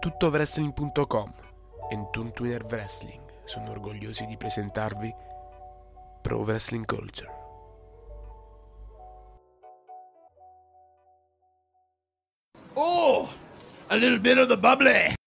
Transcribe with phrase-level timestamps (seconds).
[0.00, 1.34] tuttovwrestling.com
[1.90, 5.14] e Tuntwiner Wrestling sono orgogliosi di presentarvi
[6.22, 7.30] Pro Wrestling Culture.
[12.74, 13.28] Oh,
[13.88, 15.19] a little bit of the bubbly.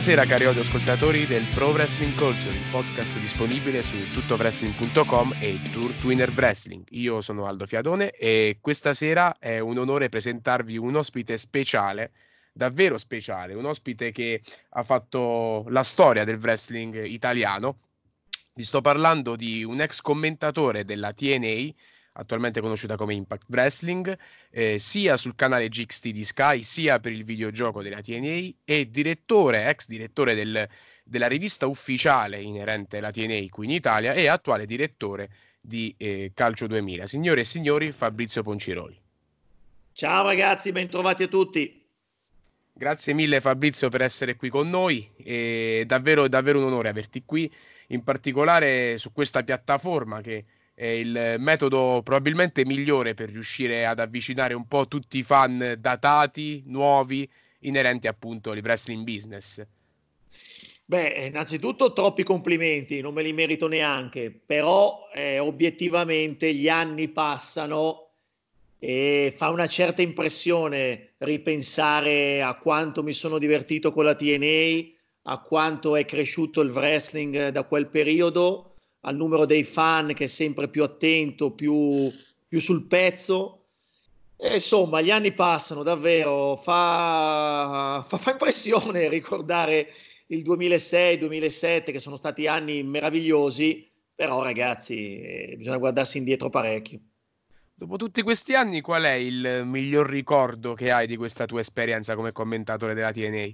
[0.00, 6.30] Buonasera cari ascoltatori del Pro Wrestling Culture, il podcast disponibile su tuttovwrestling.com e Tour Twinner
[6.30, 6.84] Wrestling.
[6.92, 12.12] Io sono Aldo Fiadone e questa sera è un onore presentarvi un ospite speciale,
[12.50, 14.40] davvero speciale, un ospite che
[14.70, 17.80] ha fatto la storia del wrestling italiano.
[18.54, 21.74] Vi sto parlando di un ex commentatore della TNA
[22.12, 24.18] attualmente conosciuta come Impact Wrestling,
[24.50, 29.68] eh, sia sul canale GXT di Sky, sia per il videogioco della TNA, e direttore,
[29.68, 30.68] ex direttore del,
[31.04, 36.66] della rivista ufficiale inerente alla TNA qui in Italia e attuale direttore di eh, Calcio
[36.66, 37.06] 2000.
[37.06, 38.98] Signore e signori, Fabrizio Ponciroli.
[39.92, 41.78] Ciao ragazzi, bentrovati a tutti.
[42.72, 47.52] Grazie mille Fabrizio per essere qui con noi, è davvero, davvero un onore averti qui,
[47.88, 50.44] in particolare su questa piattaforma che
[50.80, 56.62] è il metodo probabilmente migliore per riuscire ad avvicinare un po' tutti i fan datati,
[56.68, 57.28] nuovi,
[57.60, 59.62] inerenti appunto al wrestling business.
[60.86, 68.12] Beh, innanzitutto troppi complimenti, non me li merito neanche, però eh, obiettivamente gli anni passano
[68.78, 74.88] e fa una certa impressione ripensare a quanto mi sono divertito con la TNA,
[75.24, 78.69] a quanto è cresciuto il wrestling da quel periodo
[79.00, 82.08] al numero dei fan che è sempre più attento, più,
[82.46, 83.56] più sul pezzo.
[84.36, 89.92] E insomma, gli anni passano davvero, fa, fa, fa impressione ricordare
[90.28, 97.00] il 2006-2007 che sono stati anni meravigliosi, però ragazzi eh, bisogna guardarsi indietro parecchio.
[97.74, 102.14] Dopo tutti questi anni, qual è il miglior ricordo che hai di questa tua esperienza
[102.14, 103.48] come commentatore della TNA?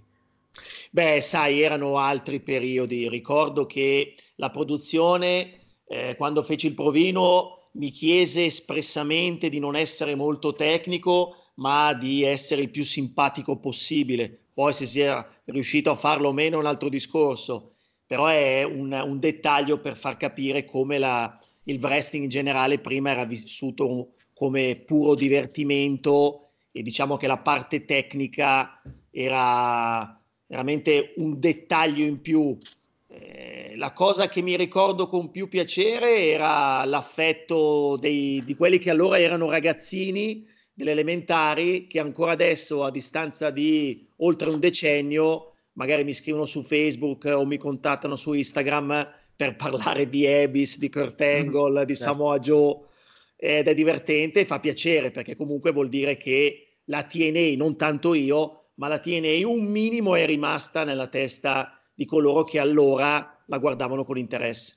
[0.91, 3.09] Beh, sai, erano altri periodi.
[3.09, 10.15] Ricordo che la produzione, eh, quando feci il provino, mi chiese espressamente di non essere
[10.15, 14.47] molto tecnico, ma di essere il più simpatico possibile.
[14.53, 17.75] Poi se si è riuscito a farlo o meno è un altro discorso,
[18.07, 23.11] però è un, un dettaglio per far capire come la, il wrestling in generale prima
[23.11, 28.81] era vissuto come puro divertimento e diciamo che la parte tecnica
[29.11, 32.57] era veramente un dettaglio in più.
[33.09, 38.91] Eh, la cosa che mi ricordo con più piacere era l'affetto dei, di quelli che
[38.91, 46.05] allora erano ragazzini delle elementari che ancora adesso a distanza di oltre un decennio magari
[46.05, 51.21] mi scrivono su Facebook o mi contattano su Instagram per parlare di Ebis, di Kurt.
[51.21, 52.13] Angle, di certo.
[52.13, 52.79] Samoa Joe
[53.37, 58.15] ed è divertente e fa piacere perché comunque vuol dire che la TNA, non tanto
[58.15, 63.59] io, ma la TNA un minimo è rimasta nella testa di coloro che allora la
[63.59, 64.77] guardavano con interesse.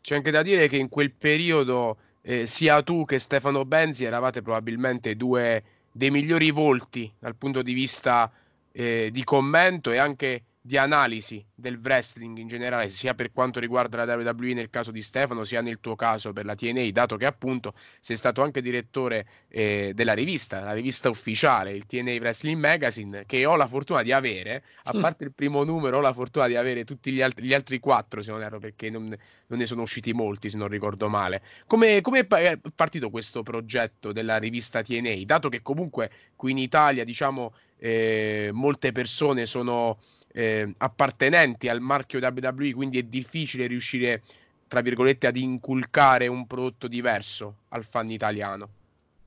[0.00, 4.42] C'è anche da dire che in quel periodo eh, sia tu che Stefano Benzi eravate
[4.42, 5.62] probabilmente due
[5.92, 8.30] dei migliori volti dal punto di vista
[8.72, 14.04] eh, di commento e anche di analisi del wrestling in generale, sia per quanto riguarda
[14.04, 17.26] la WWE nel caso di Stefano, sia nel tuo caso per la TNA, dato che
[17.26, 23.24] appunto sei stato anche direttore eh, della rivista, la rivista ufficiale, il TNA Wrestling Magazine,
[23.26, 25.00] che ho la fortuna di avere, a mm.
[25.00, 28.22] parte il primo numero, ho la fortuna di avere tutti gli, alt- gli altri quattro,
[28.22, 31.42] se non erro, perché non, non, ne sono usciti molti, se non ricordo male.
[31.66, 35.24] Come, come è partito questo progetto della rivista TNA?
[35.24, 39.96] Dato che comunque qui in Italia, diciamo, eh, molte persone sono
[40.32, 44.22] eh, appartenenti al marchio WWE, quindi è difficile riuscire,
[44.68, 48.68] tra virgolette, ad inculcare un prodotto diverso al fan italiano.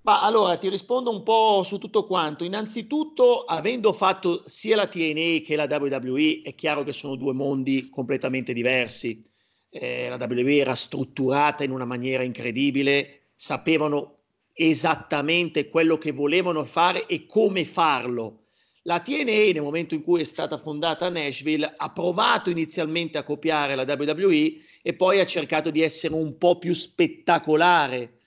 [0.04, 2.44] Ma allora ti rispondo un po' su tutto quanto.
[2.44, 7.90] Innanzitutto, avendo fatto sia la TNA che la WWE, è chiaro che sono due mondi
[7.90, 9.24] completamente diversi.
[9.70, 14.18] Eh, la WWE era strutturata in una maniera incredibile, sapevano
[14.54, 18.43] esattamente quello che volevano fare e come farlo
[18.84, 23.24] la TNA, nel momento in cui è stata fondata a Nashville, ha provato inizialmente a
[23.24, 28.20] copiare la WWE e poi ha cercato di essere un po' più spettacolare,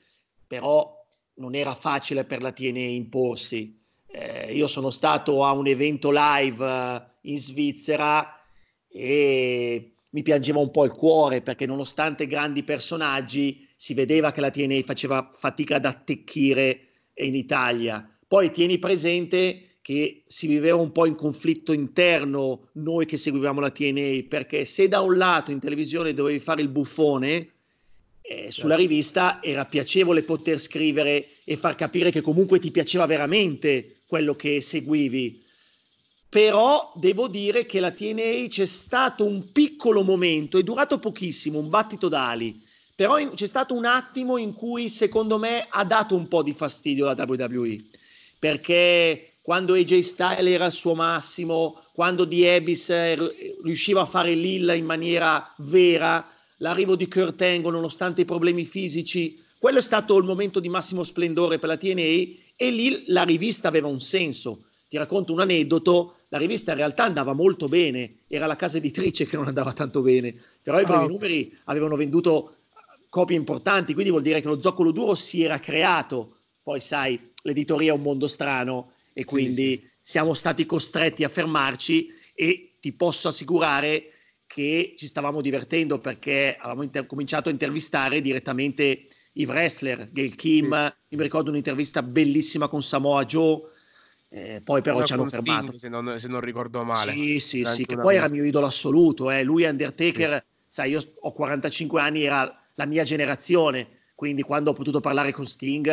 [0.47, 0.94] però
[1.35, 3.79] non era facile per la TNA imporsi.
[4.06, 8.41] Eh, io sono stato a un evento live uh, in Svizzera
[8.88, 14.50] e mi piangeva un po' il cuore perché nonostante grandi personaggi si vedeva che la
[14.50, 16.81] TNA faceva fatica ad attecchire
[17.17, 18.08] in Italia.
[18.26, 23.71] Poi tieni presente che si viveva un po' in conflitto interno noi che seguivamo la
[23.71, 27.50] TNA, perché se da un lato in televisione dovevi fare il buffone,
[28.21, 28.91] eh, sulla certo.
[28.91, 34.61] rivista era piacevole poter scrivere e far capire che comunque ti piaceva veramente quello che
[34.61, 35.44] seguivi.
[36.29, 41.69] Però devo dire che la TNA c'è stato un piccolo momento, è durato pochissimo, un
[41.69, 42.61] battito d'ali,
[42.93, 46.55] però in, c'è stato un attimo in cui secondo me ha dato un po' di
[46.55, 47.85] fastidio alla WWE,
[48.41, 53.16] perché quando AJ Style era al suo massimo, quando Di Ebis eh,
[53.62, 59.40] riusciva a fare Lilla in maniera vera, l'arrivo di Kurt Angle nonostante i problemi fisici,
[59.56, 62.00] quello è stato il momento di massimo splendore per la TNA
[62.56, 64.64] e lì la rivista aveva un senso.
[64.88, 69.26] Ti racconto un aneddoto, la rivista in realtà andava molto bene, era la casa editrice
[69.26, 71.06] che non andava tanto bene, però i primi oh.
[71.06, 72.56] numeri avevano venduto
[73.08, 76.38] copie importanti, quindi vuol dire che lo zoccolo duro si era creato.
[76.64, 79.91] Poi sai, l'editoria è un mondo strano, e quindi sì, sì.
[80.03, 84.11] siamo stati costretti a fermarci e ti posso assicurare
[84.47, 90.69] che ci stavamo divertendo perché avevamo inter- cominciato a intervistare direttamente i wrestler, Gail Kim,
[90.69, 91.17] sì.
[91.17, 93.63] mi ricordo un'intervista bellissima con Samoa Joe,
[94.29, 95.65] eh, poi però ci hanno fermato.
[95.65, 97.13] Sting, se, non, se non, ricordo male.
[97.13, 99.43] Sì, sì, sì, che poi era mio idolo assoluto, eh.
[99.43, 105.01] lui Undertaker, sai, io ho 45 anni, era la mia generazione, quindi quando ho potuto
[105.01, 105.87] parlare con Sting,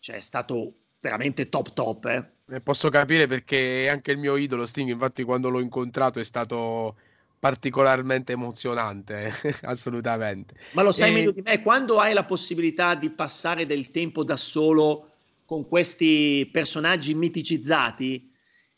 [0.00, 2.38] cioè, è stato veramente top top, eh.
[2.62, 6.96] Posso capire perché anche il mio idolo Sting, infatti quando l'ho incontrato è stato
[7.38, 9.32] particolarmente emozionante,
[9.62, 10.54] assolutamente.
[10.72, 11.14] Ma lo sai e...
[11.14, 15.12] meglio di me, quando hai la possibilità di passare del tempo da solo
[15.44, 18.30] con questi personaggi miticizzati,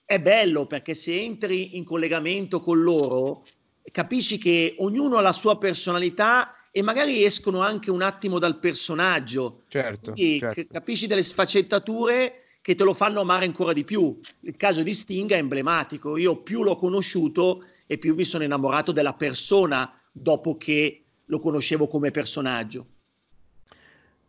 [0.05, 3.45] è bello perché se entri in collegamento con loro,
[3.91, 9.65] capisci che ognuno ha la sua personalità e magari escono anche un attimo dal personaggio.
[9.69, 10.65] Certo, certo.
[10.71, 14.19] capisci delle sfaccettature che te lo fanno amare ancora di più.
[14.41, 16.17] Il caso di Sting è emblematico.
[16.17, 21.89] Io più l'ho conosciuto e più mi sono innamorato della persona dopo che lo conoscevo
[21.89, 22.87] come personaggio.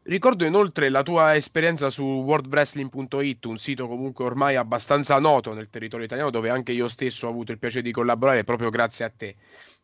[0.06, 6.06] Ricordo inoltre la tua esperienza su worldwrestling.it, un sito comunque ormai abbastanza noto nel territorio
[6.06, 9.36] italiano dove anche io stesso ho avuto il piacere di collaborare proprio grazie a te.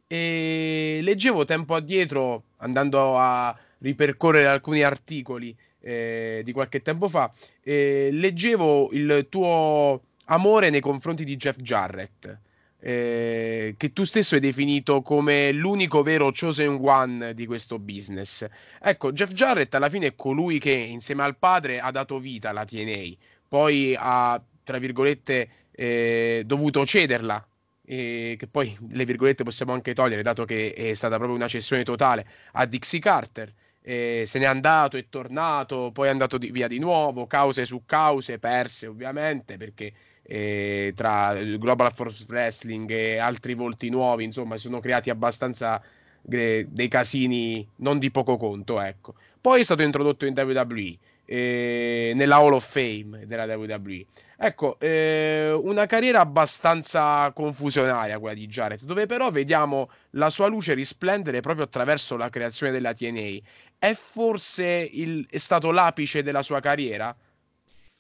[0.08, 7.32] E leggevo tempo addietro, andando a ripercorrere alcuni articoli eh, di qualche tempo fa,
[7.64, 12.40] eh, leggevo il tuo amore nei confronti di Jeff Jarrett,
[12.82, 18.48] eh, che tu stesso hai definito come l'unico vero chosen one di questo business.
[18.82, 22.66] Ecco, Jeff Jarrett alla fine è colui che insieme al padre ha dato vita alla
[22.66, 23.16] TNA,
[23.48, 27.44] poi ha, tra virgolette, eh, dovuto cederla
[27.90, 32.24] che poi le virgolette possiamo anche togliere, dato che è stata proprio una cessione totale
[32.52, 36.80] a Dixie Carter eh, se n'è andato, è tornato, poi è andato di, via di
[36.80, 39.94] nuovo, cause su cause, perse ovviamente, perché
[40.24, 45.82] eh, tra il Global Force Wrestling e altri volti nuovi, insomma, si sono creati abbastanza
[46.30, 49.16] eh, dei casini non di poco conto, ecco.
[49.42, 50.98] Poi è stato introdotto in WWE,
[51.32, 54.04] eh, nella Hall of Fame della WWE.
[54.36, 60.74] Ecco, eh, una carriera abbastanza confusionaria quella di Jarrett, dove però vediamo la sua luce
[60.74, 63.38] risplendere proprio attraverso la creazione della TNA.
[63.78, 67.16] È forse il, è stato l'apice della sua carriera?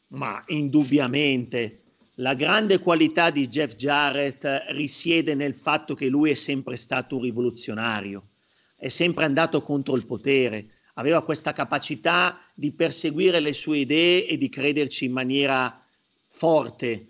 [0.07, 1.83] Ma indubbiamente
[2.19, 7.21] La grande qualità di Jeff Jarrett risiede nel fatto che lui è sempre stato un
[7.21, 8.29] rivoluzionario,
[8.75, 14.37] è sempre andato contro il potere, aveva questa capacità di perseguire le sue idee e
[14.37, 15.81] di crederci in maniera
[16.27, 17.07] forte.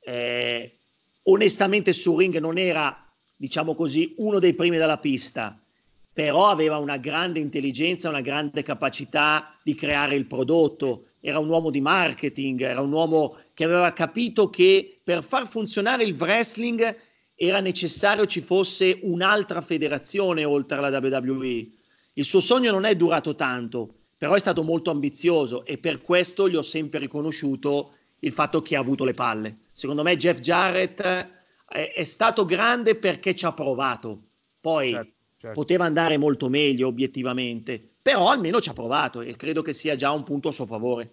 [0.00, 0.76] Eh,
[1.24, 3.04] onestamente sul ring non era,
[3.36, 5.58] diciamo così, uno dei primi della pista,
[6.12, 11.70] però aveva una grande intelligenza, una grande capacità di creare il prodotto, era un uomo
[11.70, 16.96] di marketing, era un uomo che aveva capito che per far funzionare il wrestling
[17.34, 21.80] era necessario ci fosse un'altra federazione oltre alla WWE.
[22.14, 26.48] Il suo sogno non è durato tanto, però è stato molto ambizioso e per questo
[26.48, 29.56] gli ho sempre riconosciuto il fatto che ha avuto le palle.
[29.72, 34.22] Secondo me Jeff Jarrett è, è stato grande perché ci ha provato.
[34.60, 35.58] Poi certo, certo.
[35.58, 40.10] poteva andare molto meglio obiettivamente, però almeno ci ha provato e credo che sia già
[40.10, 41.10] un punto a suo favore.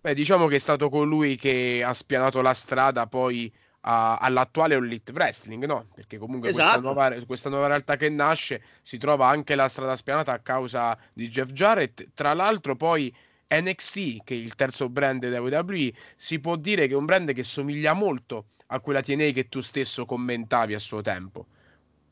[0.00, 3.50] Beh, diciamo che è stato colui che ha spianato la strada poi
[3.82, 5.86] a, all'attuale Elite Wrestling, no?
[5.94, 6.80] Perché comunque esatto.
[6.80, 10.96] questa, nuova, questa, nuova, realtà che nasce si trova anche la strada spianata a causa
[11.12, 12.08] di Jeff Jarrett.
[12.14, 13.12] Tra l'altro poi
[13.48, 17.32] NXT, che è il terzo brand della WWE, si può dire che è un brand
[17.32, 21.46] che somiglia molto a quella TNA che tu stesso commentavi a suo tempo.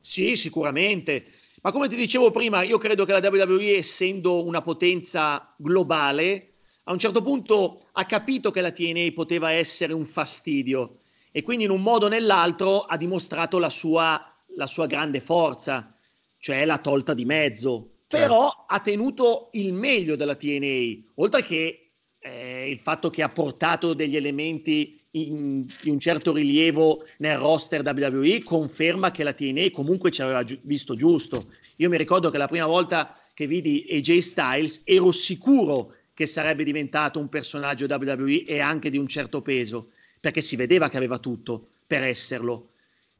[0.00, 1.26] Sì, sicuramente.
[1.62, 6.46] Ma come ti dicevo prima, io credo che la WWE, essendo una potenza globale,
[6.84, 10.96] a un certo punto ha capito che la TNA poteva essere un fastidio
[11.32, 15.94] e quindi in un modo o nell'altro ha dimostrato la sua, la sua grande forza,
[16.38, 17.90] cioè la tolta di mezzo.
[18.06, 18.26] Certo.
[18.26, 23.94] Però ha tenuto il meglio della TNA, oltre che eh, il fatto che ha portato
[23.94, 30.10] degli elementi in, di un certo rilievo nel roster WWE conferma che la TNA comunque
[30.10, 31.52] ci aveva gi- visto giusto.
[31.76, 36.64] Io mi ricordo che la prima volta che vidi AJ Styles ero sicuro che sarebbe
[36.64, 41.18] diventato un personaggio WWE e anche di un certo peso, perché si vedeva che aveva
[41.18, 42.68] tutto per esserlo.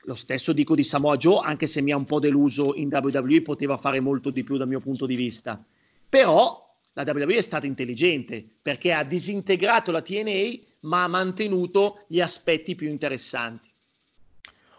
[0.04, 3.42] Lo stesso dico di Samoa Joe, anche se mi ha un po' deluso in WWE,
[3.42, 5.62] poteva fare molto di più dal mio punto di vista.
[6.08, 12.20] Però la WWE è stata intelligente perché ha disintegrato la TNA ma ha mantenuto gli
[12.20, 13.68] aspetti più interessanti.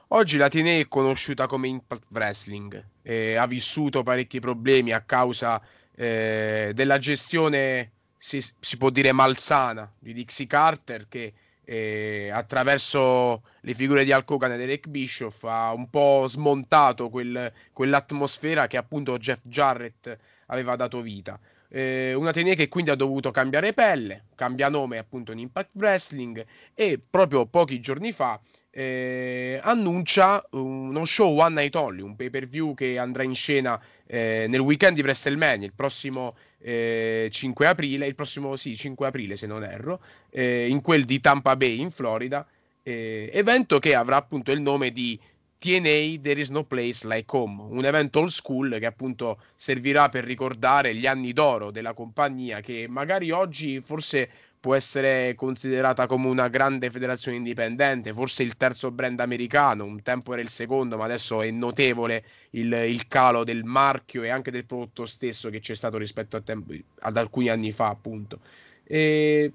[0.10, 5.62] Oggi la TNA è conosciuta come Impact Wrestling e ha vissuto parecchi problemi a causa
[5.96, 11.34] eh, della gestione, si, si, può dire, malsana di Dixie Carter che
[11.72, 17.50] eh, attraverso le figure di Al Hogan ed Eric Bischoff ha un po' smontato quel,
[17.72, 21.40] quell'atmosfera che appunto Jeff Jarrett aveva dato vita.
[21.74, 26.46] Eh, una TNA che quindi ha dovuto cambiare pelle, cambia nome appunto in Impact Wrestling
[26.76, 28.38] e proprio pochi giorni fa
[28.74, 33.80] eh, annuncia uno show One Night Only, un pay per view che andrà in scena
[34.08, 37.30] eh, nel weekend di WrestleMania il prossimo 5
[37.66, 41.56] eh, aprile, il prossimo sì, 5 aprile se non erro, eh, in quel di Tampa
[41.56, 42.48] Bay in Florida,
[42.84, 45.20] eh, evento che avrà appunto il nome di
[45.62, 50.24] TNA There is no place like home, un evento old school che appunto servirà per
[50.24, 54.28] ricordare gli anni d'oro della compagnia che magari oggi forse
[54.60, 60.34] può essere considerata come una grande federazione indipendente, forse il terzo brand americano, un tempo
[60.34, 64.66] era il secondo, ma adesso è notevole il, il calo del marchio e anche del
[64.66, 68.40] prodotto stesso che c'è stato rispetto tempo, ad alcuni anni fa appunto.
[68.84, 69.54] E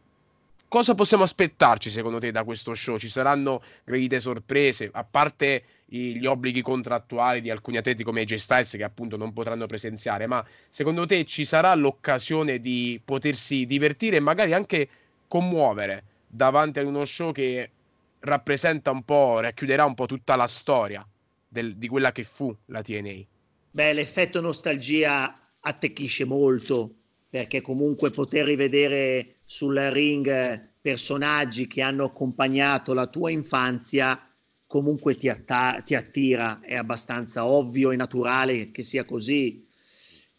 [0.68, 2.99] cosa possiamo aspettarci secondo te da questo show?
[2.99, 8.70] Ci saranno gradite sorprese, a parte gli obblighi contrattuali di alcuni atleti come AJ Styles
[8.73, 14.20] che appunto non potranno presenziare, ma secondo te ci sarà l'occasione di potersi divertire e
[14.20, 14.88] magari anche
[15.28, 17.70] commuovere davanti ad uno show che
[18.20, 21.06] rappresenta un po', racchiuderà un po' tutta la storia
[21.49, 23.14] del, di quella che fu la TNA?
[23.70, 26.90] Beh, l'effetto nostalgia attecchisce molto
[27.28, 34.20] perché comunque poter rivedere sul ring personaggi che hanno accompagnato la tua infanzia
[34.66, 39.64] comunque ti, atta- ti attira, è abbastanza ovvio e naturale che sia così.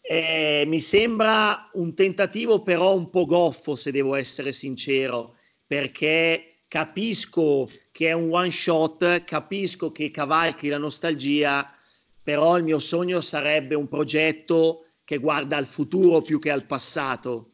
[0.00, 5.36] Eh, mi sembra un tentativo però un po' goffo, se devo essere sincero,
[5.66, 11.74] perché capisco che è un one shot, capisco che cavalchi la nostalgia,
[12.22, 17.52] però il mio sogno sarebbe un progetto che guarda al futuro più che al passato.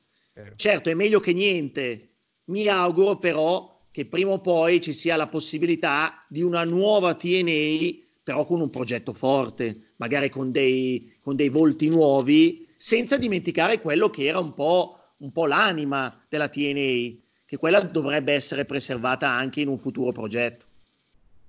[0.57, 2.09] Certo, è meglio che niente.
[2.47, 8.03] Mi auguro però che prima o poi ci sia la possibilità di una nuova TNA,
[8.25, 14.11] però con un progetto forte, magari con dei, con dei volti nuovi, senza dimenticare quello
[14.11, 19.61] che era un po', un po' l'anima della TNA, che quella dovrebbe essere preservata anche
[19.61, 20.67] in un futuro progetto.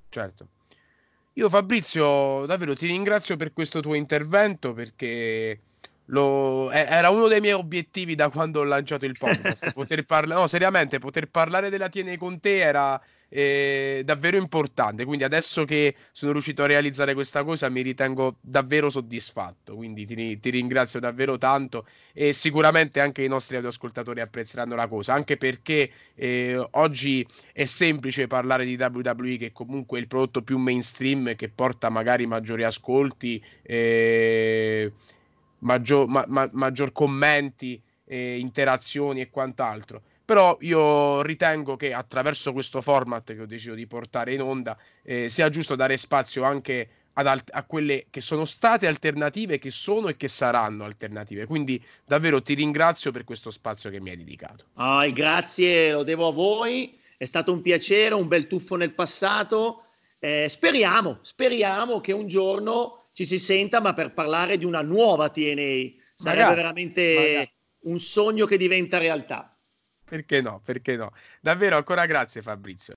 [0.10, 0.48] Certo.
[1.34, 5.60] Io Fabrizio, davvero ti ringrazio per questo tuo intervento perché
[6.08, 9.72] lo, era uno dei miei obiettivi da quando ho lanciato il podcast.
[9.74, 15.06] poter parlare, no, seriamente, poter parlare della TNA con te era eh, davvero importante.
[15.06, 19.76] Quindi adesso che sono riuscito a realizzare questa cosa, mi ritengo davvero soddisfatto.
[19.76, 25.14] Quindi ti, ti ringrazio davvero tanto e sicuramente anche i nostri ascoltatori apprezzeranno la cosa.
[25.14, 30.58] Anche perché eh, oggi è semplice parlare di WWE, che comunque è il prodotto più
[30.58, 33.44] mainstream che porta magari maggiori ascolti.
[33.64, 34.92] Eh,
[35.66, 40.02] maggior, ma, ma, maggior commenti, eh, interazioni e quant'altro.
[40.24, 45.30] Però io ritengo che attraverso questo format che ho deciso di portare in onda eh,
[45.30, 50.18] sia giusto dare spazio anche alt- a quelle che sono state alternative, che sono e
[50.18, 51.46] che saranno alternative.
[51.46, 54.66] Quindi davvero ti ringrazio per questo spazio che mi hai dedicato.
[54.76, 59.84] Oh, grazie lo devo a voi, è stato un piacere, un bel tuffo nel passato.
[60.18, 65.30] Eh, speriamo, speriamo che un giorno ci si senta, ma per parlare di una nuova
[65.30, 66.04] TNA.
[66.14, 67.54] Sarebbe magari, veramente magari.
[67.84, 69.58] un sogno che diventa realtà.
[70.04, 70.62] Perché no?
[70.62, 71.12] Perché no?
[71.40, 72.96] Davvero ancora grazie Fabrizio.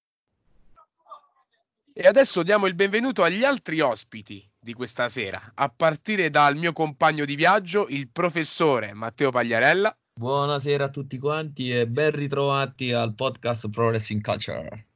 [1.92, 6.72] E adesso diamo il benvenuto agli altri ospiti di questa sera, a partire dal mio
[6.72, 9.96] compagno di viaggio, il professore Matteo Pagliarella.
[10.14, 14.87] Buonasera a tutti quanti e ben ritrovati al podcast Pro Wrestling Culture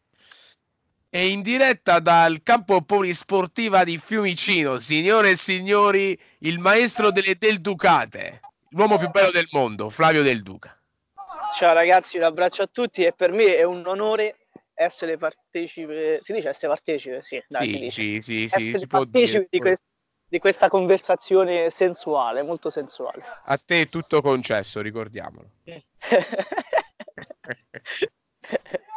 [1.14, 7.60] e in diretta dal campo polisportiva di Fiumicino, signore e signori, il maestro delle Del
[7.60, 8.40] Ducate,
[8.70, 10.74] l'uomo più bello del mondo, Flavio Del Duca.
[11.54, 16.32] Ciao ragazzi, un abbraccio a tutti e per me è un onore essere partecipe, si
[16.32, 17.20] dice essere partecipe?
[17.22, 19.46] Sì, dai, sì, sì, sì, sì, si può dire.
[19.50, 19.84] Di, quest-
[20.26, 23.22] di questa conversazione sensuale, molto sensuale.
[23.44, 25.50] A te è tutto concesso, ricordiamolo.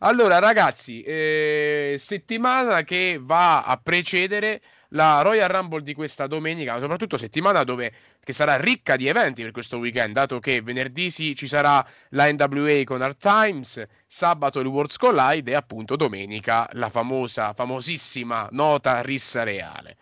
[0.00, 4.60] Allora, ragazzi, eh, settimana che va a precedere
[4.90, 9.52] la Royal Rumble di questa domenica, soprattutto settimana dove, che sarà ricca di eventi per
[9.52, 14.66] questo weekend, dato che venerdì sì, ci sarà la NWA con Art Times, sabato il
[14.66, 19.96] Worlds Collide e appunto domenica la famosa, famosissima nota rissa reale.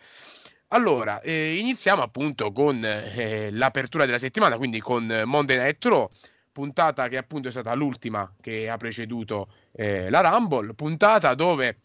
[0.69, 6.09] Allora, eh, iniziamo appunto con eh, l'apertura della settimana, quindi con Monday Night Raw
[6.55, 11.79] puntata che appunto è stata l'ultima che ha preceduto eh, la Rumble, puntata dove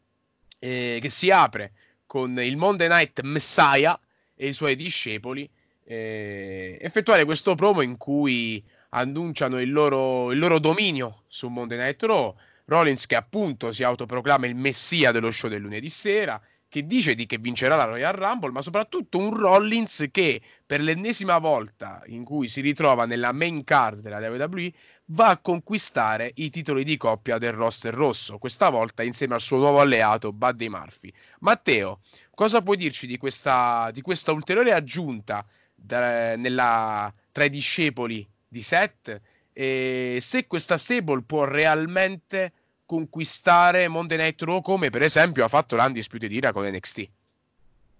[0.60, 1.72] eh, che si apre
[2.06, 3.98] con il Monday Night Messiah
[4.32, 5.50] e i suoi discepoli
[5.82, 12.00] eh, effettuare questo promo in cui annunciano il loro, il loro dominio su Monday Night
[12.04, 12.32] Raw.
[12.66, 17.26] Rollins che appunto si autoproclama il messia dello show del lunedì sera che dice di
[17.26, 22.46] che vincerà la Royal Rumble, ma soprattutto un Rollins che per l'ennesima volta in cui
[22.46, 24.72] si ritrova nella main card della WWE
[25.06, 29.56] va a conquistare i titoli di coppia del roster rosso, questa volta insieme al suo
[29.56, 31.12] nuovo alleato Buddy Murphy.
[31.40, 32.02] Matteo,
[32.32, 38.62] cosa puoi dirci di questa, di questa ulteriore aggiunta da, nella, tra i discepoli di
[38.62, 39.20] Seth
[39.52, 42.52] e se questa stable può realmente
[42.90, 47.08] conquistare Monday Night Raw come per esempio ha fatto l'Undisputed Era con NXT.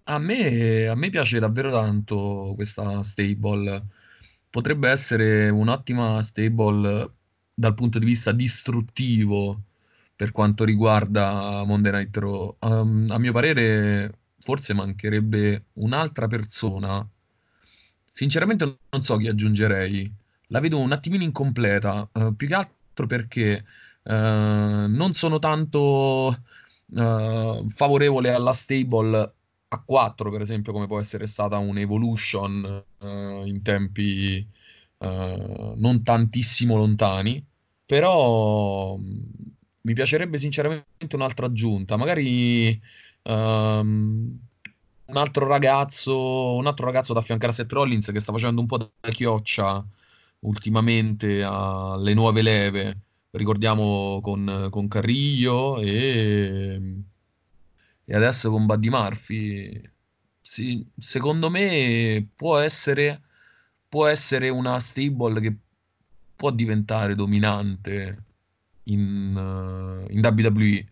[0.04, 3.84] A me, a me piace davvero tanto questa stable.
[4.50, 7.08] Potrebbe essere un'ottima stable
[7.54, 9.60] dal punto di vista distruttivo
[10.16, 12.56] per quanto riguarda Monday Night Raw.
[12.58, 17.08] Um, a mio parere, forse mancherebbe un'altra persona.
[18.10, 20.12] Sinceramente, non so chi aggiungerei.
[20.48, 23.64] La vedo un attimino incompleta, uh, più che altro perché
[24.02, 26.42] non sono tanto
[26.86, 29.34] uh, favorevole alla stable
[29.68, 34.46] a 4, per esempio, come può essere stata un'Evolution uh, in tempi
[35.02, 37.42] non tantissimo lontani,
[37.86, 39.22] però um,
[39.82, 42.78] mi piacerebbe sinceramente un'altra aggiunta, magari
[43.22, 44.38] um,
[45.06, 48.66] un altro ragazzo, un altro ragazzo da affiancare a Seth Rollins che sta facendo un
[48.66, 49.84] po' da chioccia
[50.40, 52.98] ultimamente alle nuove leve
[53.32, 56.80] ricordiamo con, con Carrillo e,
[58.04, 59.90] e, adesso con Buddy Murphy.
[60.40, 63.20] Sì, secondo me può essere,
[63.88, 65.54] può essere una stable che
[66.34, 68.24] può diventare dominante
[68.84, 70.86] in, uh, in WWE.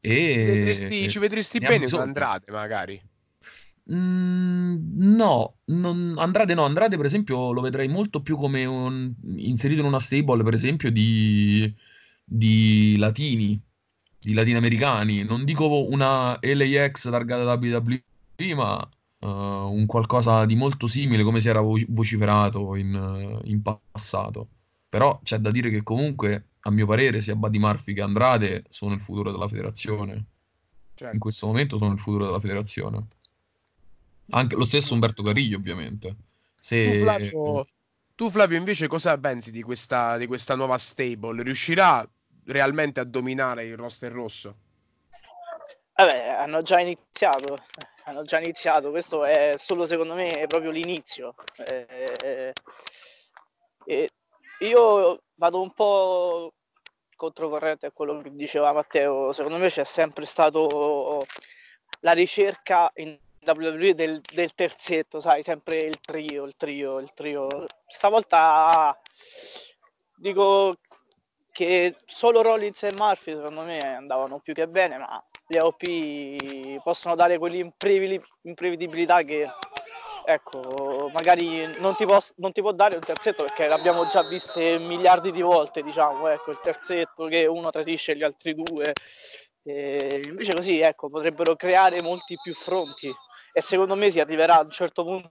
[0.00, 3.02] E, vedresti, ci vedresti bene con Andrade magari.
[3.92, 9.80] Mm, no, non, Andrade no, Andrade per esempio lo vedrei molto più come un, inserito
[9.80, 11.72] in una stable per esempio di,
[12.24, 13.60] di latini,
[14.18, 15.24] di latinoamericani.
[15.24, 18.88] Non dico una LAX targata da WWE, ma
[19.20, 24.48] uh, un qualcosa di molto simile come si era vociferato in, in passato.
[24.88, 28.94] Però c'è da dire che comunque, a mio parere, sia Buddy Murphy che Andrade sono
[28.94, 30.24] il futuro della federazione.
[30.94, 31.12] Certo.
[31.12, 33.08] In questo momento sono il futuro della federazione.
[34.30, 36.16] Anche lo stesso Umberto Cariglio, ovviamente.
[36.58, 36.92] Se...
[36.92, 37.66] Tu, Flavio,
[38.14, 41.42] tu, Flavio, invece cosa pensi di questa, di questa nuova stable?
[41.42, 42.08] Riuscirà
[42.46, 44.56] realmente a dominare il roster rosso?
[45.96, 47.58] Vabbè, hanno già iniziato,
[48.04, 51.34] hanno già iniziato, questo è solo secondo me è proprio l'inizio.
[51.66, 52.52] Eh,
[53.86, 54.08] eh,
[54.60, 56.52] io vado un po'
[57.14, 61.20] controcorrente a quello che diceva Matteo, secondo me c'è sempre stato
[62.00, 67.48] la ricerca in WWE del, del terzetto, sai, sempre il trio, il trio, il trio.
[67.86, 68.98] Stavolta
[70.16, 70.78] dico
[71.50, 77.14] che solo Rollins e Murphy secondo me andavano più che bene, ma gli AOP possono
[77.14, 79.48] dare quell'imprevedibilità che
[80.24, 84.78] ecco, magari non ti, può, non ti può dare un terzetto perché l'abbiamo già viste
[84.78, 88.92] miliardi di volte, diciamo, ecco, il terzetto che uno tradisce gli altri due.
[89.64, 93.12] E invece così, ecco, potrebbero creare molti più fronti.
[93.52, 95.28] E secondo me si arriverà a un certo punto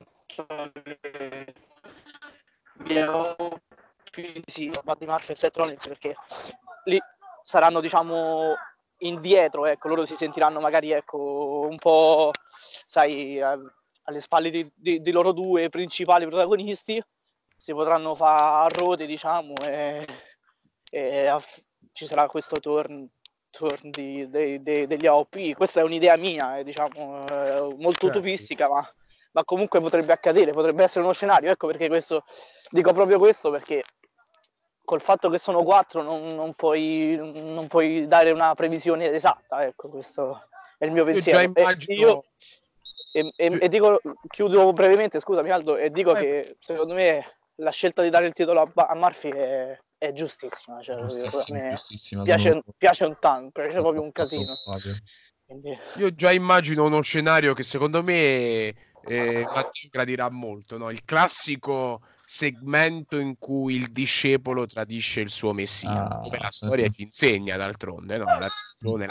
[4.45, 6.15] sì, Buddy Murphy e Seth Rollins perché
[6.85, 6.99] lì
[7.43, 8.55] saranno diciamo
[8.99, 12.31] indietro, ecco, loro si sentiranno magari ecco, un po'
[12.87, 17.01] sai alle spalle di, di, di, loro due principali protagonisti
[17.55, 20.05] si potranno fare a rode diciamo e,
[20.89, 21.41] e a,
[21.91, 23.07] ci sarà questo turn,
[23.53, 28.17] turn di, de, de, degli AOP questa è un'idea mia eh, diciamo eh, molto certo.
[28.17, 28.87] utopistica ma,
[29.33, 32.23] ma, comunque potrebbe accadere potrebbe essere uno scenario ecco perché questo
[32.69, 33.83] dico proprio questo perché
[34.83, 39.87] col fatto che sono quattro non, non, puoi, non puoi dare una previsione esatta ecco
[39.87, 40.47] questo
[40.79, 41.99] è il mio pensiero io immagino...
[41.99, 42.23] io,
[43.15, 46.19] e, e, e, dico, chiudo brevemente, scusami Aldo, e dico eh.
[46.19, 47.23] che secondo me
[47.57, 50.81] la scelta di dare il titolo a, a Murphy è, è giustissima.
[50.81, 52.63] Cioè, giustissima, giustissima piace, sono...
[52.77, 54.59] piace, un tanto, piace proprio un casino.
[55.45, 55.77] Quindi...
[55.95, 58.73] Io già immagino uno scenario che secondo me
[59.05, 60.89] eh, Matteo gradirà molto, no?
[60.89, 66.89] il classico segmento in cui il discepolo tradisce il suo messia, ah, come la storia
[66.89, 68.25] ti insegna d'altronde, no?
[68.25, 69.07] la, la,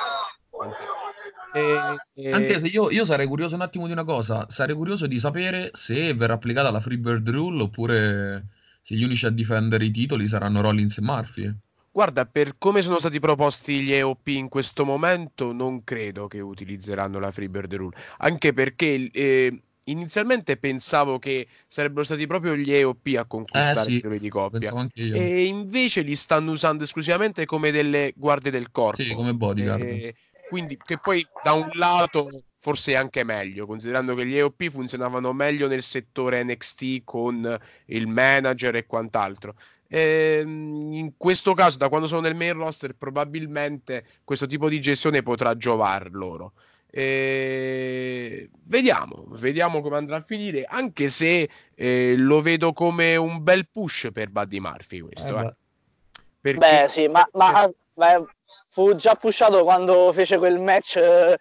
[1.54, 2.32] e, e...
[2.32, 5.70] Anche se io, io, sarei curioso un attimo di una cosa, sarei curioso di sapere
[5.72, 8.46] se verrà applicata la Freebird Rule oppure
[8.82, 11.54] se gli unici a difendere i titoli saranno Rollins e Murphy.
[11.92, 17.18] Guarda, per come sono stati proposti gli EOP in questo momento, non credo che utilizzeranno
[17.18, 23.24] la Freebird Rule, anche perché eh, inizialmente pensavo che sarebbero stati proprio gli EOP a
[23.24, 28.12] conquistare eh, sì, i titoli di coppia e invece li stanno usando esclusivamente come delle
[28.16, 29.02] guardie del corpo.
[29.02, 29.82] Sì, come bodyguard.
[29.82, 30.14] E
[30.48, 32.28] quindi che poi da un lato
[32.62, 38.76] forse anche meglio, considerando che gli EOP funzionavano meglio nel settore NXT con il manager
[38.76, 39.56] e quant'altro.
[39.88, 44.80] E ehm, in questo caso, da quando sono nel main roster, probabilmente questo tipo di
[44.80, 46.52] gestione potrà giovar loro.
[46.88, 48.48] E...
[48.62, 54.10] Vediamo, vediamo come andrà a finire, anche se eh, lo vedo come un bel push
[54.12, 55.36] per Buddy Murphy questo.
[55.36, 55.54] Eh, eh.
[56.40, 56.58] Perché...
[56.58, 58.24] Beh sì, ma, ma beh,
[58.68, 61.36] fu già pushato quando fece quel match eh,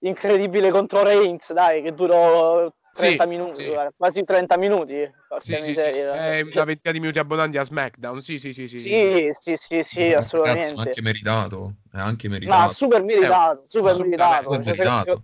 [0.00, 3.76] incredibile contro Reigns, dai, che durò 30 sì, minuti, sì.
[3.96, 5.10] quasi 30 minuti.
[5.40, 8.20] Sì, sì, sì, eh, una ventina di minuti abbondanti a SmackDown.
[8.20, 8.78] Sì, sì, sì, sì.
[8.78, 10.70] Sì, sì, sì, sì assolutamente.
[10.70, 12.62] Ragazzi, anche meritato, è anche meritato.
[12.62, 14.42] Ma super meritato, eh, super meritato.
[14.42, 15.22] Super meritato.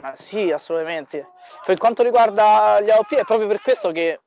[0.00, 1.26] Ma sì, assolutamente.
[1.64, 4.20] Per quanto riguarda gli AOP è proprio per questo che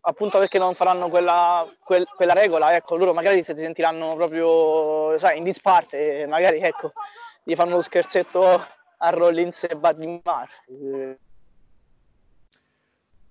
[0.00, 5.36] appunto perché non faranno quella, quel, quella regola, ecco, loro magari si sentiranno proprio, sai,
[5.36, 6.92] in disparte, magari, ecco,
[7.42, 8.66] gli fanno lo scherzetto
[8.98, 11.16] a Rollins e Buddy Murphy.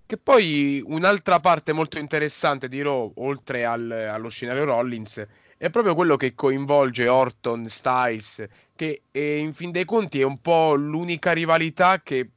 [0.06, 5.26] Che poi un'altra parte molto interessante di Raw, oltre al, allo scenario Rollins,
[5.58, 10.40] è proprio quello che coinvolge Orton, Styles, che eh, in fin dei conti è un
[10.40, 12.30] po' l'unica rivalità che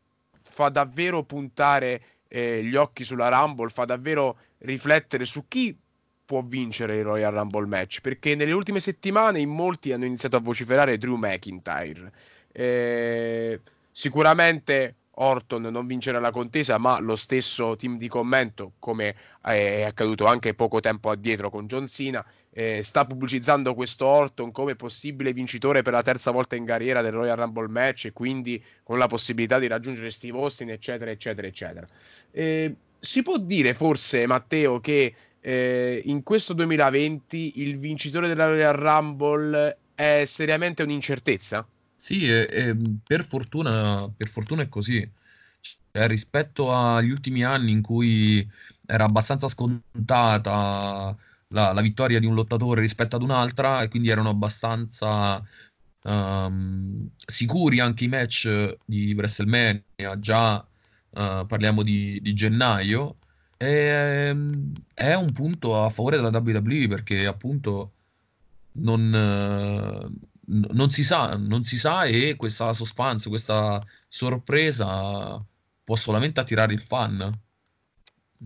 [0.42, 5.76] fa davvero puntare eh, gli occhi sulla Rumble fa davvero riflettere su chi
[6.24, 10.40] può vincere il Royal Rumble match perché nelle ultime settimane in molti hanno iniziato a
[10.40, 12.12] vociferare Drew McIntyre.
[12.52, 13.60] Eh,
[13.90, 20.24] sicuramente Orton non vincerà la contesa, ma lo stesso team di commento, come è accaduto
[20.26, 25.82] anche poco tempo addietro con John Cena, eh, sta pubblicizzando questo Orton come possibile vincitore
[25.82, 29.58] per la terza volta in carriera del Royal Rumble match e quindi con la possibilità
[29.58, 31.86] di raggiungere Steve Austin, eccetera, eccetera, eccetera.
[32.30, 38.74] Eh, si può dire forse, Matteo, che eh, in questo 2020 il vincitore della Royal
[38.74, 41.66] Rumble è seriamente un'incertezza?
[42.02, 44.98] Sì, e, e per fortuna, per fortuna è così.
[45.60, 48.48] Cioè, rispetto agli ultimi anni in cui
[48.86, 51.14] era abbastanza scontata
[51.48, 55.44] la, la vittoria di un lottatore rispetto ad un'altra, e quindi erano abbastanza
[56.04, 63.18] um, sicuri anche i match di WrestleMania, già uh, parliamo di, di gennaio.
[63.58, 64.30] è,
[64.94, 67.92] è un punto a favore della WWE perché appunto
[68.72, 69.10] non,
[70.50, 75.42] non, si sa, non si sa e questa suspense, questa sorpresa
[75.84, 77.38] può solamente attirare il fan.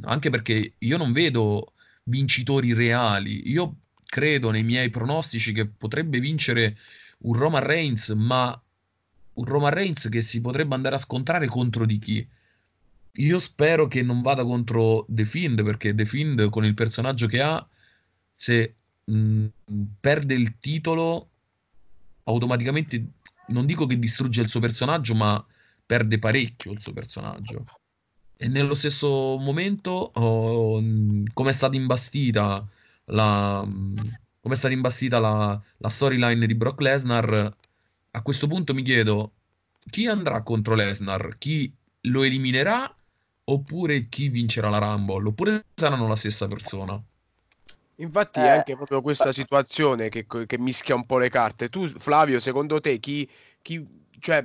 [0.02, 1.72] Anche perché io non vedo
[2.04, 3.48] vincitori reali.
[3.50, 6.76] Io credo nei miei pronostici che potrebbe vincere
[7.18, 8.60] un Roman Reigns, ma
[9.34, 12.26] un Roman Reigns che si potrebbe andare a scontrare contro di chi?
[13.18, 17.40] Io spero che non vada contro The Fiend, perché The Fiend con il personaggio che
[17.40, 17.66] ha,
[18.34, 19.46] se mh,
[20.00, 21.28] perde il titolo,
[22.24, 23.06] automaticamente
[23.48, 25.44] non dico che distrugge il suo personaggio, ma
[25.84, 27.64] perde parecchio il suo personaggio.
[28.36, 30.80] E nello stesso momento, oh,
[31.32, 32.66] come è stata imbastita
[33.06, 37.56] la, come è stata imbastita la, la storyline di Brock Lesnar,
[38.10, 39.32] a questo punto mi chiedo
[39.90, 41.36] chi andrà contro Lesnar?
[41.38, 42.92] Chi lo eliminerà
[43.44, 45.28] oppure chi vincerà la Rumble?
[45.28, 47.02] Oppure saranno la stessa persona?
[47.96, 51.68] Infatti è eh, anche proprio questa situazione che, che, mischia un po' le carte.
[51.68, 53.28] Tu, Flavio, secondo te chi,
[53.62, 53.86] chi
[54.18, 54.44] cioè,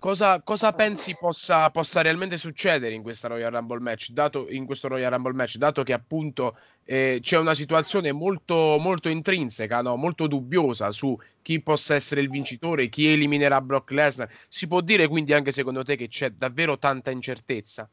[0.00, 4.88] cosa, cosa pensi possa, possa, realmente succedere in questa Royal Rumble match, dato, in questo
[4.88, 9.94] Royal Rumble match, dato che appunto eh, c'è una situazione molto, molto intrinseca, no?
[9.94, 14.28] molto dubbiosa su chi possa essere il vincitore, chi eliminerà Brock Lesnar.
[14.48, 17.88] Si può dire quindi anche secondo te che c'è davvero tanta incertezza?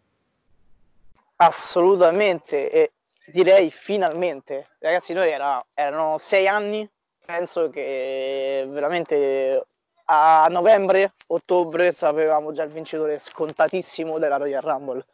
[1.39, 2.91] Assolutamente, e
[3.27, 4.69] direi finalmente.
[4.79, 6.89] Ragazzi, noi era, erano sei anni,
[7.25, 9.63] penso che veramente
[10.09, 15.05] a novembre, ottobre sapevamo già il vincitore scontatissimo della Royal Rumble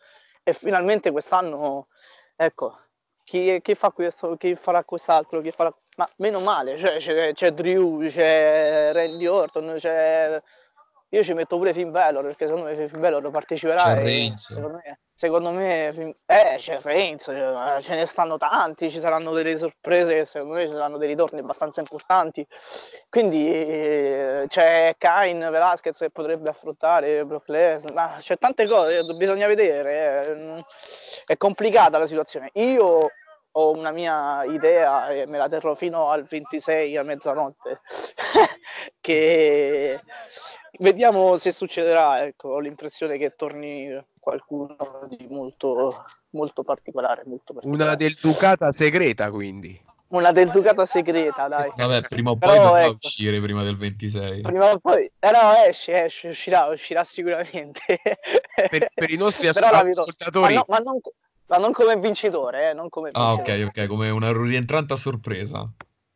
[0.43, 1.88] e finalmente quest'anno,
[2.36, 2.78] ecco,
[3.23, 5.73] chi, chi, fa questo, chi farà quest'altro, chi farà...
[5.95, 10.41] Ma meno male, cioè, c'è, c'è Drew, c'è Randy Orton, c'è
[11.13, 14.99] io ci metto pure Finn Balor perché secondo me Finn Balor parteciperà e secondo me,
[15.13, 20.56] secondo me eh, c'è Reigns, cioè, ce ne stanno tanti, ci saranno delle sorprese, secondo
[20.56, 22.45] me ci saranno dei ritorni abbastanza importanti.
[23.12, 29.45] Quindi eh, c'è Kain Velasquez che potrebbe affrontare Brock Lesnar, ma c'è tante cose, bisogna
[29.45, 30.58] vedere.
[30.58, 30.65] Eh.
[31.26, 32.49] È complicata la situazione.
[32.54, 33.12] Io
[33.56, 37.80] ho una mia idea e me la terrò fino al 26 a mezzanotte.
[39.00, 40.00] Che
[40.80, 44.76] vediamo se succederà ecco ho l'impressione che torni qualcuno
[45.08, 47.84] di molto molto particolare, molto particolare.
[47.84, 49.80] una del Ducata segreta quindi.
[50.08, 51.72] Una del Ducata segreta dai.
[51.76, 55.32] Vabbè prima o poi Però, dovrà ecco, uscire prima del 26 prima o poi eh
[55.32, 58.00] no esce esce uscirà uscirà sicuramente.
[58.70, 60.56] Per, per i nostri ascoltatori.
[60.56, 61.00] Ma, no, ma non
[61.47, 63.62] ma non come vincitore, eh, non come vincitore.
[63.62, 65.69] Ah, ok, ok, come una rientrante a sorpresa.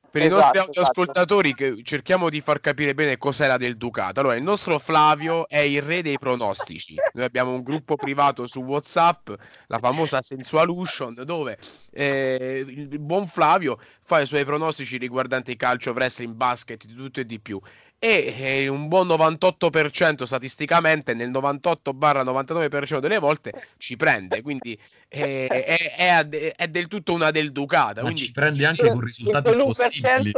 [0.10, 1.02] Per esatto, i nostri esatto.
[1.02, 4.20] ascoltatori che cerchiamo di far capire bene cos'era del Ducato.
[4.22, 6.96] Allora, il nostro Flavio è il re dei pronostici.
[7.14, 9.30] Noi abbiamo un gruppo privato su WhatsApp,
[9.68, 11.58] la famosa Sensualution, dove
[11.92, 17.26] eh, il buon Flavio fa i suoi pronostici riguardanti calcio, wrestling, basket, di tutto e
[17.26, 17.60] di più
[18.00, 25.96] e eh, un buon 98% statisticamente nel 98-99% delle volte ci prende quindi eh, è,
[25.96, 30.32] è, è, del tutto una del Ducata Ma quindi ci prende anche con risultati impossibili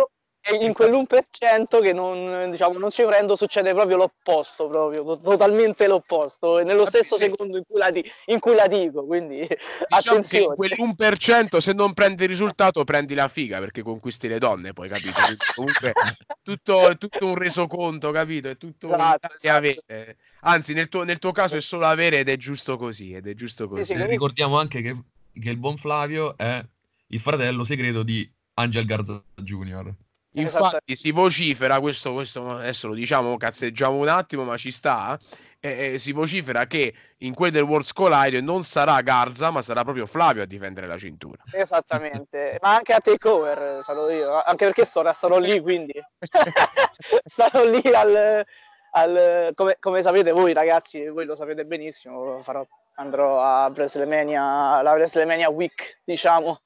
[0.59, 6.85] in quell'1% che non, diciamo, non ci prendo succede proprio l'opposto, proprio, totalmente l'opposto, nello
[6.85, 7.27] stesso sì.
[7.27, 7.91] secondo in cui, la,
[8.25, 10.55] in cui, la, dico, quindi diciamo attenzione.
[10.55, 15.19] quell'1% se non prendi il risultato prendi la figa perché conquisti le donne, poi capito?
[15.55, 15.93] Comunque
[16.41, 18.49] tutto, tutto un resoconto, capito?
[18.49, 19.55] È tutto esatto, esatto.
[19.55, 20.17] avere.
[20.41, 23.33] Anzi, nel tuo, nel tuo, caso è solo avere ed è giusto così, ed è
[23.33, 23.83] giusto così.
[23.83, 24.97] Sì, sì, ricordiamo anche che,
[25.33, 26.63] che il buon Flavio è
[27.07, 29.93] il fratello segreto di Angel Garza Jr.
[30.33, 35.17] Infatti si vocifera, questo, questo adesso lo diciamo, cazzeggiamo un attimo, ma ci sta,
[35.59, 39.83] eh, eh, si vocifera che in quel del World Collide non sarà Garza, ma sarà
[39.83, 41.41] proprio Flavio a difendere la cintura.
[41.51, 45.93] Esattamente, ma anche a Takeover sarò io, anche perché sto, starò lì, quindi.
[47.25, 48.45] Starò lì al...
[48.91, 52.65] al come, come, sapete voi ragazzi, voi lo sapete benissimo, farò,
[52.95, 56.61] andrò a WrestleMania, la WrestleMania Week, diciamo,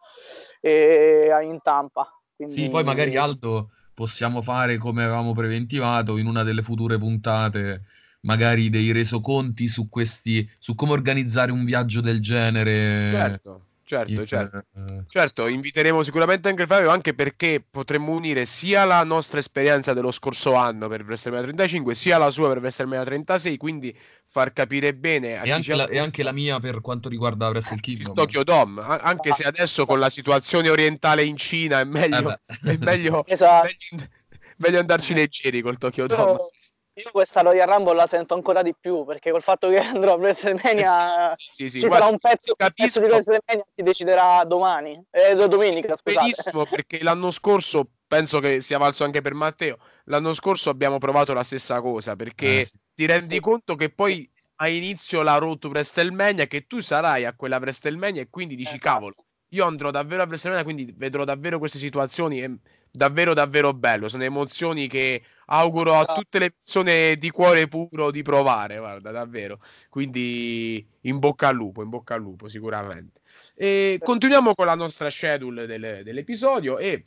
[0.59, 2.53] e, in Tampa quindi...
[2.53, 7.83] Sì, poi magari Aldo possiamo fare come avevamo preventivato in una delle future puntate,
[8.21, 13.09] magari dei resoconti su questi, su come organizzare un viaggio del genere.
[13.09, 13.65] Certo.
[13.85, 14.63] Certo, certo.
[15.09, 20.53] certo, inviteremo sicuramente anche Fabio anche perché potremmo unire sia la nostra esperienza dello scorso
[20.53, 23.93] anno per WrestleMania 35 sia la sua per WrestleMania 36, quindi
[24.25, 28.11] far capire bene e anche, la, e anche, la, mia per quanto riguarda Wrestle Kingdom.
[28.11, 32.39] Il Tokyo Dome, anche se adesso con la situazione orientale in Cina è meglio, eh
[32.71, 33.67] è meglio, esatto.
[33.91, 34.07] meglio,
[34.57, 36.37] meglio, andarci leggeri col Tokyo Dome.
[36.95, 40.17] Io questa Royal Rumble la sento ancora di più perché col fatto che andrò a
[40.17, 44.43] WrestleMania eh sì, sì, sì, ci guarda, sarà un pezzo, pezzo di WrestleMania che deciderà
[44.45, 46.19] domani, eh, domenica, scusate.
[46.19, 49.77] Benissimo, perché l'anno scorso penso che sia valso anche per Matteo.
[50.05, 52.77] L'anno scorso abbiamo provato la stessa cosa perché Eh, sì.
[52.93, 57.33] ti rendi conto che poi a inizio la road to WrestleMania che tu sarai a
[57.35, 58.87] quella WrestleMania e quindi dici Esatto.
[58.87, 59.15] cavolo,
[59.49, 62.59] io andrò davvero a WrestleMania quindi vedrò davvero queste situazioni e
[62.95, 66.21] davvero davvero bello, sono emozioni che auguro a Esatto.
[66.21, 69.59] tutte le persone di cuore puro di provare, guarda, davvero.
[69.89, 73.21] Quindi in bocca al lupo, in bocca al lupo sicuramente.
[73.55, 77.03] E continuiamo con la nostra schedule del- dell'episodio e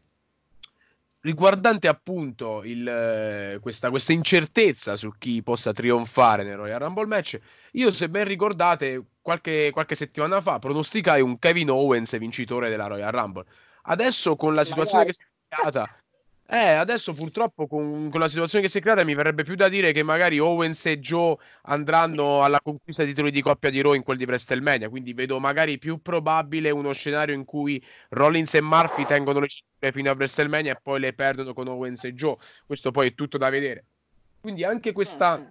[1.20, 7.38] riguardante appunto il, eh, questa, questa incertezza su chi possa trionfare nel Royal Rumble match,
[7.72, 13.12] io se ben ricordate qualche, qualche settimana fa pronosticai un Kevin Owens vincitore della Royal
[13.12, 13.44] Rumble.
[13.82, 15.12] Adesso con la situazione che
[15.56, 15.88] creata,
[16.48, 19.68] eh, adesso purtroppo con, con la situazione che si è creata mi verrebbe più da
[19.68, 23.94] dire che magari Owens e Joe andranno alla conquista di titoli di coppia di Raw
[23.94, 28.60] in quel di WrestleMania, quindi vedo magari più probabile uno scenario in cui Rollins e
[28.60, 32.36] Murphy tengono le cinture fino a WrestleMania e poi le perdono con Owens e Joe.
[32.64, 33.84] Questo poi è tutto da vedere.
[34.40, 35.46] Quindi anche questa, Mm.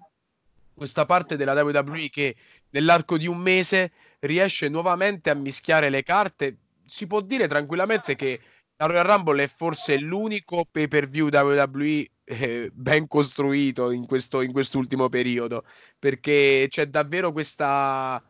[0.74, 2.36] questa parte della WWE che
[2.70, 8.39] nell'arco di un mese riesce nuovamente a mischiare le carte, si può dire tranquillamente che
[8.78, 14.42] la Royal Rumble è forse l'unico pay per view WWE eh, ben costruito in questo
[14.42, 15.64] in quest'ultimo periodo
[16.00, 18.22] perché c'è davvero questa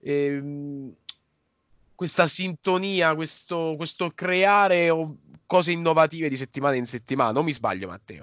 [0.00, 0.94] ehm,
[1.98, 4.88] questa sintonia, questo, questo creare
[5.46, 7.32] cose innovative di settimana in settimana.
[7.32, 8.22] Non mi sbaglio, Matteo.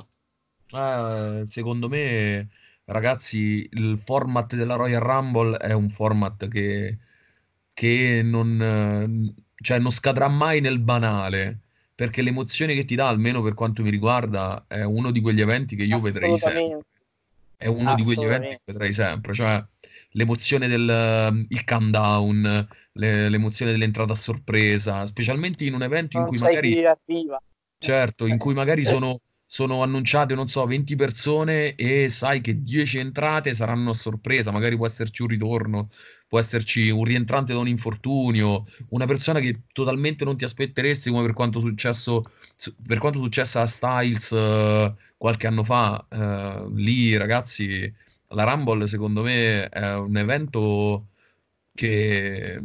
[0.72, 2.48] Eh, secondo me,
[2.86, 7.00] ragazzi, il format della Royal Rumble è un format che,
[7.74, 11.64] che non, eh, cioè non scadrà mai nel banale,
[11.96, 15.78] perché l'emozione che ti dà, almeno per quanto mi riguarda, è uno di quegli eventi
[15.78, 16.80] che io vedrei sempre.
[17.58, 19.64] È uno di quegli eventi che vedrei sempre, cioè
[20.12, 26.30] l'emozione del il countdown, le- l'emozione dell'entrata a sorpresa, specialmente in un evento in Non
[26.30, 26.84] cui sai magari...
[27.78, 32.98] Certo, in cui magari sono, sono annunciate, non so, 20 persone e sai che 10
[32.98, 35.90] entrate saranno a sorpresa, magari può esserci un ritorno,
[36.28, 41.24] può esserci un rientrante da un infortunio, una persona che totalmente non ti aspetteresti, come
[41.26, 42.24] per quanto successo,
[42.56, 46.06] su- per quanto successo a Styles eh, qualche anno fa.
[46.10, 47.92] Eh, lì, ragazzi,
[48.30, 51.08] la Rumble secondo me è un evento
[51.74, 52.60] che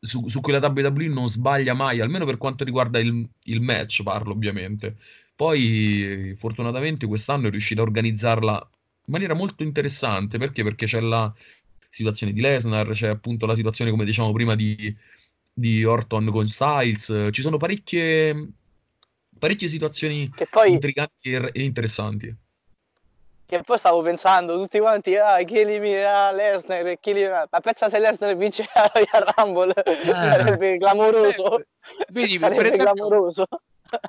[0.00, 4.02] su, su cui la WWE non sbaglia mai, almeno per quanto riguarda il, il match,
[4.02, 4.96] parlo ovviamente.
[5.40, 8.70] Poi, fortunatamente, quest'anno è riuscito a organizzarla
[9.06, 10.36] in maniera molto interessante.
[10.36, 10.62] Perché?
[10.62, 11.32] Perché c'è la
[11.88, 14.94] situazione di Lesnar, c'è appunto la situazione, come diciamo prima, di,
[15.50, 17.28] di Orton con Styles.
[17.30, 18.48] Ci sono parecchie,
[19.38, 22.36] parecchie situazioni Che poi, intriganti e, interessanti.
[23.46, 27.48] che poi stavo pensando, tutti quanti, ah, chi eliminerà Lesnar chi eliminerà...
[27.50, 29.72] Ma pensa se Lesnar vince la Royal Rumble,
[30.04, 31.60] sarebbe clamoroso.
[31.60, 31.66] Eh,
[32.10, 33.46] vedi, per sarebbe esempio- clamoroso.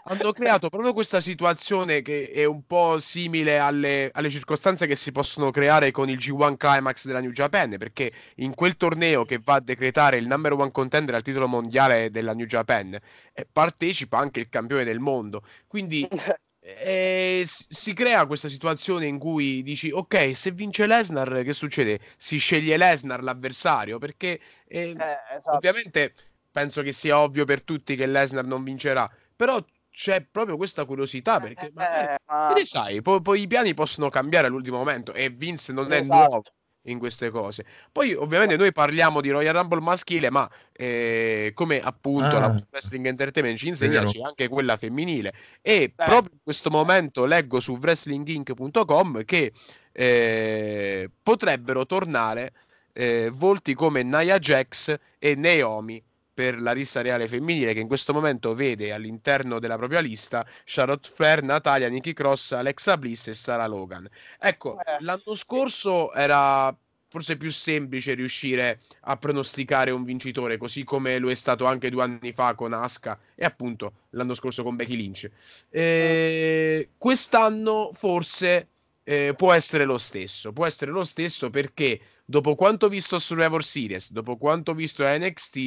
[0.03, 5.11] Hanno creato proprio questa situazione che è un po' simile alle, alle circostanze che si
[5.11, 9.55] possono creare con il G1 Climax della New Japan, perché in quel torneo che va
[9.55, 12.93] a decretare il number one contender al titolo mondiale della New Japan
[13.33, 15.43] eh, partecipa anche il campione del mondo.
[15.67, 16.07] Quindi
[16.59, 21.99] eh, si crea questa situazione in cui dici ok, se vince Lesnar, che succede?
[22.17, 25.55] Si sceglie Lesnar l'avversario perché eh, Eh, esatto.
[25.55, 26.13] Ovviamente
[26.51, 29.09] penso che sia ovvio per tutti che Lesnar non vincerà,
[29.41, 33.47] però c'è proprio questa curiosità perché magari, Eh, ma- che ne sai, poi, poi i
[33.47, 36.15] piani possono cambiare all'ultimo momento e Vince non è Esatto.
[36.19, 36.43] nuovo
[36.83, 37.65] in queste cose.
[37.91, 42.39] Poi ovviamente noi parliamo di Royal Rumble maschile, ma eh, come appunto Ah.
[42.39, 47.59] la Wrestling Entertainment ci insegna, c'è anche quella femminile e proprio in questo momento leggo
[47.59, 49.51] su wrestlinginc.com che
[49.91, 52.53] eh, potrebbero tornare
[52.93, 58.13] eh, volti come Nia Jax e Naomi per la lista reale femminile che in questo
[58.13, 63.67] momento vede all'interno della propria lista Charlotte Flair, Natalia, Nikki Cross, Alexa Bliss e Sarah
[63.67, 64.07] Logan.
[64.39, 65.35] Ecco, Eh, l'anno sì.
[65.35, 66.75] scorso era
[67.11, 72.03] forse più semplice riuscire a pronosticare un vincitore, così come lo è stato anche due
[72.03, 75.29] anni fa con Asuka e appunto l'anno scorso con Becky Lynch.
[75.69, 78.69] Eh, quest'anno forse
[79.03, 83.63] eh, può essere lo stesso, può essere lo stesso perché dopo quanto visto su Survivor
[83.63, 85.57] Series, dopo quanto visto NXT,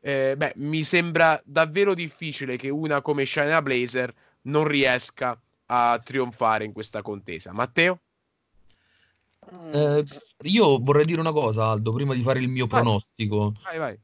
[0.00, 6.64] eh, beh, mi sembra davvero difficile che una come Shayna Blazer non riesca a trionfare
[6.64, 7.52] in questa contesa.
[7.52, 8.00] Matteo?
[9.72, 10.04] Eh,
[10.42, 12.82] io vorrei dire una cosa, Aldo, prima di fare il mio Vai.
[12.82, 13.54] pronostico.
[13.62, 13.98] Vai, vai.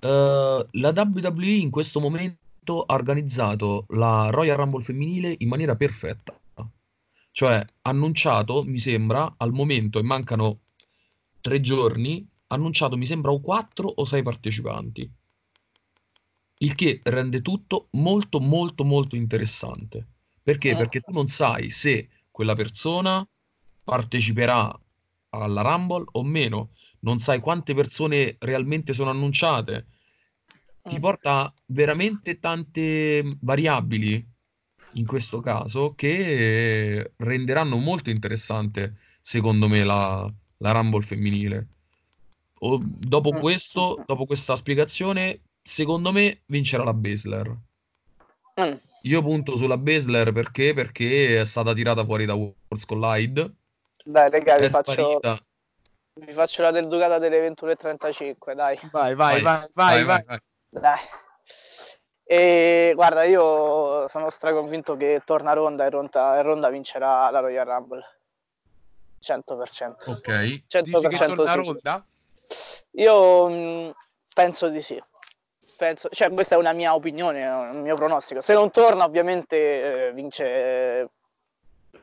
[0.00, 6.39] Eh, la WWE in questo momento ha organizzato la Royal Rumble femminile in maniera perfetta.
[7.32, 10.60] Cioè, annunciato, mi sembra, al momento, e mancano
[11.40, 15.10] tre giorni, annunciato, mi sembra, o quattro o sei partecipanti.
[16.58, 20.06] Il che rende tutto molto, molto, molto interessante.
[20.42, 20.70] Perché?
[20.70, 20.76] Eh.
[20.76, 23.26] Perché tu non sai se quella persona
[23.82, 24.78] parteciperà
[25.30, 26.70] alla Rumble o meno,
[27.00, 29.86] non sai quante persone realmente sono annunciate.
[30.82, 31.00] Ti Mm.
[31.00, 34.29] porta veramente tante variabili
[34.94, 40.28] in questo caso che renderanno molto interessante, secondo me, la,
[40.58, 41.66] la Rumble femminile.
[42.60, 43.38] O- dopo Mm.
[43.38, 47.56] questo, dopo questa spiegazione, secondo me vincerà la Basler.
[48.60, 48.74] Mm.
[49.02, 50.74] Io punto sulla Basler perché?
[50.74, 53.54] Perché è stata tirata fuori da Worlds Collide,
[54.04, 55.20] Dai, raga, vi faccio,
[56.14, 58.78] vi faccio la del Ducata delle 21.35, dai.
[58.90, 60.40] Vai, vai, vai, vai, vai.
[60.68, 60.98] Dai.
[62.32, 67.66] E guarda, io sono straconvinto che torna Ronda e Ronda, e Ronda vincerà la Royal
[67.66, 68.04] Rumble.
[69.20, 70.10] 100%.
[70.10, 70.44] Ok,
[70.80, 71.66] Dici che 100% torna sì.
[71.66, 72.06] Ronda?
[72.92, 73.94] Io mh,
[74.32, 75.02] penso di sì.
[75.76, 78.40] Penso, cioè, questa è una mia opinione, un mio pronostico.
[78.40, 81.08] Se non torna, ovviamente eh, vince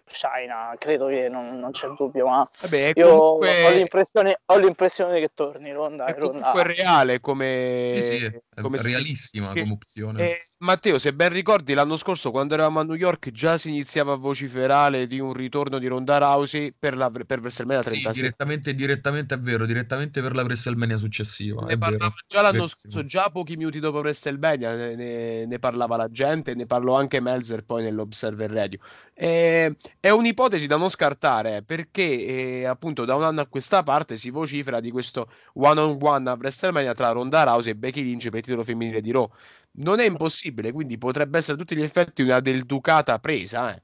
[0.07, 5.19] eh, China, credo che non, non c'è dubbio, ma Vabbè, comunque, ho l'impressione, ho l'impressione
[5.19, 6.51] che torni Ronda è e Ronda.
[6.51, 10.23] comunque reale come, sì, sì, come si- realissima come opzione.
[10.23, 14.13] Eh, Matteo, se ben ricordi, l'anno scorso quando eravamo a New York già si iniziava
[14.13, 18.23] a vociferare di un ritorno di Ronda Rousey per, la, per WrestleMania Sì, 36.
[18.23, 22.91] direttamente, direttamente è vero, direttamente per la WrestleMania successiva, Ne parlava già l'anno verissimo.
[22.93, 27.19] scorso, già pochi minuti dopo WrestleMania ne, ne- ne parlava la gente, ne parlò anche
[27.19, 28.79] Melzer poi nell'Observer Radio.
[29.13, 34.17] Eh, è un'ipotesi da non scartare perché eh, appunto da un anno a questa parte
[34.17, 38.29] si vocifera di questo one on one a WrestleMania tra Ronda Rousey e Becky Lynch
[38.29, 39.29] per il titolo femminile di Raw.
[39.73, 43.73] Non è impossibile, quindi potrebbe essere a tutti gli effetti una del Ducata presa.
[43.75, 43.81] eh.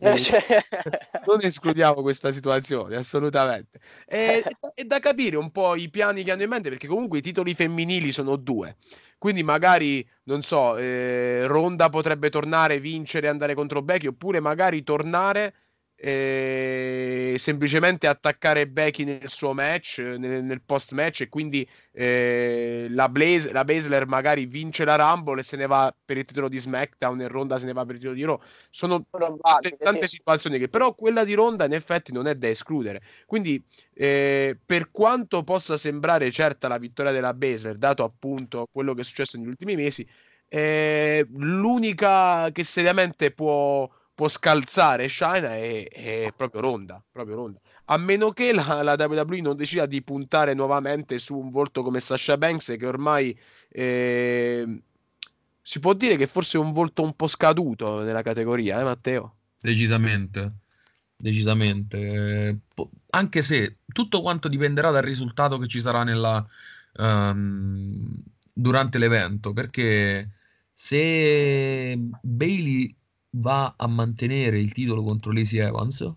[0.00, 0.44] Eh, cioè-
[1.24, 3.80] non escludiamo questa situazione, assolutamente.
[4.06, 4.42] È,
[4.74, 7.54] è da capire un po' i piani che hanno in mente, perché comunque i titoli
[7.54, 8.76] femminili sono due.
[9.18, 14.84] Quindi magari, non so, eh, Ronda potrebbe tornare, vincere e andare contro Becky, oppure magari
[14.84, 15.54] tornare
[16.00, 22.86] e semplicemente attaccare Becky nel suo match, eh, nel, nel post match, e quindi eh,
[22.90, 26.48] la, Blaze, la Baszler magari vince la Rumble e se ne va per il titolo
[26.48, 28.40] di SmackDown e Ronda se ne va per il titolo di Raw.
[28.70, 30.16] Sono tante, tante sì.
[30.16, 33.02] situazioni che però quella di Ronda in effetti non è da escludere.
[33.26, 33.60] Quindi
[33.92, 39.04] eh, per quanto possa sembrare certa la vittoria della Baszler, dato appunto quello che è
[39.04, 40.06] successo negli ultimi mesi,
[40.48, 43.88] eh, l'unica che seriamente può,
[44.18, 47.60] può scalzare Shayna è, è proprio Ronda, proprio Ronda.
[47.84, 52.00] A meno che la, la WWE non decida di puntare nuovamente su un volto come
[52.00, 53.38] Sasha Banks, che ormai
[53.68, 54.82] eh,
[55.62, 59.36] si può dire che forse è un volto un po' scaduto nella categoria, eh Matteo?
[59.60, 60.52] Decisamente,
[61.14, 61.98] decisamente.
[61.98, 62.58] Eh,
[63.10, 66.44] Anche se tutto quanto dipenderà dal risultato che ci sarà nella,
[66.94, 68.14] ehm,
[68.52, 70.28] durante l'evento, perché
[70.74, 72.96] se Bailey
[73.30, 76.12] va a mantenere il titolo contro Lacey Evans,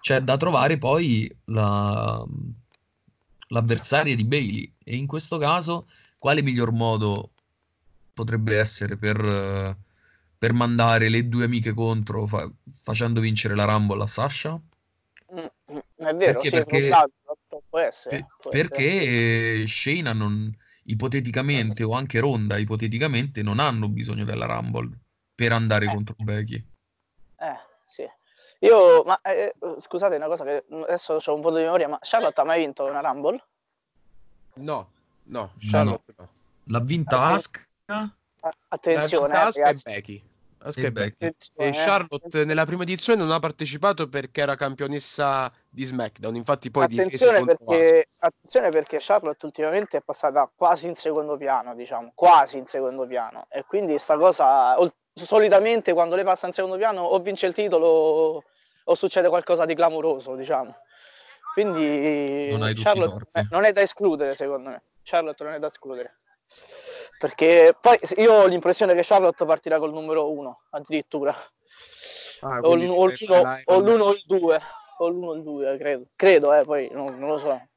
[0.00, 2.24] c'è da trovare poi la-
[3.48, 5.88] l'avversaria di Bailey e in questo caso
[6.18, 7.32] quale miglior modo
[8.12, 9.76] potrebbe essere per,
[10.38, 14.60] per mandare le due amiche contro fa- facendo vincere la Rumble a Sasha?
[15.32, 16.48] Mm, mm, È vero, Perché?
[16.48, 16.90] sì, Perché-
[17.68, 18.16] può essere.
[18.16, 18.68] Per- può essere.
[18.68, 20.54] perché Shayna non,
[20.84, 24.98] ipoteticamente o anche Ronda ipoteticamente non hanno bisogno della Rumble
[25.40, 25.88] per andare Eh.
[25.88, 26.62] contro Becky.
[27.38, 28.06] Eh, sì.
[28.58, 32.38] Io, ma eh, scusate una cosa che adesso ho un po' di memoria, ma Charlotte
[32.42, 33.42] ha mai vinto una Rumble?
[34.56, 34.90] No,
[35.22, 36.28] no, Charlotte no.
[36.64, 39.74] L'ha vinta Ah, Asuka A- La Attenzione, vinta eh, Asuka e.
[39.94, 40.22] Becky.
[40.58, 41.26] Asuka e e Becky.
[41.26, 41.72] Attenzione, E eh.
[41.72, 47.42] Charlotte nella prima edizione non ha partecipato perché era campionessa di SmackDown, infatti poi Attenzione
[47.44, 53.06] perché, attenzione perché Charlotte ultimamente è passata quasi in secondo piano, diciamo, quasi in secondo
[53.06, 53.46] piano.
[53.48, 54.76] E quindi sta cosa,
[55.24, 58.44] solitamente quando lei passa in secondo piano o vince il titolo
[58.84, 60.74] o succede qualcosa di clamoroso, diciamo.
[61.52, 64.82] Quindi Non Charlotte eh, non è da escludere, secondo me.
[65.02, 66.16] Charlotte non è da escludere.
[67.18, 71.34] Perché poi io ho l'impressione che Charlotte partirà col numero uno, addirittura.
[72.42, 73.12] Ah, o, l- o
[73.64, 74.60] o l'uno o il due
[74.98, 77.68] o l'uno o il due credo credo eh poi non, non lo so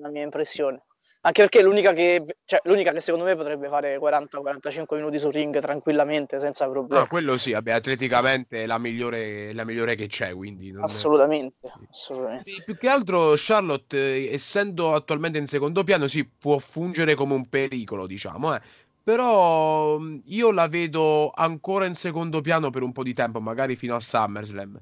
[0.00, 0.82] la mia impressione
[1.24, 5.56] anche perché l'unica che cioè, l'unica che secondo me potrebbe fare 40-45 minuti sul ring
[5.60, 10.34] tranquillamente senza problemi Ah, quello sì, vabbè, atleticamente è la migliore, la migliore che c'è,
[10.34, 16.58] quindi assolutamente assolutamente E Più che altro Charlotte, essendo attualmente in secondo piano, sì, può
[16.58, 18.60] fungere come un pericolo, diciamo, eh.
[19.04, 23.74] Però mh, io la vedo ancora in secondo piano per un po' di tempo, magari
[23.76, 24.80] fino a SummerSlam.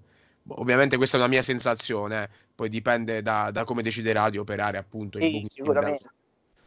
[0.48, 2.28] ovviamente questa è una mia sensazione, eh.
[2.54, 6.08] poi dipende da, da, come deciderà di operare appunto sì, sicuramente.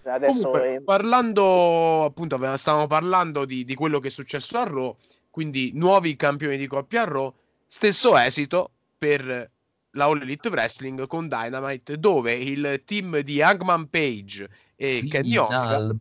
[0.06, 0.82] Adesso Comunque, è...
[0.82, 4.96] parlando appunto, stavamo parlando di, di, quello che è successo a Raw,
[5.30, 7.34] quindi nuovi campioni di coppia a Raw,
[7.66, 9.52] stesso esito per
[9.96, 15.96] la All Elite Wrestling con Dynamite, dove il team di Hangman Page e Kenny Omega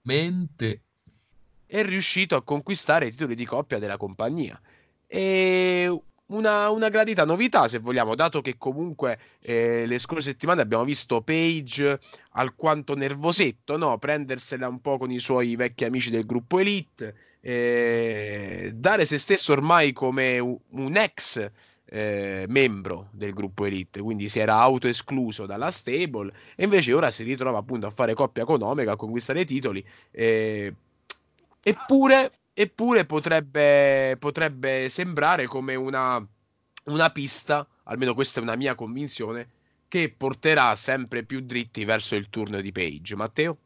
[1.67, 4.61] è riuscito a conquistare i titoli di coppia della compagnia.
[5.07, 10.85] E una, una gradita novità, se vogliamo, dato che comunque eh, le scorse settimane abbiamo
[10.85, 11.99] visto Page
[12.33, 13.99] alquanto nervosetto, no?
[13.99, 19.53] prendersela un po' con i suoi vecchi amici del gruppo Elite, eh, dare se stesso
[19.53, 21.51] ormai come un, ex
[21.85, 27.23] eh, membro del gruppo Elite, quindi si era autoescluso dalla stable e invece ora si
[27.23, 29.85] ritrova appunto a fare coppia economica, a conquistare titoli.
[30.11, 30.73] Eh,
[31.63, 36.25] eppure, eppure potrebbe, potrebbe sembrare come una,
[36.85, 39.49] una pista, almeno questa è una mia convinzione,
[39.89, 43.17] che porterà sempre più dritti verso il turno di Page.
[43.17, 43.59] Matteo?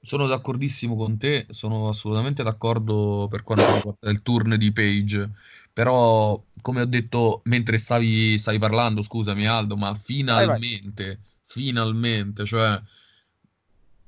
[0.00, 5.30] Sono d'accordissimo con te, sono assolutamente d'accordo per quanto riguarda il turn di Page.
[5.72, 11.18] Però, come ho detto mentre stavi, stavi parlando, scusami Aldo, ma finalmente, vai, vai.
[11.46, 12.80] finalmente, cioè,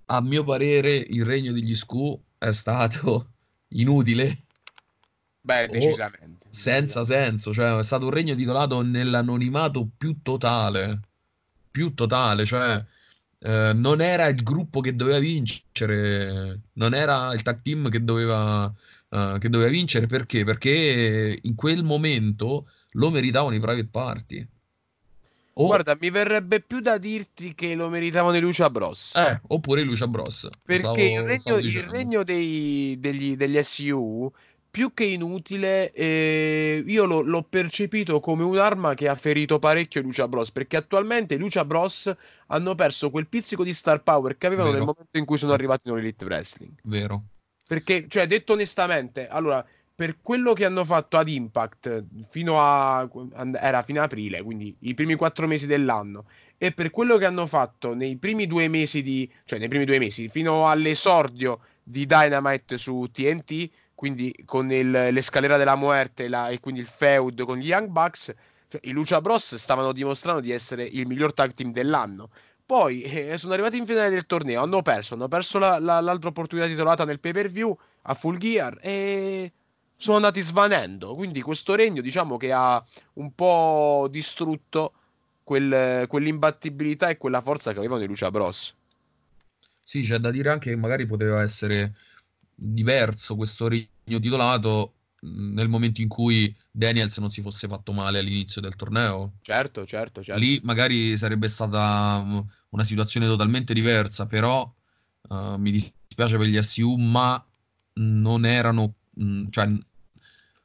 [0.07, 3.30] a mio parere, il regno degli Scu è stato
[3.71, 4.45] inutile.
[5.43, 6.49] Beh, decisamente.
[6.51, 11.01] Senza senso, cioè, è stato un regno titolato nell'anonimato più totale.
[11.71, 12.85] Più totale, cioè,
[13.39, 18.73] eh, non era il gruppo che doveva vincere, non era il tag team che doveva
[19.11, 20.45] uh, che doveva vincere perché?
[20.45, 24.49] Perché in quel momento lo meritavano i private party.
[25.61, 25.67] O...
[25.67, 29.15] Guarda, mi verrebbe più da dirti che lo meritavano i Lucia Bros.
[29.15, 30.49] Eh, oppure i Lucia Bros.
[30.65, 34.33] Perché stavo, il regno, il regno dei, degli, degli SU
[34.71, 40.29] più che inutile, eh, io lo, l'ho percepito come un'arma che ha ferito parecchio Lucia
[40.29, 40.51] Bros.
[40.51, 42.11] Perché attualmente i Lucia Bros
[42.47, 44.85] hanno perso quel pizzico di star power che avevano Vero.
[44.85, 46.73] nel momento in cui sono arrivati in Elite Wrestling.
[46.85, 47.25] Vero.
[47.67, 49.65] Perché, cioè, detto onestamente, allora,
[50.01, 53.07] per quello che hanno fatto ad Impact fino a
[53.61, 56.25] era fino aprile, quindi i primi quattro mesi dell'anno,
[56.57, 59.99] e per quello che hanno fatto nei primi due mesi di, cioè nei primi due
[59.99, 66.61] mesi, fino all'esordio di Dynamite su TNT, quindi con il, l'escalera della muerte la, e
[66.61, 68.35] quindi il feud con gli Young Bucks,
[68.69, 72.31] cioè, i Lucha Bros stavano dimostrando di essere il miglior tag team dell'anno.
[72.65, 76.31] Poi eh, sono arrivati in finale del torneo, hanno perso, hanno perso la, la, l'altra
[76.31, 79.53] opportunità titolata nel pay per view a Full Gear e
[80.01, 81.15] sono andati svanendo.
[81.15, 82.83] Quindi questo regno, diciamo che ha
[83.15, 84.95] un po' distrutto
[85.45, 88.75] quel, quell'imbattibilità e quella forza che avevano i Lucia Bros.
[89.85, 91.95] Sì, c'è da dire anche che magari poteva essere
[92.55, 98.63] diverso questo regno titolato nel momento in cui Daniels non si fosse fatto male all'inizio
[98.63, 99.33] del torneo.
[99.43, 100.41] Certo, certo, certo.
[100.41, 102.25] Lì magari sarebbe stata
[102.71, 104.73] una situazione totalmente diversa, però
[105.29, 107.45] uh, mi dispiace per gli SU, ma
[107.95, 109.69] non erano, mh, cioè,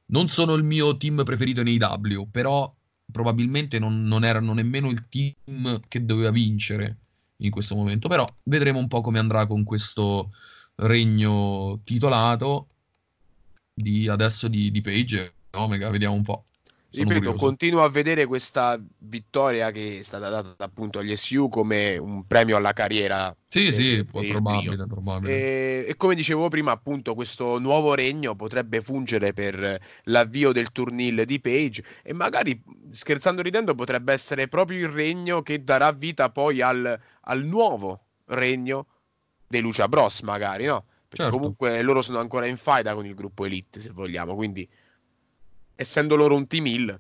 [0.08, 2.74] non sono il mio team preferito nei W, però
[3.12, 6.98] probabilmente non, non, erano nemmeno il team che doveva vincere
[7.38, 10.32] in questo momento, però vedremo un po' come andrà con questo
[10.76, 12.68] regno titolato
[13.74, 16.46] di adesso di, di Page e Omega, vediamo un po'.
[16.96, 22.26] Ripeto, continuo a vedere questa vittoria che è stata data appunto agli SU come un
[22.26, 23.36] premio alla carriera.
[23.48, 25.32] Sì, sì, probabile, probabile.
[25.32, 31.24] E, e, come dicevo prima, appunto, questo nuovo regno potrebbe fungere per l'avvio del turnil
[31.26, 36.62] di Page e magari, scherzando ridendo, potrebbe essere proprio il regno che darà vita poi
[36.62, 38.88] al, al nuovo regno
[39.48, 40.86] dei Lucia Bros, magari, no?
[41.08, 41.38] Perché certo.
[41.38, 44.68] comunque loro sono ancora in faida con il gruppo Elite, se vogliamo, quindi
[45.76, 47.00] essendo loro un team hill,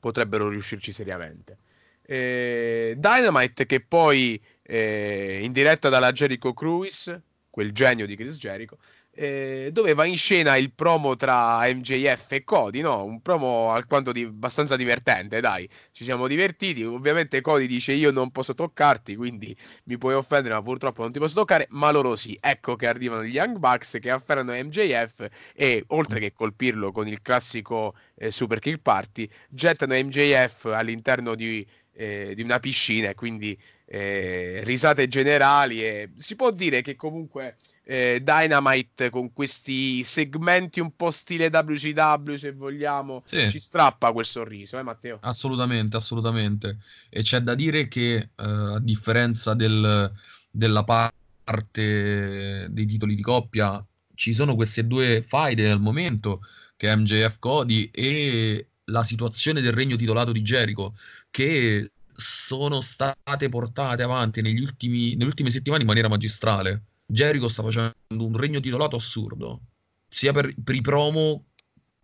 [0.00, 1.58] potrebbero riuscirci seriamente.
[2.06, 8.78] Eh, Dynamite che poi eh, in diretta dalla Jericho Cruise, quel genio di Chris Jericho,
[9.14, 13.04] eh, dove va in scena il promo tra MJF e Cody, no?
[13.04, 16.84] Un promo alquanto di, abbastanza divertente, dai, ci siamo divertiti.
[16.84, 21.18] Ovviamente Cody dice io non posso toccarti, quindi mi puoi offendere, ma purtroppo non ti
[21.18, 22.36] posso toccare, ma loro sì.
[22.40, 27.22] Ecco che arrivano gli Young Bucks che afferrano MJF e oltre che colpirlo con il
[27.22, 33.56] classico eh, Super Kick Party, gettano MJF all'interno di, eh, di una piscina e quindi
[33.86, 40.96] eh, risate generali e si può dire che comunque eh, Dynamite con questi segmenti un
[40.96, 43.48] po' stile WCW se vogliamo sì.
[43.50, 45.18] ci strappa quel sorriso eh Matteo?
[45.20, 46.78] assolutamente assolutamente
[47.10, 50.10] e c'è da dire che eh, a differenza del,
[50.50, 56.40] della parte dei titoli di coppia ci sono queste due faide al momento
[56.76, 60.94] che è MJF Cody e la situazione del regno titolato di Jericho,
[61.30, 66.82] che sono state portate avanti negli ultimi, nelle ultime settimane in maniera magistrale.
[67.06, 69.60] Jericho sta facendo un regno titolato assurdo,
[70.08, 71.46] sia per, per i promo,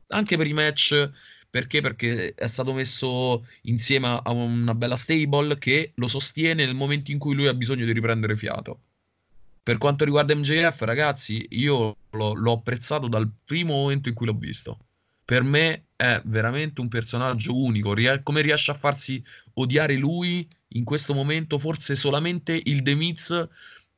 [0.08, 1.10] anche per i match.
[1.50, 1.80] Perché?
[1.80, 7.18] Perché è stato messo insieme a una bella stable che lo sostiene nel momento in
[7.18, 8.80] cui lui ha bisogno di riprendere fiato.
[9.62, 14.34] Per quanto riguarda MJF, ragazzi, io l'ho, l'ho apprezzato dal primo momento in cui l'ho
[14.34, 14.78] visto.
[15.24, 17.94] Per me è veramente un personaggio unico.
[18.22, 19.22] come riesce a farsi
[19.54, 21.58] odiare lui in questo momento?
[21.58, 23.48] Forse solamente il The Miz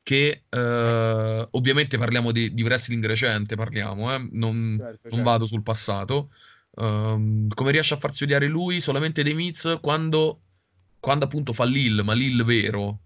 [0.03, 4.27] che eh, ovviamente parliamo di, di, wrestling recente, parliamo, eh?
[4.31, 5.15] non, certo, certo.
[5.15, 6.29] non, vado sul passato.
[6.75, 8.81] Um, come riesce a farsi odiare lui?
[8.81, 10.41] Solamente The Miz quando,
[10.99, 12.99] quando appunto fa Lil, ma Lil vero,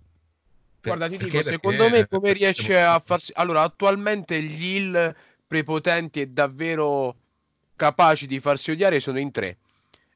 [0.82, 3.32] Guarda, ti dico, secondo me come riesce a farsi...
[3.36, 7.16] Allora, attualmente gli heal prepotenti e davvero
[7.76, 9.58] capaci di farsi odiare sono in tre.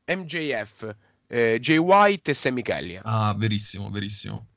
[0.05, 0.95] MJF,
[1.27, 2.99] eh, Jay White e Sammy Kelly.
[3.03, 4.47] Ah, verissimo, verissimo.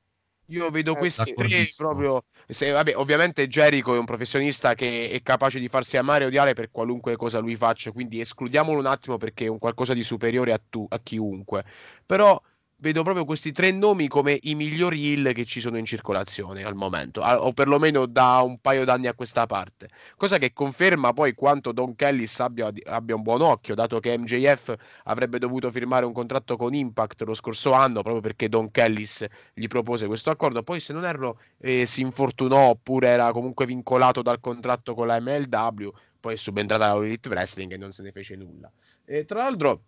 [0.48, 2.24] Io vedo eh, questi tre proprio.
[2.46, 6.52] Se, vabbè, ovviamente Jericho è un professionista che è capace di farsi amare e odiare
[6.54, 10.52] per qualunque cosa lui faccia, quindi escludiamolo un attimo perché è un qualcosa di superiore
[10.52, 11.64] a, tu, a chiunque.
[12.04, 12.40] Però
[12.84, 16.74] vedo proprio questi tre nomi come i migliori hill che ci sono in circolazione al
[16.74, 19.88] momento, o perlomeno da un paio d'anni a questa parte.
[20.16, 24.74] Cosa che conferma poi quanto Don Kellis abbia, abbia, un buon occhio, dato che MJF
[25.04, 29.24] avrebbe dovuto firmare un contratto con Impact lo scorso anno, proprio perché Don Kellis
[29.54, 30.62] gli propose questo accordo.
[30.62, 35.18] Poi, se non erro, eh, si infortunò oppure era comunque vincolato dal contratto con la
[35.18, 35.88] MLW.
[36.20, 38.70] Poi è subentrata la Elite Wrestling e non se ne fece nulla.
[39.06, 39.84] E, tra l'altro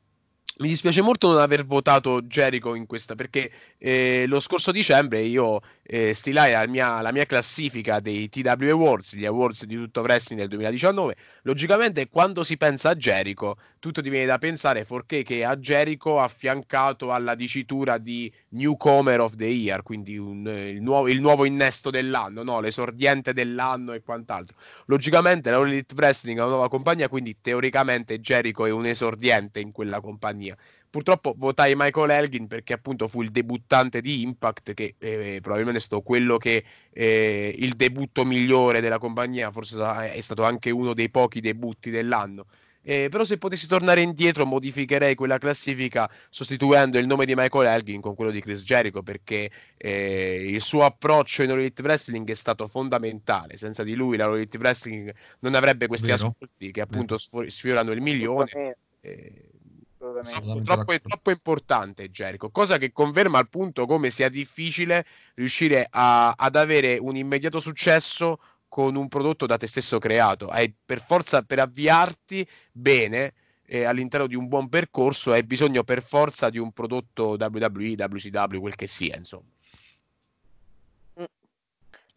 [0.59, 5.61] mi dispiace molto non aver votato Jericho in questa perché eh, lo scorso dicembre io
[5.83, 10.41] eh, stilai la mia, la mia, classifica dei TW Awards, gli awards di tutto wrestling
[10.41, 11.15] del 2019.
[11.43, 16.19] Logicamente, quando si pensa a Jericho, tutto ti viene da pensare, forché che a Jericho
[16.19, 21.91] affiancato alla dicitura di Newcomer of the Year, quindi un, il, nuovo, il, nuovo, innesto
[21.91, 22.61] dell'anno, no?
[22.61, 24.57] l'esordiente dell'anno e quant'altro.
[24.87, 29.71] Logicamente, la Elite Wrestling è una nuova compagnia, quindi teoricamente Jericho è un esordiente in
[29.71, 30.57] quella compagnia compagnia.
[30.91, 35.83] Purtroppo votai Michael Elgin perché appunto fu il debuttante di Impact, che eh, probabilmente è
[35.83, 39.79] stato quello che eh, il debutto migliore della compagnia, forse
[40.13, 42.47] è stato anche uno dei pochi debutti dell'anno.
[42.89, 48.01] Eh, però se potessi tornare indietro modificherei quella classifica sostituendo il nome di Michael Elgin
[48.01, 52.69] con quello di Chris Jericho perché eh, il suo approccio in Elite Wrestling è stato
[52.69, 56.29] fondamentale senza di lui la Elite Wrestling non avrebbe questi Vero.
[56.29, 59.51] ascolti che appunto sfiorano il milione eh,
[60.13, 65.05] Troppo, troppo, troppo, importante Jericho, cosa che conferma al punto come sia difficile
[65.35, 68.39] riuscire a, ad avere un immediato successo
[68.69, 70.49] con un prodotto da te stesso creato.
[70.49, 73.33] Hai per forza per avviarti bene
[73.67, 78.61] eh, all'interno di un buon percorso, hai bisogno per forza di un prodotto WWE, WCW,
[78.61, 79.49] quel che sia, insomma.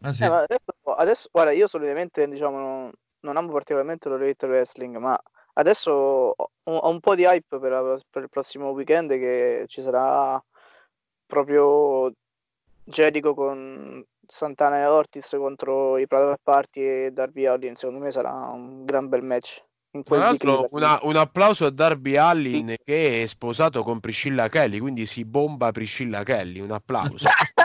[0.02, 0.22] Ah, sì.
[0.22, 5.20] eh, adesso, adesso, guarda, io solitamente diciamo non, non amo particolarmente lo wrestling, ma
[5.54, 9.82] Adesso ho, ho un po' di hype per, la, per, il prossimo weekend che ci
[9.82, 10.42] sarà
[11.26, 12.12] proprio
[12.84, 17.76] Jericho con Santana e Ortiz contro i Private Party e Darby Allin.
[17.76, 19.62] Secondo me sarà un gran bel match.
[20.04, 22.78] Tra l'altro, una, un applauso a Darby Allin sì.
[22.84, 26.60] che è sposato con Priscilla Kelly, quindi si bomba Priscilla Kelly.
[26.60, 27.26] Un applauso.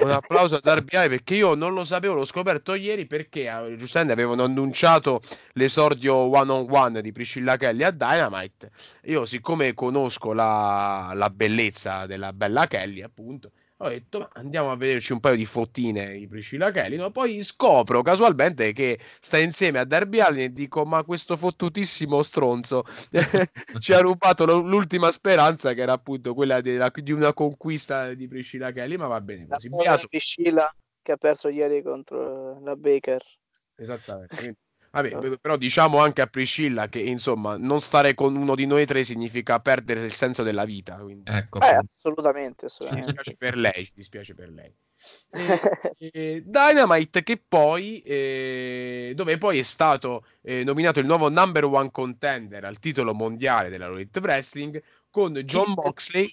[0.00, 3.76] un applauso a Darby Allin perché io non lo sapevo, l'ho scoperto ieri perché eh,
[3.76, 5.20] giustamente avevano annunciato
[5.54, 8.70] l'esordio one on one di Priscilla Kelly a Dynamite.
[9.04, 13.52] Io, siccome conosco la, la bellezza della bella Kelly, appunto
[13.82, 17.10] ho detto ma andiamo a vederci un paio di fottine di Priscilla Kelly no?
[17.10, 22.84] poi scopro casualmente che sta insieme a Darby Allin e dico ma questo fottutissimo stronzo
[23.80, 28.70] ci ha rubato l'ultima speranza che era appunto quella della, di una conquista di Priscilla
[28.70, 29.68] Kelly ma va bene così.
[29.68, 33.22] La Priscilla che ha perso ieri contro la Baker.
[33.74, 34.56] Esattamente
[34.94, 39.04] Vabbè, però diciamo anche a Priscilla che insomma non stare con uno di noi tre
[39.04, 40.96] significa perdere il senso della vita.
[40.96, 41.30] Quindi...
[41.32, 43.08] Ecco, eh, assolutamente, assolutamente.
[43.08, 44.74] Ci dispiace per lei, ci dispiace per lei.
[45.30, 45.60] E,
[46.12, 51.90] e Dynamite che poi eh, dove poi è stato eh, nominato il nuovo number one
[51.90, 56.30] contender al titolo mondiale della Elite Wrestling con John Moxley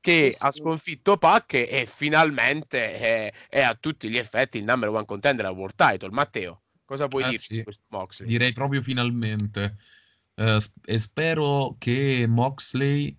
[0.00, 5.06] che ha sconfitto Pac e finalmente è, è, a tutti gli effetti il number one
[5.06, 6.62] contender al World Title Matteo
[6.92, 7.62] Cosa puoi ah, dire sì.
[7.62, 8.28] questo Moxley?
[8.28, 9.76] Direi proprio finalmente.
[10.34, 13.16] Uh, e spero che Moxley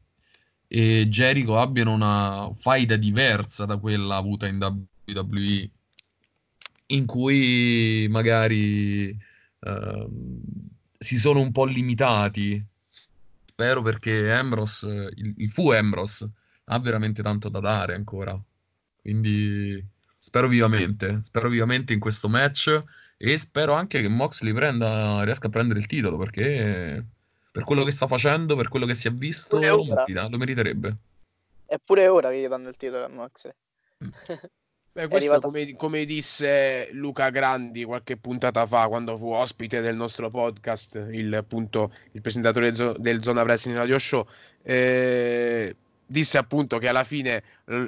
[0.68, 4.60] e Jericho abbiano una faida diversa da quella avuta in
[5.08, 5.72] WWE,
[6.86, 9.18] in cui magari
[9.62, 10.42] uh,
[10.96, 12.64] si sono un po' limitati
[13.48, 16.30] spero perché Ambrose, il, il fu Ambrose,
[16.66, 18.40] ha veramente tanto da dare ancora.
[19.02, 19.84] Quindi
[20.20, 22.80] spero vivamente, spero vivamente in questo match
[23.18, 27.04] e spero anche che Moxley prenda, riesca a prendere il titolo perché
[27.52, 30.96] per quello che sta facendo, per quello che si è visto, lo, merita, lo meriterebbe.
[31.66, 33.54] È pure ora che gli danno il titolo a Moxley.
[34.04, 34.10] Mm.
[34.94, 40.30] Beh, questo come, come, disse Luca Grandi qualche puntata fa quando fu ospite del nostro
[40.30, 44.24] podcast, il, appunto, il presentatore del, del Zona Wrestling Radio Show,
[44.62, 47.42] eh, disse appunto che alla fine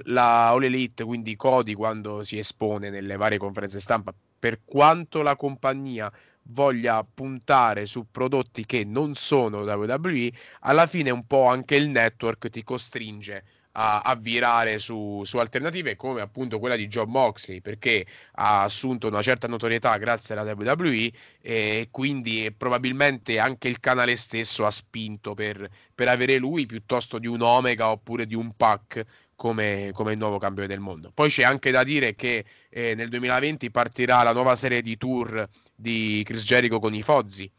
[0.05, 4.11] la All Elite, quindi Cody, quando si espone nelle varie conferenze stampa,
[4.45, 6.11] per quanto la compagnia
[6.49, 12.49] voglia puntare su prodotti che non sono WWE, alla fine un po' anche il network
[12.51, 18.05] ti costringe a, a virare su, su, alternative come appunto quella di John Moxley perché
[18.33, 24.63] ha assunto una certa notorietà grazie alla WWE e quindi probabilmente anche il canale stesso
[24.67, 29.03] ha spinto per, per avere lui piuttosto di un Omega oppure di un Pac
[29.35, 31.11] come, come, il nuovo campione del mondo.
[31.13, 35.47] Poi c'è anche da dire che eh, nel 2020 partirà la nuova serie di tour
[35.75, 37.49] di Chris Jericho con i Fozzi,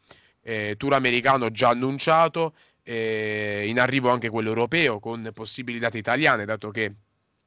[0.41, 2.53] eh, tour americano già annunciato
[2.83, 6.93] eh, in arrivo anche quello europeo con possibili date italiane, dato che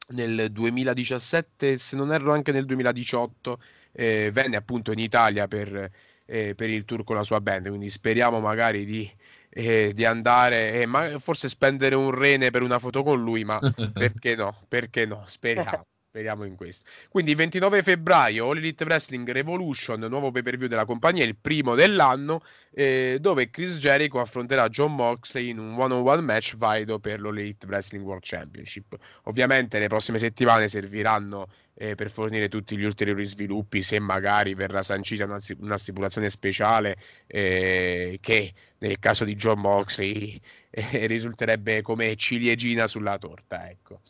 [0.08, 3.58] nel 2017, se non erro anche nel 2018,
[3.92, 5.90] eh, venne appunto in Italia per,
[6.30, 9.10] eh, per, il tour con la sua band, quindi speriamo magari di,
[9.50, 13.58] eh, di andare e ma forse spendere un rene per una foto con lui, ma
[13.92, 14.56] perché no?
[14.68, 15.24] Perché no?
[15.26, 15.86] Speriamo.
[16.10, 16.90] Speriamo in questo.
[17.08, 21.76] Quindi 29 febbraio All Elite Wrestling Revolution, nuovo pay per view della compagnia, il primo
[21.76, 22.42] dell'anno,
[22.72, 27.64] eh, dove Chris Jericho affronterà John Moxley in un one-on-one match valido per l'All Elite
[27.68, 28.96] Wrestling World Championship.
[29.24, 34.82] Ovviamente le prossime settimane serviranno eh, per fornire tutti gli ulteriori sviluppi, se magari verrà
[34.82, 36.96] sancita una, una stipulazione speciale
[37.28, 40.40] eh, che nel caso di John Moxley
[40.70, 43.70] eh, risulterebbe come ciliegina sulla torta.
[43.70, 44.00] Ecco.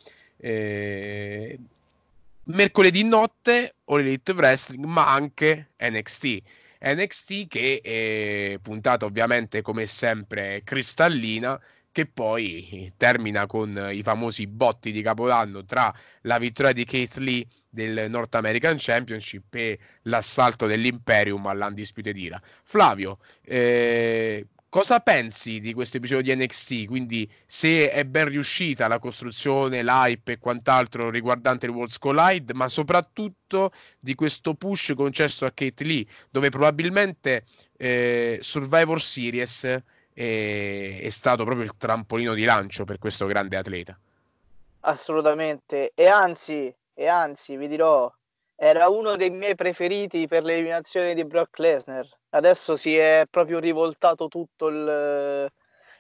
[2.53, 6.39] Mercoledì notte All Elite Wrestling, ma anche NXT.
[6.83, 11.61] NXT che è puntata ovviamente come sempre cristallina
[11.93, 17.47] che poi termina con i famosi botti di capodanno tra la vittoria di Keith Lee
[17.69, 22.41] del North American Championship e l'assalto dell'Imperium all'Undisputed Era.
[22.65, 26.87] Flavio, eh, Cosa pensi di questo episodio di NXT?
[26.87, 32.69] Quindi se è ben riuscita la costruzione, l'hype e quant'altro riguardante il Worlds Collide, ma
[32.69, 37.43] soprattutto di questo push concesso a Kate Lee, dove probabilmente
[37.77, 39.83] eh, Survivor Series è,
[41.03, 43.99] è stato proprio il trampolino di lancio per questo grande atleta.
[44.83, 48.09] Assolutamente, e anzi, e anzi, vi dirò,
[48.55, 54.29] era uno dei miei preferiti per l'eliminazione di Brock Lesnar adesso si è proprio rivoltato
[54.29, 55.51] tutto il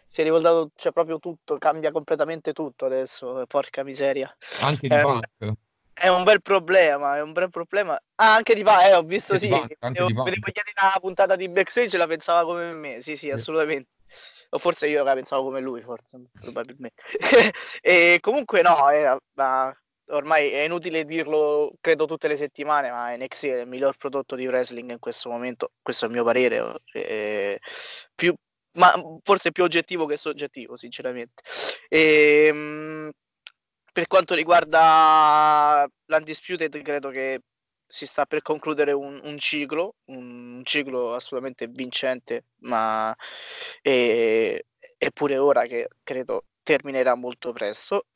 [0.09, 4.35] si è rivoltato cioè proprio tutto cambia completamente tutto adesso porca miseria.
[4.63, 5.27] Anche di Punk
[5.93, 7.95] è un bel problema è un bel problema.
[8.17, 11.37] Ah, anche di Punk eh, ho visto anche sì Punk, vedevo, vedevo ieri la puntata
[11.37, 13.31] di backstage la pensava come me sì sì.
[13.31, 13.91] assolutamente.
[14.53, 17.03] O forse io la pensavo come lui forse probabilmente.
[17.81, 19.73] E comunque no eh, ma
[20.11, 24.47] ormai è inutile dirlo, credo tutte le settimane, ma NXT è il miglior prodotto di
[24.47, 27.59] wrestling in questo momento, questo è il mio parere, è
[28.15, 28.35] più,
[28.73, 28.93] ma
[29.23, 31.43] forse più oggettivo che soggettivo, sinceramente.
[31.89, 33.11] E, ehm,
[33.93, 37.41] per quanto riguarda l'Undisputed, credo che
[37.87, 43.15] si sta per concludere un, un ciclo, un ciclo assolutamente vincente, ma
[43.83, 48.07] è pure ora che credo terminerà molto presto.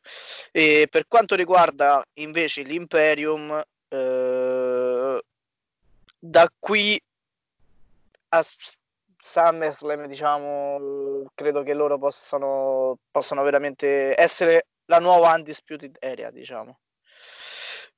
[0.53, 5.23] E per quanto riguarda invece l'Imperium, eh,
[6.19, 7.01] da qui
[8.29, 8.45] a
[9.19, 16.79] SummerSlam, diciamo, credo che loro possano, possano veramente essere la nuova Undisputed Area, diciamo.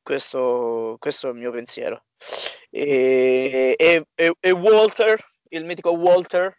[0.02, 2.04] Questo, questo è il mio pensiero.
[2.70, 6.56] E, e, e Walter, il mitico Walter,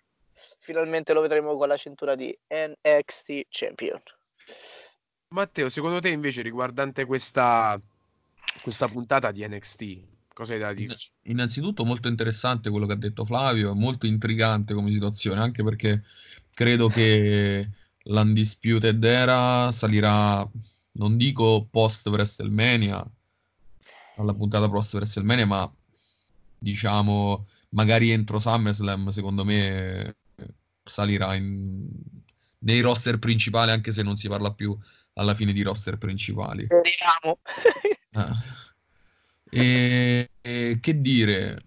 [0.59, 3.99] finalmente lo vedremo con la cintura di NXT Champion.
[5.29, 7.79] Matteo, secondo te invece riguardante questa,
[8.61, 9.99] questa puntata di NXT,
[10.33, 11.09] cosa hai da dirci?
[11.23, 16.03] Innanzitutto molto interessante quello che ha detto Flavio, molto intrigante come situazione, anche perché
[16.53, 17.69] credo che
[18.07, 20.49] l'Undisputed Era salirà,
[20.93, 23.05] non dico post WrestleMania,
[24.15, 25.71] alla puntata post WrestleMania, ma
[26.57, 30.15] diciamo magari entro SummerSlam, secondo me
[30.87, 31.85] salirà in...
[32.59, 34.77] nei roster principali, anche se non si parla più
[35.13, 36.65] alla fine di roster principali.
[36.65, 37.39] Speriamo.
[39.49, 39.59] eh.
[39.59, 41.61] e, e, che dire,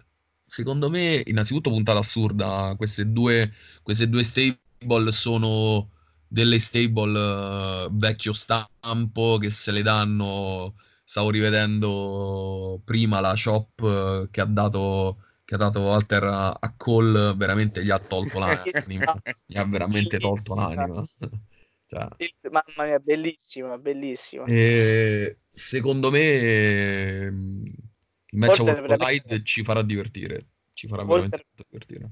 [0.45, 5.89] secondo me, innanzitutto puntata assurda, queste due, queste due stable sono
[6.27, 10.75] delle stable uh, vecchio stampo che se le danno.
[11.03, 15.17] Stavo rivedendo prima la shop uh, che ha dato
[15.51, 18.39] che ha dato Walter a, a Cole, veramente gli ha tolto
[18.87, 19.21] l'anima.
[19.45, 21.05] gli ha veramente tolto l'anima.
[21.87, 22.07] cioè.
[22.49, 24.45] Mamma mia, bellissima, bellissima.
[24.45, 29.43] E secondo me il match Wolf veramente...
[29.43, 30.45] ci farà divertire.
[30.71, 31.29] Ci farà Walter...
[31.29, 32.11] veramente divertire.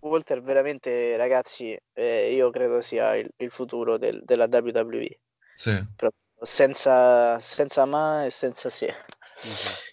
[0.00, 5.18] Walter veramente ragazzi eh, io credo sia il, il futuro del, della WWE
[5.56, 5.76] sì.
[6.40, 8.94] senza, senza ma e senza se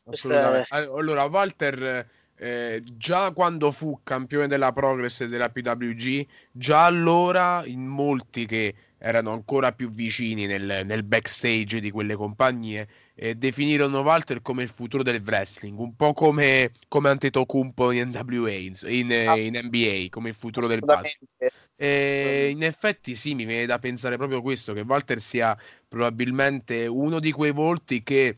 [0.03, 0.63] Questa...
[0.69, 2.07] allora Walter
[2.37, 8.73] eh, già quando fu campione della Progress e della PWG già allora in molti che
[8.97, 14.69] erano ancora più vicini nel, nel backstage di quelle compagnie e definirono Walter come il
[14.69, 19.37] futuro del wrestling, un po' come, come Antetokounmpo in NWA, in, ah.
[19.37, 21.29] in, NBA, come il futuro del basket.
[21.75, 25.55] E in effetti sì, mi viene da pensare proprio questo, che Walter sia
[25.87, 28.37] probabilmente uno di quei volti che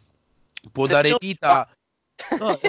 [0.71, 1.69] può dare vita...
[2.39, 2.59] No,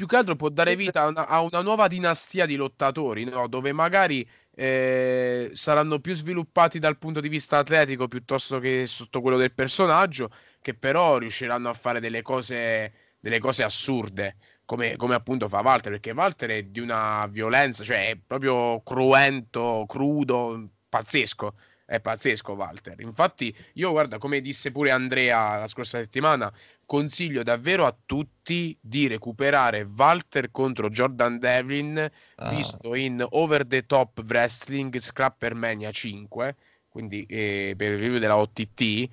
[0.00, 3.46] più che altro può dare vita a una, a una nuova dinastia di lottatori, no?
[3.48, 9.36] dove magari eh, saranno più sviluppati dal punto di vista atletico piuttosto che sotto quello
[9.36, 10.30] del personaggio,
[10.62, 15.92] che però riusciranno a fare delle cose, delle cose assurde, come, come appunto fa Walter,
[15.92, 21.52] perché Walter è di una violenza, cioè è proprio cruento, crudo, pazzesco
[21.90, 23.00] è pazzesco Walter.
[23.00, 26.52] Infatti, io guarda, come disse pure Andrea la scorsa settimana,
[26.86, 32.48] consiglio davvero a tutti di recuperare Walter contro Jordan Devlin, ah.
[32.48, 36.56] visto in Over the Top Wrestling Scrapper Mania 5,
[36.88, 39.08] quindi eh, per il review della OTT,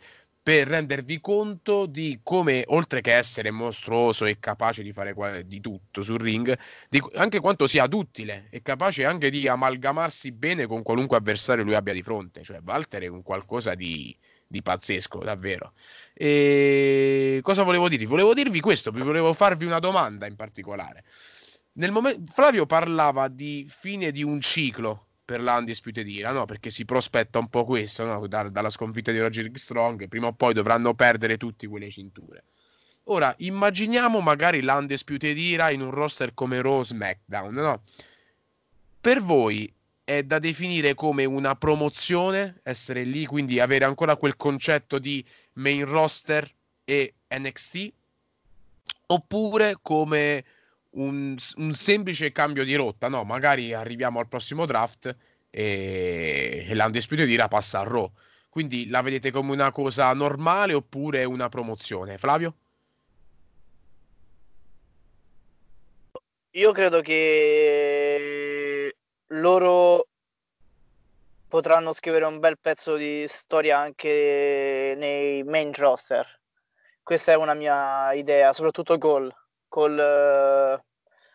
[0.47, 6.01] per rendervi conto di come, oltre che essere mostruoso e capace di fare di tutto
[6.01, 11.17] sul ring, di, anche quanto sia duttile e capace anche di amalgamarsi bene con qualunque
[11.17, 12.43] avversario lui abbia di fronte.
[12.43, 14.15] Cioè, Walter è un qualcosa di,
[14.47, 15.73] di pazzesco, davvero.
[16.13, 18.05] E cosa volevo dirvi?
[18.05, 21.03] Volevo dirvi questo, volevo farvi una domanda in particolare.
[21.73, 26.45] Nel momento, Flavio parlava di fine di un ciclo per l'Undisputed Era, no?
[26.45, 28.25] Perché si prospetta un po' questo, no?
[28.27, 32.45] da, dalla sconfitta di Roger Strong, prima o poi dovranno perdere tutte quelle cinture.
[33.09, 37.81] Ora, immaginiamo magari l'Undisputed Era in un roster come Raw SmackDown, no?
[39.01, 39.69] Per voi
[40.05, 45.23] è da definire come una promozione, essere lì, quindi avere ancora quel concetto di
[45.55, 46.49] main roster
[46.85, 47.91] e NXT,
[49.07, 50.45] oppure come
[50.97, 53.23] un, un, semplice cambio di rotta, no?
[53.23, 55.15] Magari arriviamo al prossimo draft
[55.49, 58.11] e, e l'Undisputed Era passa a Raw.
[58.49, 62.17] Quindi la vedete come una cosa normale oppure una promozione?
[62.17, 62.55] Flavio?
[66.51, 68.95] Io credo che
[69.27, 70.07] loro
[71.47, 76.25] potranno scrivere un bel pezzo di storia anche nei main roster.
[77.03, 78.97] Questa è una mia idea, soprattutto.
[78.97, 79.31] Col,
[79.97, 80.86] uh,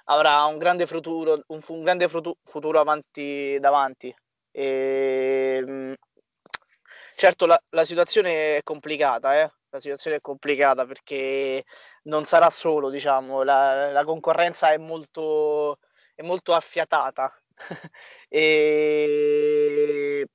[0.05, 4.15] avrà un grande futuro, un, un grande futuro avanti davanti.
[4.51, 5.95] E, ehm,
[7.17, 9.51] certo, la, la, situazione è complicata, eh?
[9.71, 11.65] La situazione è complicata perché
[12.05, 15.79] non sarà solo, diciamo, la, la concorrenza è molto,
[16.15, 17.33] è molto affiatata.
[18.29, 20.27] e...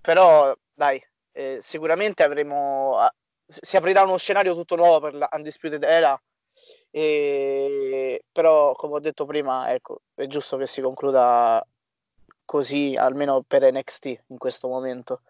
[0.00, 1.02] Però, dai,
[1.32, 2.98] eh, sicuramente avremo,
[3.46, 6.20] si aprirà uno scenario tutto nuovo per la Undisputed Era
[6.90, 11.64] e, però, come ho detto prima, ecco, è giusto che si concluda
[12.44, 15.22] così, almeno per NXT in questo momento.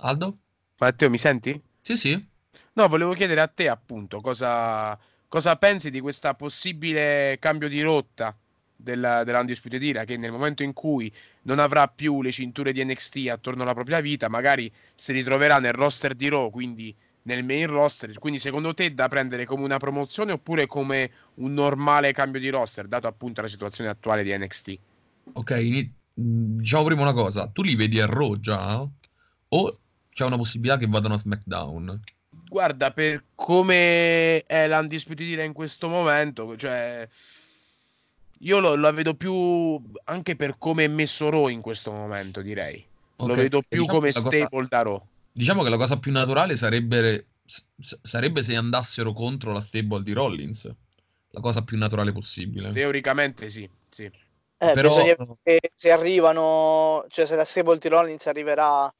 [0.00, 0.38] Aldo?
[0.78, 1.60] Matteo, mi senti?
[1.80, 2.28] Sì, sì.
[2.74, 8.36] No, volevo chiedere a te appunto cosa, cosa pensi di questa possibile cambio di rotta
[8.78, 11.12] della, dell'Undisputed Era che nel momento in cui
[11.42, 15.72] non avrà più le cinture di NXT attorno alla propria vita, magari si ritroverà nel
[15.72, 18.16] roster di Raw, quindi nel main roster.
[18.18, 22.48] Quindi secondo te è da prendere come una promozione oppure come un normale cambio di
[22.48, 24.78] roster, dato appunto la situazione attuale di NXT?
[25.32, 28.86] Ok, diciamo prima una cosa, tu li vedi a Raw già?
[29.50, 29.78] O
[30.10, 32.00] c'è una possibilità che vadano a SmackDown?
[32.48, 37.06] Guarda, per come è l'Undisputed Era in questo momento, cioè
[38.40, 42.84] io lo, la vedo più anche per come è messo Raw in questo momento, direi.
[43.16, 43.34] Okay.
[43.34, 45.06] Lo vedo più diciamo come stable cosa, da Raw.
[45.32, 47.26] Diciamo che la cosa più naturale sarebbe,
[48.02, 50.72] sarebbe se andassero contro la stable di Rollins.
[51.30, 52.70] La cosa più naturale possibile.
[52.70, 54.04] Teoricamente sì, sì.
[54.04, 54.88] Eh, Però...
[54.88, 58.92] bisogna se, se arrivano, cioè se la stable di Rollins arriverà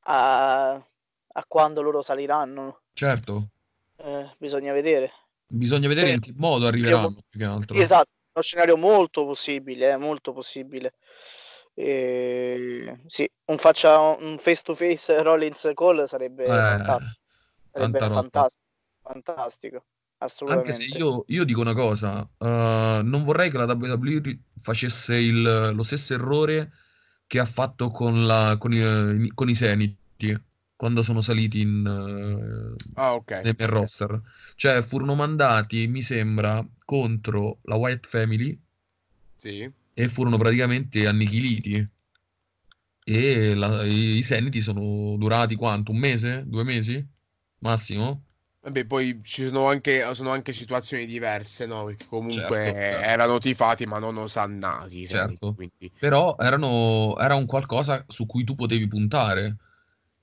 [0.00, 2.80] a, a quando loro saliranno.
[2.92, 3.48] Certo.
[3.96, 5.10] Eh, bisogna vedere.
[5.46, 7.76] Bisogna vedere cioè, in che modo arriveranno più che altro.
[7.76, 10.94] Esatto, uno scenario molto possibile, eh, molto possibile.
[11.74, 13.00] E...
[13.06, 17.20] Sì, un, faccia, un face to face Rollins Call sarebbe eh, fantastico.
[17.72, 18.64] Sarebbe fantastico,
[19.02, 19.84] fantastico.
[20.18, 20.72] Assolutamente.
[20.72, 22.46] Anche se io, io dico una cosa, uh,
[23.02, 26.72] non vorrei che la WWE facesse il, lo stesso errore
[27.26, 30.38] che ha fatto con, la, con, i, con i Seniti
[30.76, 33.42] quando sono saliti in, uh, ah, okay.
[33.42, 34.20] nel, nel roster.
[34.54, 38.58] Cioè, furono mandati, mi sembra, contro la White Family
[39.34, 39.68] sì.
[39.94, 41.94] e furono praticamente annichiliti.
[43.08, 45.92] E la, i, i Seniti sono durati quanto?
[45.92, 46.44] Un mese?
[46.46, 47.04] Due mesi?
[47.60, 48.22] Massimo?
[48.66, 51.84] Vabbè, poi ci sono anche, sono anche situazioni diverse, no?
[51.84, 53.00] Perché comunque certo, certo.
[53.00, 55.06] erano tifati ma non osannati.
[55.06, 55.54] Certo.
[55.54, 55.92] Quindi...
[55.96, 59.56] Però erano, era un qualcosa su cui tu potevi puntare.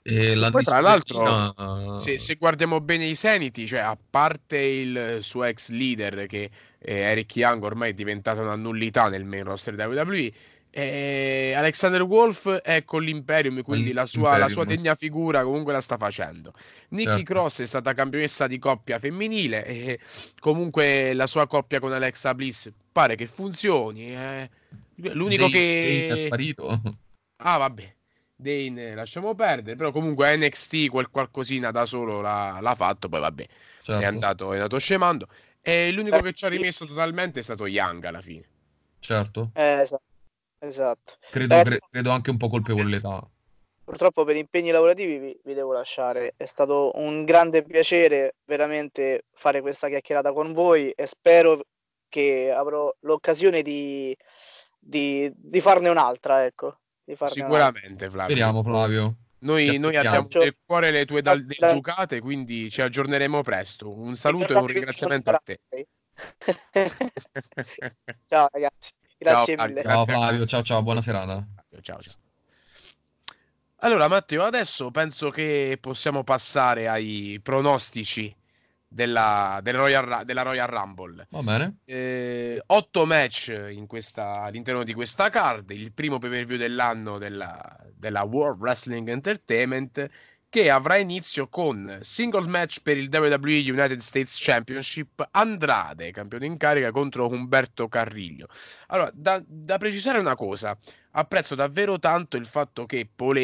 [0.06, 5.18] E la poi, tra l'altro, se, se, guardiamo bene i Seniti, cioè a parte il
[5.22, 9.76] suo ex leader che eh, Eric Young ormai è diventato una nullità nel main roster
[9.76, 10.32] WWE,
[10.76, 15.82] e Alexander Wolf è con l'Imperium, quindi la sua, la sua, degna figura comunque la
[15.82, 16.52] sta facendo.
[16.90, 17.24] Nikki certo.
[17.24, 20.00] Cross è stata campionessa di coppia femminile e
[20.40, 24.16] comunque la sua coppia con Alexa Bliss pare che funzioni.
[24.16, 24.50] Eh.
[24.96, 26.06] L'unico Dane, che...
[26.10, 26.82] Dane è sparito.
[27.38, 27.96] Ah vabbè,
[28.44, 33.48] Dane lasciamo perdere, però comunque NXT quel qualcosina da solo l'ha, l'ha fatto, poi vabbè,
[33.82, 34.02] certo.
[34.02, 35.28] è, andato, è andato scemando.
[35.62, 38.44] E l'unico che ci ha rimesso totalmente è stato Young alla fine.
[39.00, 39.52] Certo.
[39.54, 40.04] Eh, esatto.
[40.60, 41.16] Esatto.
[41.30, 43.28] Credo, eh, cre- credo anche un po' colpevole l'età.
[43.84, 46.36] Purtroppo per impegni lavorativi vi, vi, devo lasciare.
[46.38, 51.60] È stato un grande piacere veramente fare questa chiacchierata con voi e spero
[52.08, 54.16] che avrò l'occasione di,
[54.80, 56.46] di, di farne un'altra.
[56.46, 56.78] Ecco.
[57.16, 58.10] Farne Sicuramente.
[58.10, 58.36] Flavio.
[58.36, 59.16] Speriamo, Flavio.
[59.40, 63.92] Noi, noi abbiamo nel cuore le tue dal- educate, quindi ci aggiorneremo presto.
[63.92, 65.60] Un saluto e un ringraziamento a te.
[68.28, 68.92] Ciao ragazzi.
[69.18, 69.82] Grazie ciao, mille.
[69.82, 71.46] Ciao Flavio, ciao ciao, buona serata.
[71.82, 72.14] Ciao ciao.
[73.78, 78.34] Allora Matteo, adesso penso che possiamo passare ai pronostici
[78.94, 81.28] della, del Royal, della Royal Rumble.
[81.32, 81.78] Va bene.
[81.86, 83.52] Eh, otto match
[83.88, 89.10] questa, all'interno di questa card, il primo pay per view dell'anno della, della World Wrestling
[89.10, 90.10] Entertainment
[90.54, 95.28] che avrà inizio con singles match per il WWE United States Championship.
[95.32, 98.46] Andrade, campione in carica contro Umberto Carriglio.
[98.90, 100.78] Allora, da, da precisare una cosa,
[101.14, 103.36] apprezzo davvero tanto il fatto che Paul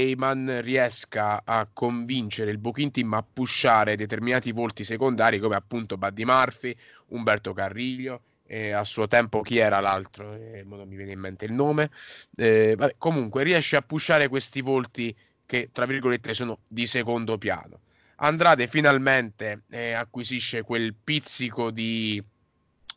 [0.62, 6.76] riesca a convincere il booking team a pushare determinati volti secondari come appunto Buddy Murphy,
[7.08, 11.46] Umberto Carriglio, e a suo tempo chi era l'altro, eh, non mi viene in mente
[11.46, 11.90] il nome,
[12.36, 15.16] eh, vabbè, comunque riesce a pushare questi volti
[15.50, 17.80] che tra virgolette sono di secondo piano.
[18.18, 22.24] Andrade finalmente eh, acquisisce quel pizzico di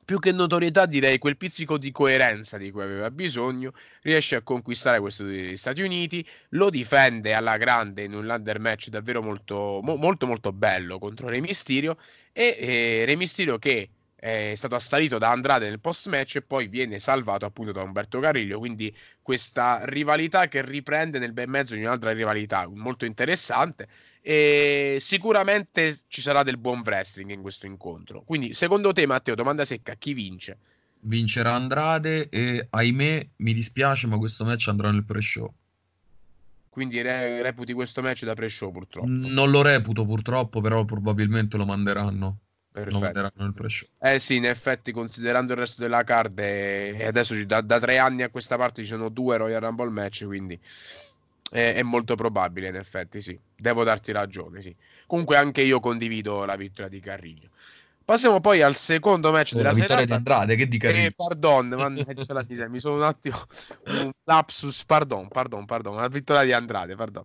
[0.04, 3.72] più che notorietà direi quel pizzico di coerenza di cui aveva bisogno,
[4.02, 8.88] riesce a conquistare questo degli Stati Uniti, lo difende alla grande in un lander match
[8.88, 11.96] davvero molto mo, molto molto bello contro Re Mysterio
[12.32, 13.88] e eh, Re Mysterio che
[14.22, 18.20] è stato assalito da Andrade nel post match e poi viene salvato appunto da Umberto
[18.20, 23.88] Carriglio quindi questa rivalità che riprende nel bel mezzo di un'altra rivalità molto interessante
[24.20, 29.64] e sicuramente ci sarà del buon wrestling in questo incontro quindi secondo te Matteo domanda
[29.64, 30.56] secca chi vince?
[31.00, 35.52] vincerà Andrade e ahimè mi dispiace ma questo match andrà nel pre-show
[36.68, 39.06] quindi re- reputi questo match da pre-show purtroppo?
[39.06, 42.38] Non lo reputo purtroppo, però probabilmente lo manderanno.
[42.72, 43.30] Perfetto.
[44.00, 48.22] Eh sì, in effetti, considerando il resto della card, e adesso da, da, tre anni
[48.22, 50.58] a questa parte ci sono due Royal Rumble match, quindi
[51.50, 53.38] è, è, molto probabile, in effetti, sì.
[53.54, 54.74] Devo darti ragione, sì.
[55.06, 57.50] Comunque anche io condivido la vittoria di Carriglio.
[58.04, 60.04] Passiamo poi al secondo match oh, della la serata.
[60.04, 61.06] di Andrade, che di Carriglio.
[61.08, 61.68] Eh, pardon,
[62.28, 63.36] la mi sono un attimo
[63.86, 67.24] un lapsus, pardon, pardon, pardon, la vittoria di Andrade, pardon.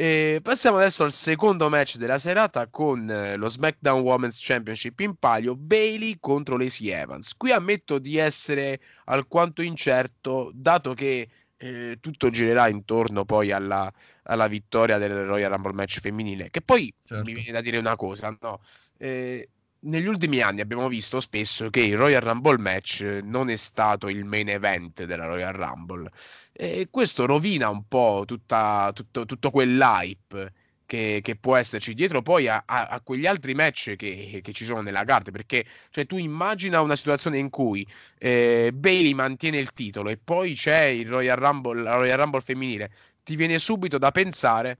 [0.00, 5.16] E passiamo adesso al secondo match della serata con eh, lo SmackDown Women's Championship in
[5.16, 7.34] palio Bailey contro Lacey Evans.
[7.36, 13.92] Qui ammetto di essere alquanto incerto, dato che eh, tutto girerà intorno poi alla,
[14.22, 16.48] alla, vittoria del Royal Rumble match femminile.
[16.48, 17.24] Che poi certo.
[17.24, 18.60] mi viene da dire una cosa, no?
[18.98, 19.48] Eh,
[19.80, 24.24] negli ultimi anni abbiamo visto spesso che il Royal Rumble match non è stato il
[24.24, 26.10] main event della Royal Rumble.
[26.52, 30.52] E questo rovina un po' tutta, tutto, tutto quell'hype
[30.84, 34.64] che, che, può esserci dietro poi a, a, a quegli altri match che, che, ci
[34.64, 37.86] sono nella carta perché cioè, tu immagina una situazione in cui
[38.18, 42.90] eh, Bailey mantiene il titolo e poi c'è il Royal Rumble, la Royal Rumble femminile.
[43.22, 44.78] Ti viene subito da pensare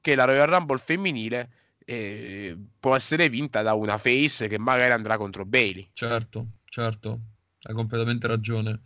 [0.00, 1.50] che la Royal Rumble femminile
[1.84, 5.90] eh, può essere vinta da una face che magari andrà contro Bailey.
[5.92, 7.20] Certo, certo.
[7.62, 8.80] hai completamente ragione.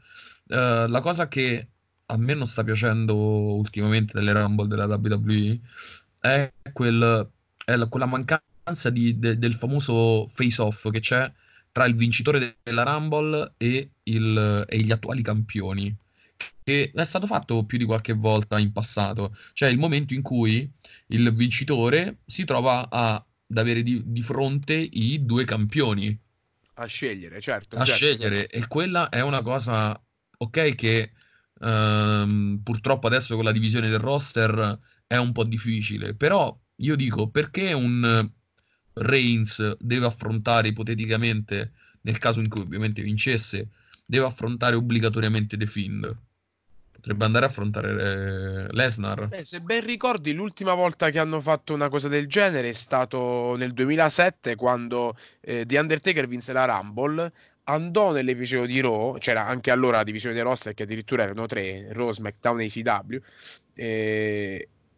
[0.47, 1.69] Uh, la cosa che
[2.07, 5.59] a me non sta piacendo ultimamente delle Rumble della WWE
[6.21, 7.31] è, quel,
[7.65, 11.31] è la, quella mancanza di, de, del famoso face-off che c'è
[11.73, 15.95] tra il vincitore della Rumble e, il, e, gli attuali campioni.
[16.65, 19.37] Che è stato fatto più di qualche volta in passato.
[19.53, 20.69] Cioè il momento in cui
[21.09, 26.19] il vincitore si trova a, ad avere di, di fronte i due campioni.
[26.75, 27.77] A scegliere, certo.
[27.77, 27.93] A certo.
[27.93, 28.49] scegliere.
[28.49, 30.03] E quella è una cosa,
[30.39, 31.13] ok, che
[31.61, 37.29] Um, purtroppo adesso con la divisione del roster è un po' difficile, però io dico
[37.29, 38.29] perché un
[38.95, 43.69] Reigns deve affrontare ipoteticamente, nel caso in cui ovviamente vincesse,
[44.05, 46.17] deve affrontare obbligatoriamente The Fiend.
[47.05, 49.29] Potrebbe andare a affrontare eh, Lesnar.
[49.29, 53.57] Beh, se ben ricordi, l'ultima volta che hanno fatto una cosa del genere è stato
[53.59, 57.31] nel 2007 quando eh, The Undertaker vinse la Rumble
[57.65, 61.89] andò nell'episodio di Raw, c'era anche allora la divisione dei roster che addirittura erano tre,
[61.93, 63.19] Raw, SmackDown e ECW,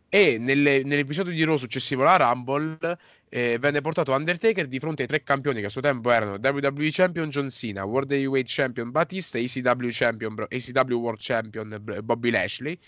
[0.09, 2.99] e nelle, nell'episodio di Raw successivo alla Rumble
[3.29, 6.91] eh, venne portato Undertaker di fronte ai tre campioni che a suo tempo erano WWE
[6.91, 12.79] Champion John Cena, World Heavyweight Champion Batista e ECW, Champion, ECW World Champion Bobby Lashley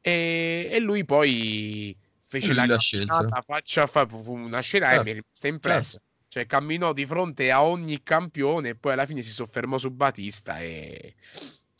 [0.00, 5.00] e, e lui poi fece lui la scelta faccia fa, fu una scena certo.
[5.00, 6.12] e mi è rimasta impressa certo.
[6.28, 10.58] Cioè, camminò di fronte a ogni campione e poi alla fine si soffermò su Batista
[10.58, 11.14] e,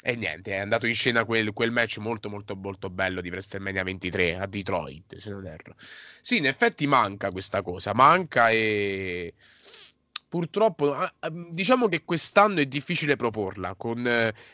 [0.06, 3.82] e niente, è andato in scena quel, quel, match molto molto molto bello di WrestleMania
[3.82, 5.74] 23 a Detroit, se non erro.
[5.76, 9.32] Sì, in effetti manca questa cosa, manca e
[10.28, 10.94] purtroppo
[11.50, 14.04] diciamo che quest'anno è difficile proporla con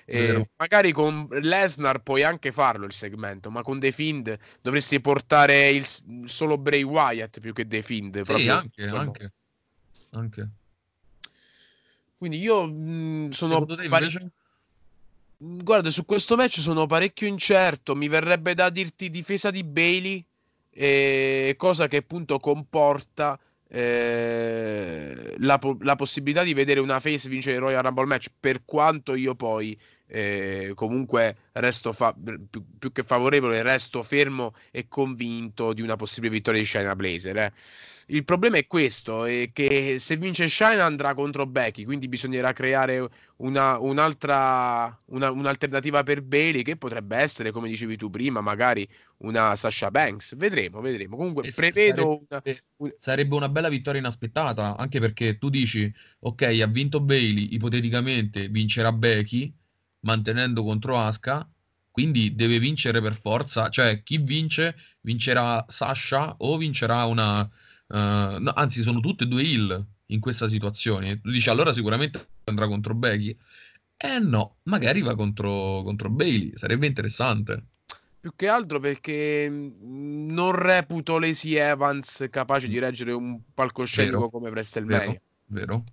[0.05, 5.70] eh, magari con Lesnar puoi anche farlo il segmento ma con The Fiend dovresti portare
[5.70, 5.86] il,
[6.26, 9.32] solo Bray Wyatt più che The Fiend sì, anche, anche
[10.12, 10.48] anche.
[12.16, 14.09] Quindi io mh, sono pare...
[15.43, 17.95] Guarda, su questo match sono parecchio incerto.
[17.95, 20.22] Mi verrebbe da dirti difesa di Bailey,
[20.68, 27.57] eh, cosa che appunto comporta eh, la, po- la, possibilità di vedere una face vincere
[27.57, 28.26] il Royal Rumble match.
[28.38, 29.78] Per quanto io poi
[30.11, 36.32] eh, comunque resto fa- più, più, che favorevole, resto fermo e convinto di una possibile
[36.32, 37.36] vittoria di Shayna Blazer.
[37.36, 37.52] Eh.
[38.06, 43.08] Il problema è questo, è che se vince Shine andrà contro Becky, quindi bisognerà creare
[43.36, 48.86] una, un'altra, una, un'alternativa per Bailey che potrebbe essere, come dicevi tu prima, magari
[49.18, 50.34] una Sasha Banks.
[50.34, 51.16] Vedremo, vedremo.
[51.16, 52.24] Comunque e prevedo...
[52.28, 52.92] Sarebbe una...
[52.98, 58.90] sarebbe una bella vittoria inaspettata, anche perché tu dici, ok, ha vinto Bailey, ipoteticamente vincerà
[58.90, 59.54] Becky,
[60.01, 61.48] mantenendo contro Asuka,
[61.90, 67.51] quindi deve vincere per forza, cioè chi vince vincerà Sasha o vincerà una
[67.90, 71.20] Uh, no, anzi, sono tutte e due heal in questa situazione.
[71.20, 73.36] Tu dici allora sicuramente andrà contro Becky.
[73.96, 77.64] Eh no, magari va contro, contro Bailey, sarebbe interessante.
[78.20, 84.30] Più che altro perché mm, non reputo Lacey Evans capace di reggere un palcoscenico vero,
[84.30, 85.07] come WrestleMania.
[85.07, 85.84] Vero, vero.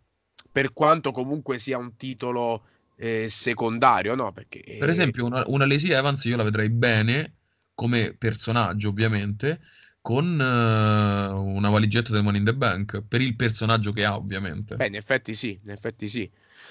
[0.52, 2.64] Per quanto comunque sia un titolo
[2.98, 4.32] eh, secondario, no?
[4.32, 7.36] Perché, per esempio, una, una Lacey Evans io la vedrei bene
[7.74, 9.60] come personaggio, ovviamente,
[10.02, 14.76] con uh, una valigetta del Money in the Bank per il personaggio che ha, ovviamente.
[14.76, 16.30] Beh, in effetti sì, in effetti sì.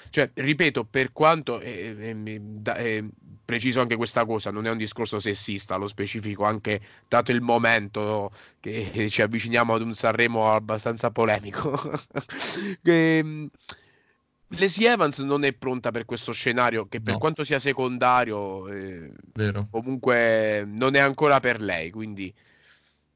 [0.09, 2.41] Cioè, ripeto, per quanto eh, eh,
[2.75, 3.09] eh,
[3.45, 8.31] preciso anche questa cosa, non è un discorso sessista, lo specifico anche dato il momento
[8.59, 11.79] che ci avviciniamo ad un Sanremo abbastanza polemico.
[12.81, 13.49] che, ehm,
[14.49, 17.19] Lacey Evans non è pronta per questo scenario che per no.
[17.19, 19.11] quanto sia secondario eh,
[19.69, 22.33] comunque non è ancora per lei quindi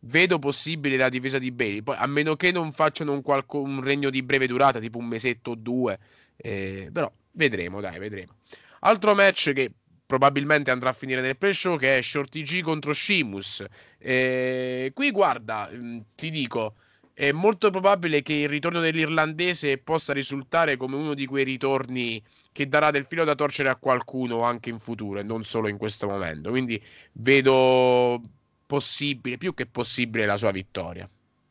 [0.04, 3.84] Vedo possibile la difesa di Bailey, poi a meno che non facciano un, qualco, un
[3.84, 6.00] regno di breve durata, tipo un mesetto o due,
[6.38, 8.34] eh, però vedremo, dai, vedremo.
[8.80, 9.72] Altro match che
[10.04, 13.64] probabilmente andrà a finire nel pre-show che è Shorty G contro Shimus.
[14.00, 16.78] Eh, qui guarda, mm, ti dico,
[17.22, 22.20] è molto probabile che il ritorno dell'irlandese possa risultare come uno di quei ritorni
[22.52, 25.78] che darà del filo da torcere a qualcuno anche in futuro e non solo in
[25.78, 26.50] questo momento.
[26.50, 26.82] Quindi
[27.12, 28.20] vedo
[28.66, 31.08] possibile, più che possibile la sua vittoria.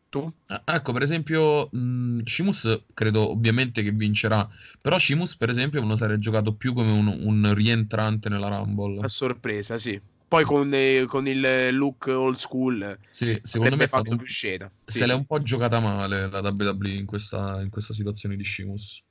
[0.09, 0.29] Tu?
[0.47, 4.49] Ah, ecco, per esempio, mh, Shimus credo ovviamente che vincerà,
[4.81, 9.05] però Shimus per esempio me lo sarei giocato più come un, un rientrante nella Rumble.
[9.05, 10.01] A sorpresa, sì.
[10.31, 14.71] Poi con, eh, con, il look old school, sì, secondo me è stato più scena.
[14.85, 18.45] Sì, se l'è un po' giocata male la WWE in questa, in questa situazione di
[18.45, 19.03] Shimus.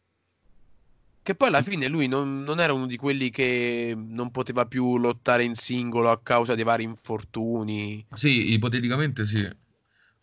[1.21, 4.97] Che poi alla fine lui non, non, era uno di quelli che non poteva più
[4.97, 8.05] lottare in singolo a causa dei vari infortuni.
[8.13, 9.45] Sì, ipoteticamente sì.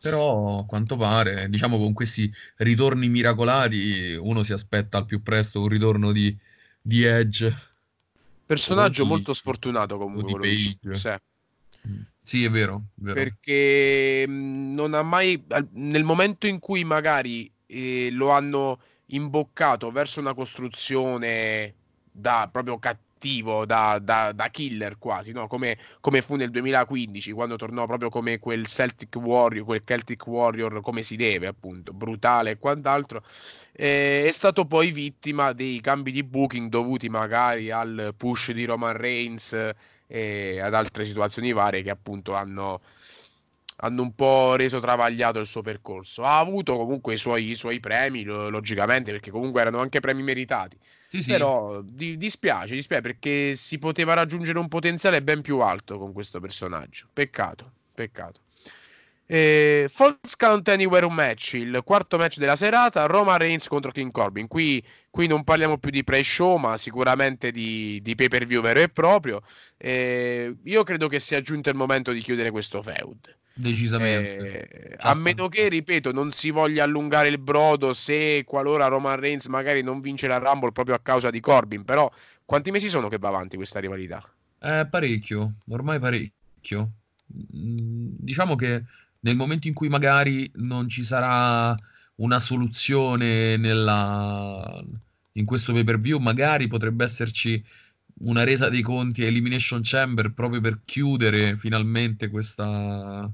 [0.00, 5.60] Però a quanto pare, diciamo con questi ritorni miracolati, uno si aspetta al più presto
[5.60, 6.34] un ritorno di,
[6.80, 7.54] di Edge.
[8.46, 10.48] Personaggio di- molto sfortunato comunque.
[10.48, 10.94] di- Page.
[10.98, 11.14] sì.
[12.22, 13.14] Sì, è vero, è vero.
[13.14, 15.40] perché mh, non ha mai
[15.72, 21.74] nel momento in cui magari eh, lo hanno imboccato verso una costruzione
[22.10, 25.46] da proprio cattivo, da, da- da killer quasi, no?
[25.46, 30.80] Come, come fu nel 2015 quando tornò proprio come quel Celtic Warrior, quel Celtic Warrior
[30.82, 33.22] come si deve, appunto, brutale e quant'altro.
[33.72, 38.96] eh, è stato poi vittima dei cambi di booking dovuti magari al push di Roman
[38.96, 39.56] Reigns
[40.08, 42.80] e ad altre situazioni varie che appunto hanno,
[43.76, 46.24] hanno un po' reso travagliato il suo percorso.
[46.24, 50.22] Ha avuto comunque i suoi, i suoi premi, lo- logicamente, perché comunque erano anche premi
[50.22, 50.76] meritati.
[51.08, 51.30] Sì, sì.
[51.30, 56.40] Però di- dispiace, dispiace perché si poteva raggiungere un potenziale ben più alto con questo
[56.40, 57.08] personaggio.
[57.12, 58.40] Peccato, peccato.
[59.28, 64.46] Eh, False Count Anywhere match, il quarto match della serata, Roma Reigns contro King Corbin.
[64.46, 69.42] Qui, qui non parliamo più di pre-show, ma sicuramente di, di pay-per-view vero e proprio.
[69.76, 73.36] Eh, io credo che sia giunto il momento di chiudere questo feud.
[73.52, 74.68] Decisamente.
[74.68, 79.46] Eh, a meno che, ripeto, non si voglia allungare il brodo se qualora Roman Reigns
[79.46, 81.84] magari non vince la Rumble proprio a causa di Corbin.
[81.84, 82.08] Però,
[82.44, 84.22] quanti mesi sono che va avanti questa rivalità?
[84.60, 86.90] Eh, parecchio, ormai parecchio.
[87.32, 88.84] Mm, Diciamo che
[89.26, 91.76] nel momento in cui magari non ci sarà
[92.16, 94.82] una soluzione nella...
[95.32, 97.62] in questo pay-per-view, magari potrebbe esserci
[98.20, 103.30] una resa dei conti a Elimination Chamber proprio per chiudere finalmente questa,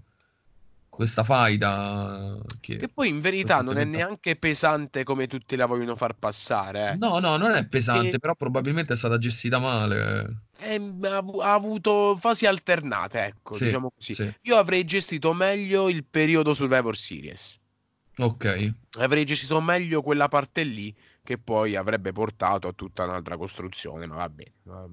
[0.94, 2.38] questa faida.
[2.60, 2.76] Che...
[2.76, 6.90] Che poi in verità non è neanche pesante come tutti la vogliono far passare.
[6.90, 6.96] eh.
[6.96, 10.42] No, no, non è pesante, Perché- però probabilmente è stata gestita male.
[10.58, 14.14] È- ha, avu- ha avuto fasi alternate, ecco, Sì, diciamo così.
[14.14, 14.30] sì.
[14.42, 17.58] Io avrei gestito meglio il periodo Survivor Series.
[18.18, 18.74] Ok.
[18.98, 20.94] Avrei gestito meglio quella parte lì
[21.24, 24.52] che poi avrebbe portato a tutta un'altra costruzione, ma va bene.
[24.64, 24.86] va-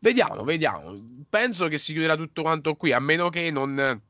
[0.00, 0.92] Vediamo, vediamo.
[1.30, 4.00] Penso che si chiuderà tutto quanto qui, a meno che non,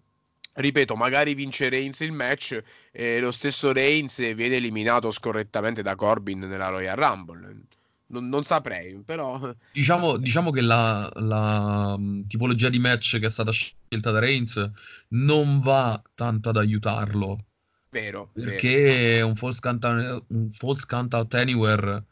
[0.57, 2.61] ripeto, magari vince Reigns il match
[2.93, 7.61] e lo stesso Reigns viene eliminato scorrettamente da Corbin nella Royal Rumble.
[8.09, 13.31] Non, non saprei, però Diciamo, diciamo che la, la, mh, tipologia di match che è
[13.31, 14.71] stata scelta da Reigns
[15.09, 17.45] non va tanto ad aiutarlo,
[17.91, 18.51] vero, vero.
[18.51, 19.85] perché un false count,
[20.29, 22.05] un false count out anywhere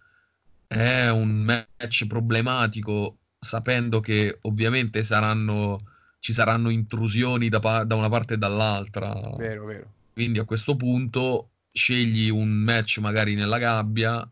[0.67, 5.94] è un match problematico, sapendo che ovviamente saranno,
[6.25, 9.13] ci saranno intrusioni da, pa- da una parte e dall'altra.
[9.37, 9.93] Vero, vero.
[10.15, 14.27] Quindi a questo punto scegli un match magari nella gabbia,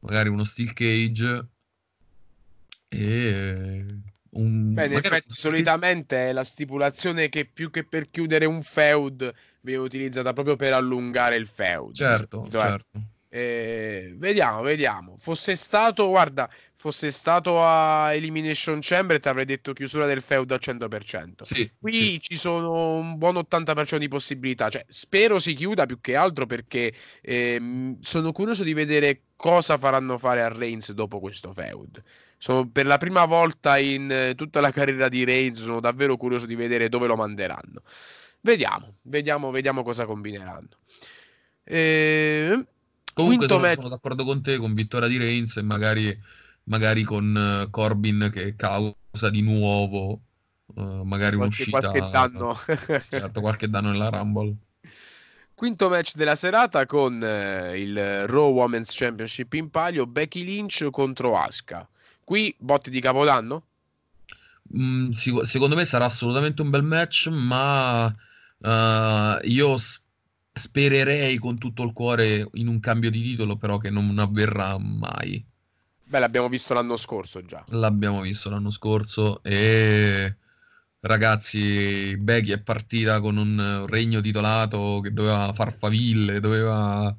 [0.00, 1.46] magari uno steel cage
[2.88, 3.86] e
[4.30, 8.64] un Beh, in effetti, steel solitamente è la stipulazione che più che per chiudere un
[8.64, 11.94] feud viene utilizzata proprio per allungare il feud.
[11.94, 12.60] Certo, solito, eh.
[12.60, 13.02] certo.
[13.32, 15.14] Eh, vediamo, vediamo.
[15.16, 20.58] Fosse stato, guarda, fosse stato a Elimination Chamber, ti avrei detto chiusura del feud al
[20.60, 21.42] 100%.
[21.42, 22.20] Sì, Qui sì.
[22.20, 24.68] ci sono un buon 80% di possibilità.
[24.68, 26.92] Cioè, spero si chiuda più che altro perché
[27.22, 32.02] ehm, sono curioso di vedere cosa faranno fare a Reigns dopo questo feud.
[32.36, 36.46] Sono per la prima volta in eh, tutta la carriera di Reigns, sono davvero curioso
[36.46, 37.80] di vedere dove lo manderanno.
[38.40, 40.68] Vediamo, vediamo, vediamo cosa combineranno.
[41.62, 42.64] Eh,
[43.20, 43.76] Comunque quinto sono, match.
[43.76, 46.18] sono d'accordo con te, con vittoria di Reigns e magari,
[46.64, 50.20] magari con eh, Corbin che causa di nuovo
[50.76, 52.56] eh, magari qualche, un'uscita, qualche danno.
[53.08, 54.54] certo, qualche danno nella Rumble.
[55.54, 61.36] Quinto match della serata con eh, il Raw Women's Championship in palio, Becky Lynch contro
[61.36, 61.86] Asuka.
[62.24, 63.64] Qui botti di capodanno?
[64.76, 68.14] Mm, sic- secondo me sarà assolutamente un bel match, ma
[68.62, 70.00] eh, io s-
[70.60, 75.44] spererei con tutto il cuore in un cambio di titolo, però che non avverrà mai.
[76.04, 77.64] Beh, l'abbiamo visto l'anno scorso già.
[77.68, 80.36] L'abbiamo visto l'anno scorso e
[81.00, 87.16] ragazzi, Becky è partita con un regno titolato che doveva far faville, doveva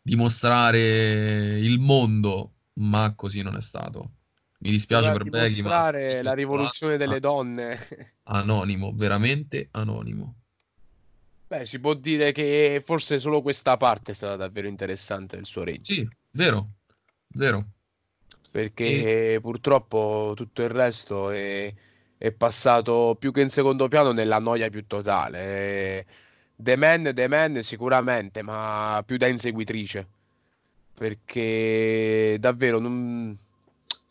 [0.00, 4.12] dimostrare il mondo, ma così non è stato.
[4.58, 7.78] Mi dispiace Doveva per Becky, ma dimostrare la rivoluzione delle Ah, donne.
[8.30, 10.36] anonimo, veramente anonimo.
[11.48, 15.64] Beh, si può dire che forse solo questa parte è stata davvero interessante del suo
[15.64, 15.82] regno.
[15.82, 16.74] Sì, vero,
[17.28, 17.66] vero.
[18.50, 21.72] perché purtroppo tutto il resto è,
[22.16, 25.38] è passato più che in secondo piano nella noia più totale.
[26.00, 26.06] Eh,
[26.56, 30.06] The Man, The Man sicuramente, ma più da inseguitrice,
[30.94, 33.36] perché davvero non,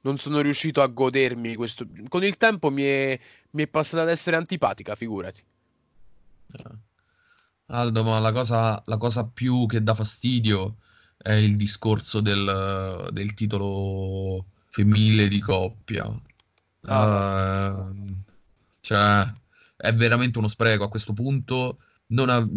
[0.01, 1.85] non sono riuscito a godermi questo.
[2.07, 3.19] Con il tempo mi è,
[3.51, 5.43] mi è passata ad essere antipatica, figurati.
[6.53, 6.86] Eh.
[7.69, 10.77] Aldo, ma la cosa, la cosa più che dà fastidio
[11.17, 16.05] è il discorso del, del titolo femminile di coppia.
[16.83, 17.89] Ah.
[17.89, 18.23] Uh,
[18.79, 19.33] cioè,
[19.75, 21.79] è veramente uno spreco a questo punto.
[22.07, 22.47] Non ha,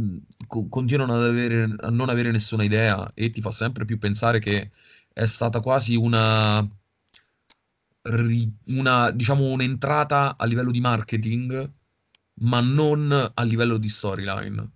[0.46, 4.70] continuano ad avere, a non avere nessuna idea e ti fa sempre più pensare che
[5.12, 6.64] è stata quasi una,
[8.66, 11.70] una diciamo un'entrata a livello di marketing,
[12.42, 14.70] ma non a livello di storyline.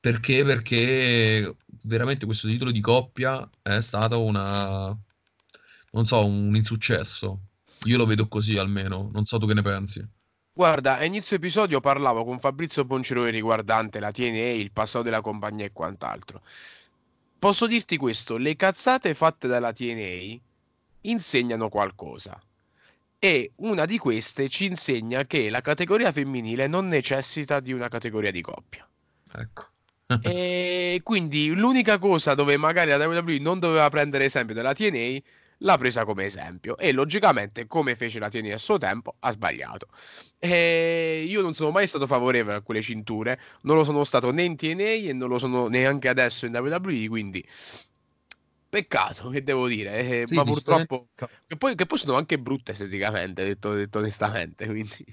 [0.00, 0.42] Perché?
[0.44, 4.96] Perché veramente questo titolo di coppia è stato una
[5.92, 7.40] non so, un insuccesso.
[7.84, 10.06] Io lo vedo così almeno, non so tu che ne pensi.
[10.52, 15.64] Guarda, a inizio episodio parlavo con Fabrizio Ponceroni riguardante la TNA, il passato della compagnia
[15.64, 16.42] e quant'altro.
[17.38, 20.38] Posso dirti questo, le cazzate fatte dalla TNA
[21.02, 22.38] insegnano qualcosa.
[23.18, 28.30] E una di queste ci insegna che la categoria femminile non necessita di una categoria
[28.30, 28.86] di coppia.
[29.32, 29.69] Ecco.
[30.22, 35.18] e quindi l'unica cosa dove magari la WWE non doveva prendere esempio della TNA
[35.62, 39.88] l'ha presa come esempio e logicamente come fece la TNA a suo tempo ha sbagliato.
[40.38, 44.42] E io non sono mai stato favorevole a quelle cinture non lo sono stato né
[44.42, 47.46] in TNA e non lo sono neanche adesso in WWE quindi
[48.70, 49.98] peccato che devo dire.
[49.98, 54.66] Eh, sì, ma purtroppo che poi, che poi, sono anche brutte esteticamente detto, detto onestamente
[54.66, 55.04] quindi.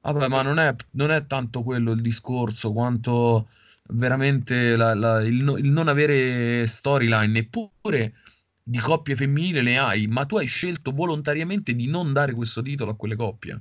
[0.00, 3.48] Vabbè ma non è, non è tanto quello il discorso quanto
[3.90, 8.14] veramente la, la, il, no, il non avere storyline neppure
[8.62, 12.90] di coppie femminili ne hai, ma tu hai scelto volontariamente di non dare questo titolo
[12.92, 13.60] a quelle coppie.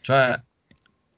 [0.00, 0.42] Cioè,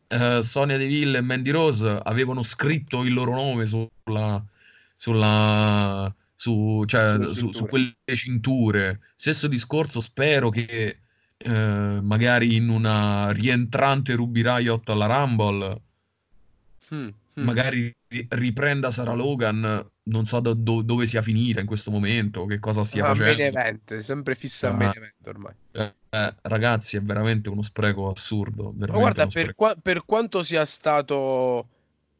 [0.08, 4.44] eh, Sonia Deville e Mandy Rose avevano scritto il loro nome sulla,
[4.96, 9.00] sulla su, cioè, su, su, quelle cinture.
[9.14, 10.98] Stesso discorso, spero che
[11.36, 15.80] eh, magari in una rientrante Ruby Riot alla Rumble,
[16.92, 17.44] hmm, hmm.
[17.44, 17.94] magari
[18.28, 22.82] riprenda Sarah Logan non so do, do, dove sia finita in questo momento, che cosa
[22.82, 23.42] stia ah, facendo.
[23.42, 25.54] Event, sempre fissa a main event ormai.
[25.72, 28.74] Eh, eh, ragazzi, è veramente uno spreco assurdo.
[28.76, 31.68] Ma guarda, per, qua, per, quanto sia stato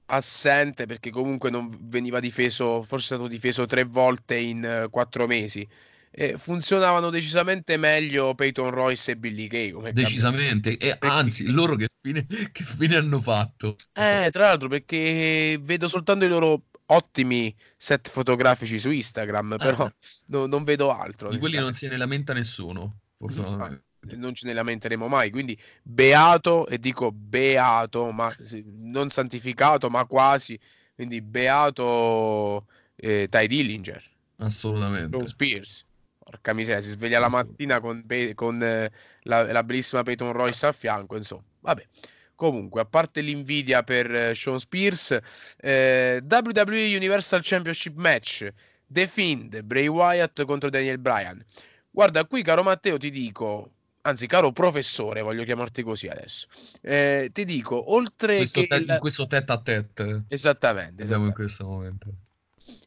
[0.06, 5.26] assente, perché comunque non veniva difeso, forse è stato difeso tre volte in uh, quattro
[5.26, 5.66] mesi.
[6.14, 9.92] Eh, funzionavano decisamente meglio Peyton Royce e Billy Kay.
[9.92, 13.76] decisamente, e anzi, loro che fine, che fine hanno fatto?
[13.94, 19.94] Eh, tra l'altro, perché vedo soltanto i loro ottimi set fotografici su Instagram, però eh.
[20.26, 21.30] no, non vedo altro.
[21.30, 23.84] Di quelli non se ne lamenta nessuno, fortunatamente.
[24.16, 28.34] Non ce ne lamenteremo mai, quindi beato, e dico beato, ma
[28.80, 30.58] non santificato, ma quasi,
[30.94, 32.66] quindi beato
[32.96, 34.10] eh, Ty Dillinger.
[34.38, 35.16] Assolutamente.
[35.16, 35.86] John Spears.
[36.32, 38.90] Porca miseria, si sveglia la mattina con, con eh,
[39.24, 41.42] la, la bellissima Peyton Royce a fianco, insomma.
[41.60, 41.86] Vabbè.
[42.34, 45.18] Comunque, a parte l'invidia per eh, Sean Spears,
[45.58, 48.48] eh, WWE Universal Championship Match,
[48.86, 51.44] The Fiend, Bray Wyatt contro Daniel Bryan.
[51.90, 56.46] Guarda, qui caro Matteo ti dico, anzi caro professore, voglio chiamarti così adesso,
[56.80, 58.66] eh, ti dico, oltre questo che...
[58.68, 58.88] Te- il...
[58.88, 60.22] In questo tête a tête.
[60.28, 61.04] Esattamente.
[61.04, 62.06] Siamo in questo momento.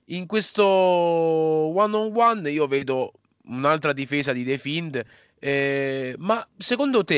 [0.05, 3.13] In questo one on one io vedo
[3.47, 5.05] un'altra difesa di The Fiend
[5.45, 7.17] eh, ma secondo te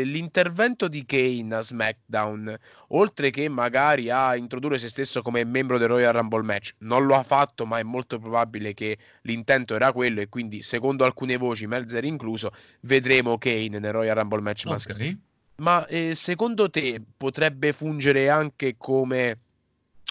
[0.00, 2.56] eh, l'intervento di Kane a SmackDown,
[2.88, 7.14] oltre che magari a introdurre se stesso come membro del Royal Rumble match, non lo
[7.14, 11.66] ha fatto, ma è molto probabile che l'intento era quello e quindi secondo alcune voci,
[11.66, 14.72] Melzer incluso, vedremo Kane nel Royal Rumble match okay.
[14.72, 15.18] maschile.
[15.56, 19.38] Ma eh, secondo te potrebbe fungere anche come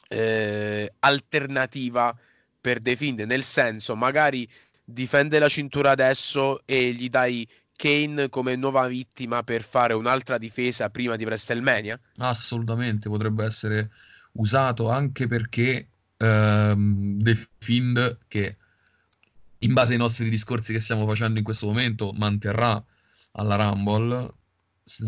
[0.10, 2.16] eh, alternativa
[2.60, 4.48] per The Fiend, nel senso magari
[4.90, 7.46] difende la cintura adesso e gli dai
[7.76, 12.00] Kane come nuova vittima per fare un'altra difesa prima di WrestleMania?
[12.18, 13.92] Assolutamente, potrebbe essere
[14.34, 15.88] usato anche perché
[16.18, 18.56] ehm, The Fiend, che
[19.60, 22.82] in base ai nostri discorsi che stiamo facendo in questo momento, manterrà
[23.34, 24.34] alla Rumble,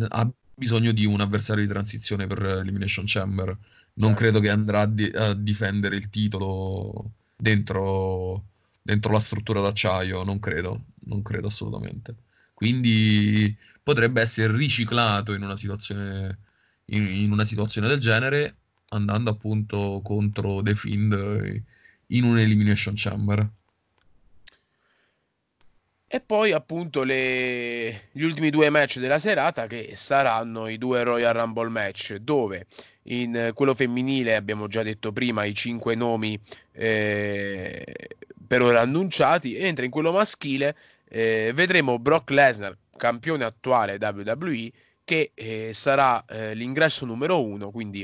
[0.10, 3.47] ha bisogno di un avversario di transizione per Elimination Chamber.
[3.93, 4.15] Non certo.
[4.15, 8.48] credo che andrà a, di- a difendere il titolo dentro
[8.90, 12.16] dentro la struttura d'acciaio, non credo, non credo assolutamente.
[12.56, 16.40] Quindi potrebbe essere riciclato in una situazione,
[16.86, 18.56] in, in una situazione del genere,
[18.90, 21.64] andando appunto contro The Fiend
[22.07, 23.48] in un Elimination Chamber.
[26.07, 28.10] E poi appunto le...
[28.11, 32.66] gli ultimi due match della serata che saranno i due Royal Rumble match dove
[33.03, 36.40] in quello femminile abbiamo già detto prima i cinque nomi
[36.72, 37.86] eh,
[38.49, 40.76] per ora annunciati, mentre in quello maschile
[41.07, 44.71] eh, vedremo Brock Lesnar, campione attuale WWE,
[45.05, 48.03] che eh, sarà eh, l'ingresso numero uno, quindi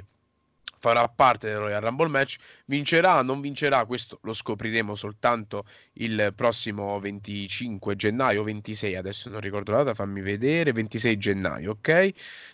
[0.85, 2.35] farà parte del Royal Rumble match.
[2.65, 3.85] Vincerà o non vincerà?
[3.85, 10.21] Questo lo scopriremo soltanto il prossimo 25 gennaio, 26 adesso non ricordo la data, fammi
[10.21, 12.11] vedere, 26 gennaio, ok?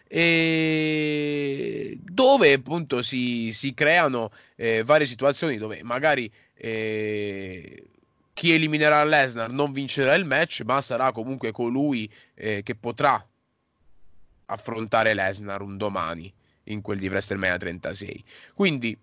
[0.08, 6.32] E dove appunto si, si creano eh, varie situazioni dove magari
[6.62, 13.26] chi eliminerà Lesnar non vincerà il match, ma sarà comunque colui eh, che potrà
[14.46, 16.32] affrontare Lesnar un domani
[16.66, 18.24] in quel di WrestleMania 36.
[18.54, 18.98] Quindi,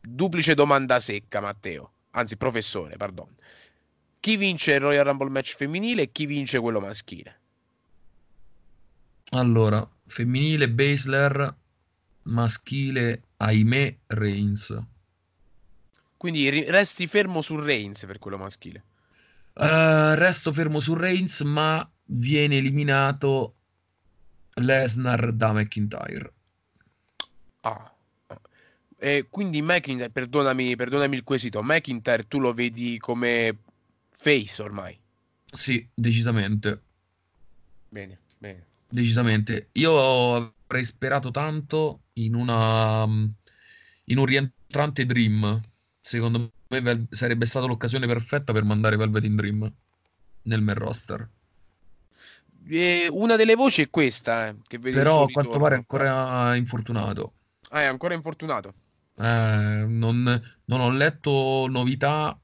[0.00, 3.28] duplice domanda secca, Matteo, anzi professore, pardon.
[4.20, 7.40] Chi vince il Royal Rumble match femminile e chi vince quello maschile?
[9.30, 11.54] Allora, femminile Basler,
[12.22, 14.76] maschile, ahimè, Reigns.
[16.16, 18.82] Quindi resti fermo su Reigns per quello maschile.
[19.54, 23.54] Uh, resto fermo su Reigns, ma viene eliminato
[24.54, 26.32] Lesnar da McIntyre.
[27.60, 27.92] Ah.
[28.98, 33.58] E quindi McIntyre, perdonami, perdonami il quesito, McIntyre tu lo vedi come
[34.10, 34.98] face ormai?
[35.52, 36.82] Sì, decisamente.
[37.88, 38.66] Bene, bene.
[38.88, 39.68] Decisamente.
[39.72, 40.34] Io
[40.66, 43.04] avrei sperato tanto in una
[44.08, 45.60] in un rientrante Dream.
[46.06, 49.72] Secondo me sarebbe stata l'occasione perfetta per mandare Velvet in Dream
[50.42, 51.28] nel main roster.
[52.68, 56.54] E una delle voci è questa, eh, che vede Però a quanto pare è ancora
[56.54, 57.32] infortunato.
[57.70, 58.72] Ah, è ancora infortunato.
[59.16, 62.38] Eh, non, non, ho letto novità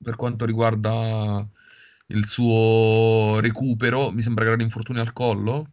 [0.00, 1.44] per quanto riguarda
[2.06, 4.12] il suo recupero.
[4.12, 5.66] Mi sembra che era l'infortunio al collo.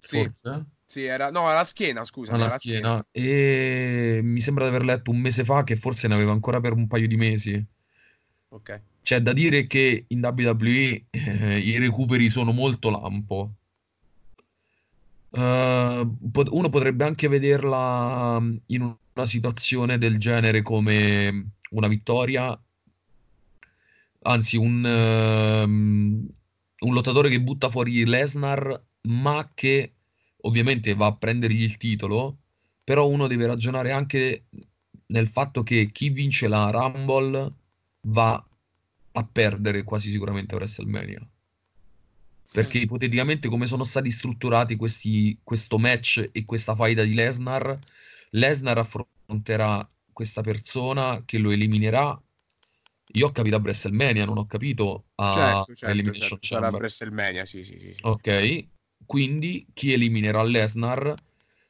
[0.00, 0.22] Sì.
[0.22, 0.66] Forse.
[0.88, 2.32] Sì, era no, alla schiena, scusa.
[2.32, 3.04] Alla schiena.
[3.04, 3.06] schiena.
[3.10, 6.72] E mi sembra di aver letto un mese fa che forse ne aveva ancora per
[6.72, 7.64] un paio di mesi.
[8.50, 8.80] Ok.
[9.02, 13.50] C'è da dire che in WWE eh, i recuperi sono molto lampo.
[15.30, 16.16] Uh,
[16.50, 22.58] uno potrebbe anche vederla mm, in una situazione del genere come una vittoria,
[24.22, 25.68] anzi un, uh,
[26.86, 29.95] un lottatore che butta fuori Lesnar, ma che
[30.46, 32.38] ovviamente va a prendergli il titolo,
[32.82, 34.46] però uno deve ragionare anche
[35.06, 37.52] nel fatto che chi vince la Rumble
[38.08, 38.48] va
[39.12, 41.28] a perdere quasi sicuramente a WrestleMania.
[42.52, 47.78] Perché ipoteticamente come sono stati strutturati questi, questo match e questa faida di Lesnar,
[48.30, 52.18] Lesnar affronterà questa persona che lo eliminerà.
[53.12, 56.46] Io ho capito a WrestleMania, non ho capito a certo, certo, certo.
[56.46, 57.94] Sarà a WrestleMania, sì, sì, sì.
[58.02, 58.66] Ok,
[59.06, 61.14] quindi chi eliminerà Lesnar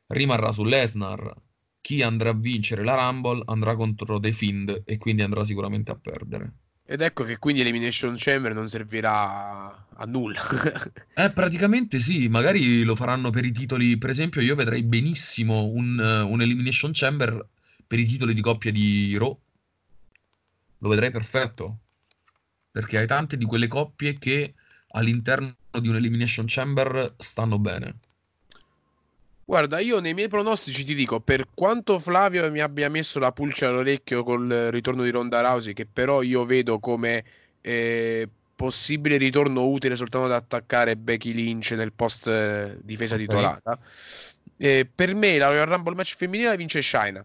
[0.08, 1.34] rimarrà su Lesnar.
[1.80, 5.96] Chi andrà a vincere la Rumble andrà contro The Fiend e quindi andrà sicuramente a
[5.96, 6.52] perdere.
[6.88, 10.40] Ed ecco che quindi Elimination Chamber non servirà a nulla.
[11.14, 13.98] eh, praticamente sì, magari lo faranno per i titoli.
[13.98, 17.44] Per esempio, io vedrei benissimo un, un Elimination Chamber
[17.84, 19.36] per i titoli di coppia di Raw.
[20.78, 21.78] Lo vedrei perfetto.
[22.70, 24.54] Perché hai tante di quelle coppie che
[24.90, 27.94] all'interno di un Elimination Chamber stanno bene.
[29.44, 33.64] Guarda, io nei miei pronostici ti dico, per quanto Flavio mi abbia messo la pulce
[33.64, 37.24] all'orecchio col ritorno di Ronda Rousey, che però io vedo come
[37.60, 43.26] eh, possibile ritorno utile soltanto ad attaccare Becky Lynch nel post eh, difesa okay.
[43.26, 43.78] titolata,
[44.56, 47.24] eh, per me la Royal Rumble match femminile vince Shina.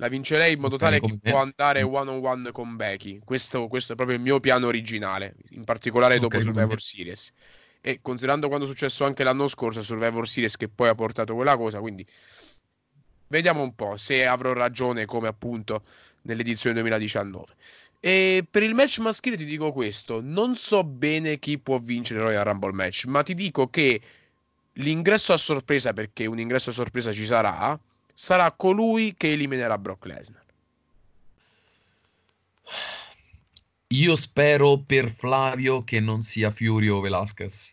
[0.00, 3.20] La vincerei in modo okay, tale che può andare one on one con Becky.
[3.22, 7.32] Questo, questo, è proprio il mio piano originale, in particolare okay, dopo Survivor Series
[7.82, 11.56] e considerando quanto è successo anche l'anno scorso Survivor Series che poi ha portato quella
[11.56, 12.06] cosa, quindi
[13.28, 15.82] vediamo un po' se avrò ragione come appunto
[16.22, 17.54] nell'edizione 2019.
[18.00, 22.26] E per il match maschile ti dico questo, non so bene chi può vincere il
[22.26, 24.00] Royal Rumble match, ma ti dico che
[24.74, 27.78] l'ingresso a sorpresa, perché un ingresso a sorpresa ci sarà,
[28.14, 30.44] sarà colui che eliminerà Brock Lesnar.
[33.88, 37.72] Io spero per Flavio che non sia Fury o Velasquez.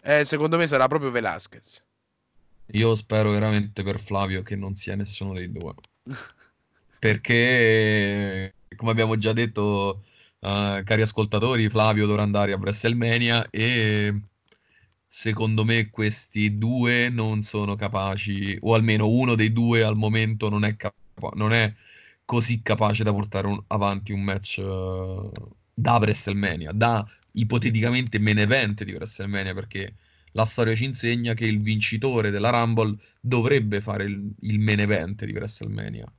[0.00, 1.82] Eh, secondo me sarà proprio Velasquez.
[2.72, 5.74] Io spero veramente per Flavio che non sia nessuno dei due.
[6.98, 10.04] Perché, come abbiamo già detto,
[10.38, 14.14] uh, cari ascoltatori, Flavio dovrà andare a WrestleMania e
[15.18, 20.62] secondo me questi due non sono capaci, o almeno uno dei due al momento non
[20.62, 21.72] è, capa- non è
[22.26, 25.32] così capace da portare un, avanti un match uh,
[25.72, 29.94] da WrestleMania, da ipoteticamente main event di WrestleMania, perché
[30.32, 35.24] la storia ci insegna che il vincitore della Rumble dovrebbe fare il, il main event
[35.24, 36.12] di WrestleMania.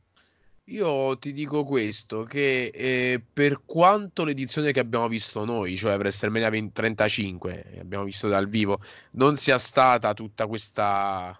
[0.69, 6.49] Io ti dico questo, che eh, per quanto l'edizione che abbiamo visto noi, cioè WrestleMania
[6.73, 8.79] 35, che abbiamo visto dal vivo,
[9.11, 11.37] non sia stata tutta questa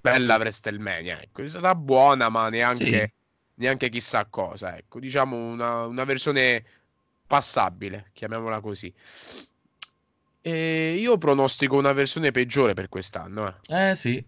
[0.00, 3.12] bella WrestleMania, ecco, è stata buona, ma neanche, Sì.
[3.56, 6.64] neanche chissà cosa, ecco, diciamo una, una versione
[7.26, 8.92] passabile, chiamiamola così.
[10.42, 13.90] E io pronostico una versione peggiore per quest'anno, eh.
[13.90, 14.24] Eh sì,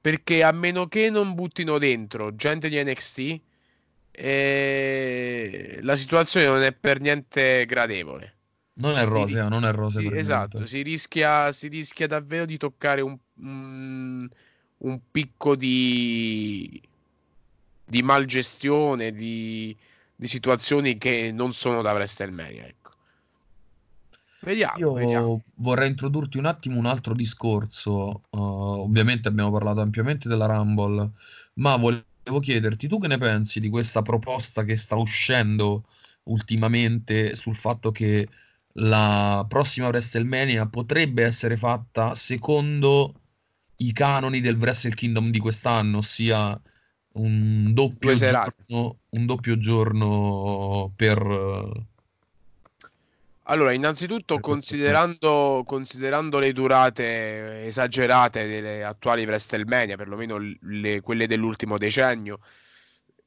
[0.00, 3.40] Perché a meno che non buttino dentro gente di NXT,
[4.16, 8.34] eh, la situazione non è per niente gradevole.
[8.74, 13.00] non è rosea, non è rosea sì, esatto, si rischia, si rischia davvero di toccare
[13.00, 14.28] un, un-
[14.78, 16.80] un picco di,
[17.84, 19.76] di malgestione, di,
[20.14, 22.90] di situazioni che non sono da WrestleMania, ecco.
[24.40, 25.28] Vediamo, vediamo.
[25.28, 28.22] Io vorrei introdurti un attimo un altro discorso.
[28.30, 31.12] Uh, ovviamente abbiamo parlato ampiamente della Rumble,
[31.54, 32.04] ma volevo
[32.40, 35.84] chiederti tu che ne pensi di questa proposta che sta uscendo
[36.24, 38.28] ultimamente sul fatto che
[38.78, 43.14] la prossima WrestleMania potrebbe essere fatta secondo
[43.76, 46.60] i canoni del Wrestle Kingdom di quest'anno, ossia
[47.14, 51.95] un doppio giorno, un doppio giorno per...
[53.48, 61.26] Allora, innanzitutto Per questo considerando, considerando le durate esagerate delle attuali WrestleMania, perlomeno le- quelle
[61.28, 62.40] dell'ultimo decennio,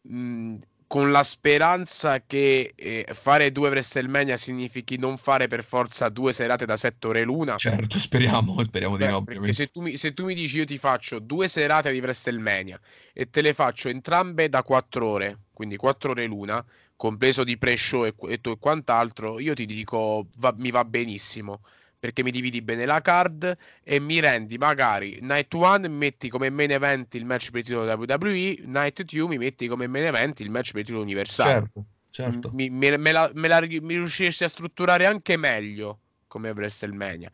[0.02, 0.58] mh,
[0.90, 6.66] con la speranza che eh, fare due WrestleMania significhi non fare per forza due serate
[6.66, 10.14] da sette ore l'una, Certo, speriamo, speriamo di Beh, no, perché se tu, mi, se
[10.14, 12.80] tu mi dici io ti faccio due serate di WrestleMania
[13.14, 18.06] e te le faccio entrambe da quattro ore, quindi quattro ore l'una, compreso di pre-show
[18.06, 21.62] e, e, tu- e quant'altro, io ti dico va- mi va benissimo.
[22.00, 26.50] Perché mi dividi bene la card e mi rendi magari Night 1 mi metti come
[26.50, 30.40] main event il match per il titolo WWE, Night 2 mi metti come main event
[30.40, 31.52] il match per il titolo universale.
[31.52, 32.52] Certo, certo.
[32.54, 37.30] Mi, me, me la, me la mi riusciresti a strutturare anche meglio come WrestleMania.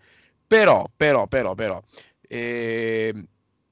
[0.48, 1.82] Però, però, però, però,
[2.28, 3.26] ehm,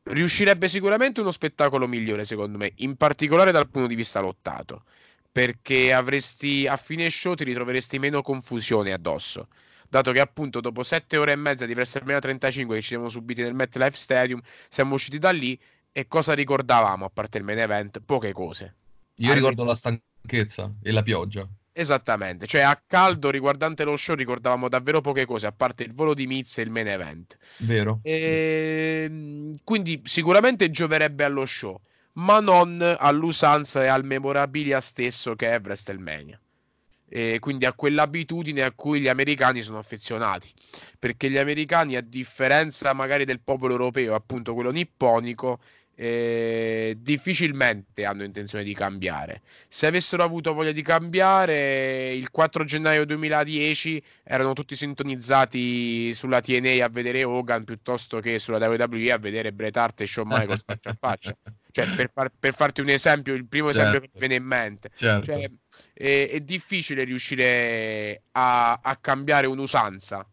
[0.04, 4.84] riuscirebbe sicuramente uno spettacolo migliore, secondo me, in particolare dal punto di vista lottato,
[5.32, 9.48] perché avresti a fine show ti ritroveresti meno confusione addosso.
[9.94, 13.44] Dato che appunto dopo sette ore e mezza di WrestleMania 35 che ci siamo subiti
[13.44, 15.56] nel MetLife Stadium, siamo usciti da lì
[15.92, 18.02] e cosa ricordavamo a parte il main event?
[18.04, 18.74] Poche cose.
[19.18, 21.48] Io ricordo la stanchezza e la pioggia.
[21.72, 26.16] Esattamente, cioè a caldo riguardante lo show ricordavamo davvero poche cose, a parte il volo
[26.16, 27.38] di Miz e il main event.
[27.60, 28.00] Vero?
[28.02, 31.80] Ehm, quindi sicuramente gioverebbe allo show,
[32.14, 36.40] ma non all'usanza e al memorabilia stesso che è WrestleMania.
[37.16, 40.52] E quindi a quell'abitudine a cui gli americani sono affezionati,
[40.98, 45.60] perché gli americani, a differenza magari del popolo europeo, appunto quello nipponico,
[45.94, 49.44] eh, difficilmente hanno intenzione di cambiare.
[49.68, 56.84] Se avessero avuto voglia di cambiare, il 4 gennaio 2010 erano tutti sintonizzati sulla TNA
[56.84, 60.90] a vedere Hogan piuttosto che sulla WWE a vedere Bret Hart e Shawn Michaels faccia
[60.90, 61.38] a faccia.
[61.74, 64.20] Cioè, per, far- per farti un esempio, il primo esempio che Certo.
[64.20, 64.92] mi viene in mente.
[64.94, 65.32] Certo.
[65.32, 65.50] Cioè,
[65.92, 70.24] è, è difficile riuscire a, a cambiare un'usanza,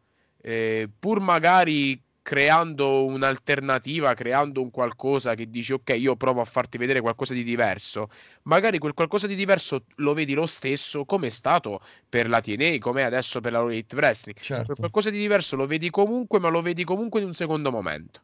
[0.42, 6.76] eh, pur magari creando un'alternativa, creando un qualcosa che dici ok, io provo a farti
[6.76, 8.10] vedere qualcosa di diverso.
[8.42, 12.76] Magari quel qualcosa di diverso lo vedi lo stesso, come è stato per la TNA,
[12.80, 14.36] come è adesso per la Elite Wrestling.
[14.36, 14.74] Quel Certo.
[14.74, 18.20] qualcosa di diverso lo vedi comunque, ma lo vedi comunque in un secondo momento.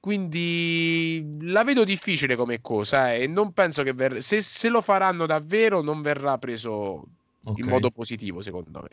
[0.00, 4.80] Quindi la vedo difficile come cosa eh, e non penso che ver- se, se lo
[4.80, 7.04] faranno davvero non verrà preso
[7.44, 8.88] Ok, in modo positivo, secondo me.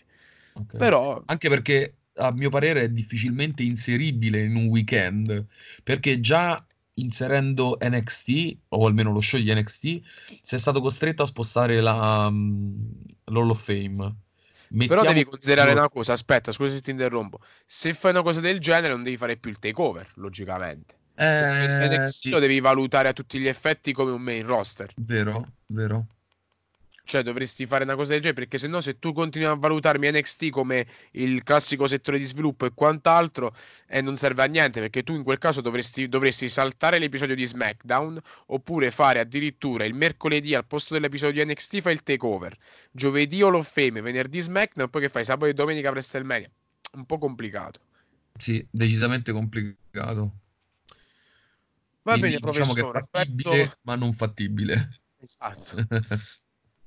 [0.53, 0.75] ok.
[0.75, 5.45] Però Anche perché, a mio parere, è difficilmente inseribile in un weekend,
[5.83, 6.63] perché già
[6.95, 10.01] inserendo NXT, o almeno lo show di NXT,
[10.41, 12.91] sei stato costretto a spostare la, mm,
[13.25, 14.15] l'Hall of Fame.
[14.75, 17.39] Però Mettiamo devi considerare una cosa, aspetta, scusa se ti interrompo.
[17.65, 20.95] Se fai una cosa del genere non devi fare più il takeover, logicamente.
[21.15, 24.91] Eh, NXT sì, lo devi valutare a tutti gli effetti come un main roster.
[24.97, 26.07] vero, vero.
[27.05, 30.09] Cioè dovresti fare una cosa del genere perché se no se tu continui a valutarmi
[30.09, 33.55] NXT come il classico settore di sviluppo e quant'altro
[33.87, 37.45] eh, non serve a niente perché tu in quel caso dovresti, dovresti saltare l'episodio di
[37.45, 42.57] SmackDown oppure fare addirittura il mercoledì al posto dell'episodio di NXT fai il takeover.
[42.91, 45.23] Giovedì Hall of Fame venerdì SmackDown poi che fai?
[45.23, 46.49] Sabato e domenica WrestleMania.
[46.93, 47.79] Un po' complicato.
[48.37, 50.33] Sì, decisamente complicato.
[52.01, 53.77] va Quindi bene diciamo professore fattibile, penso...
[53.81, 54.89] ma non fattibile.
[55.19, 55.87] esatto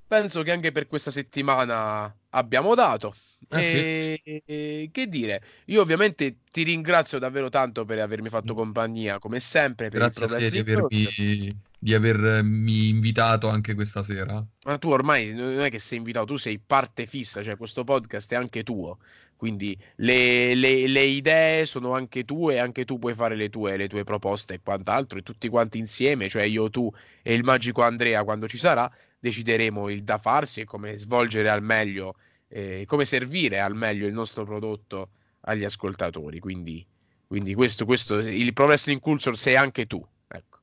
[0.08, 3.14] Penso che anche per questa settimana abbiamo dato.
[3.50, 3.76] Eh sì.
[3.76, 9.38] E, e che dire, io ovviamente ti ringrazio davvero tanto per avermi fatto compagnia, come
[9.38, 14.42] sempre, per Grazie a te di avermi, di avermi invitato anche questa sera.
[14.64, 18.32] Ma tu ormai non è che sei invitato, tu sei parte fissa, cioè questo podcast
[18.32, 18.98] è anche tuo.
[19.36, 23.86] Quindi le, le, le, idee sono anche tue, anche tu puoi fare le tue, le
[23.86, 28.24] tue proposte e quant'altro, e tutti quanti insieme, cioè io, tu e il magico Andrea,
[28.24, 32.16] quando ci sarà, decideremo il da farsi e come svolgere al meglio,
[32.48, 35.10] eh, come servire al meglio il nostro prodotto
[35.42, 36.38] agli ascoltatori.
[36.38, 36.84] Quindi,
[37.26, 40.04] quindi questo, questo, il Pro Wrestling Culture sei anche tu.
[40.28, 40.58] Ecco.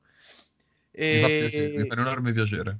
[0.90, 1.14] E...
[1.14, 2.78] Mi, fa piacere, mi fa un enorme piacere.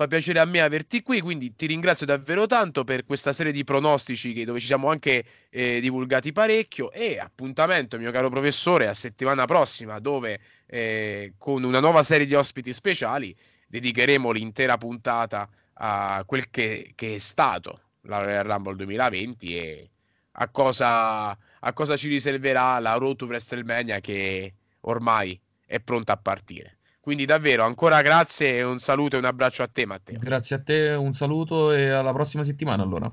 [0.00, 3.64] Fa piacere a me averti qui, quindi ti ringrazio davvero tanto per questa serie di
[3.64, 9.44] pronostici dove ci siamo anche eh, divulgati parecchio e appuntamento, mio caro professore, a settimana
[9.44, 13.36] prossima dove eh, con una nuova serie di ospiti speciali
[13.70, 19.90] dedicheremo l'intera puntata a quel che, che è stato la Royal Rumble 2020 e
[20.32, 26.16] a cosa, a cosa ci riserverà la Road to WrestleMania che ormai è pronta a
[26.16, 26.78] partire.
[27.00, 30.18] Quindi davvero ancora grazie e un saluto e un abbraccio a te Matteo.
[30.18, 33.12] Grazie a te, un saluto e alla prossima settimana allora.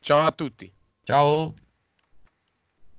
[0.00, 0.70] Ciao a tutti.
[1.04, 1.54] Ciao.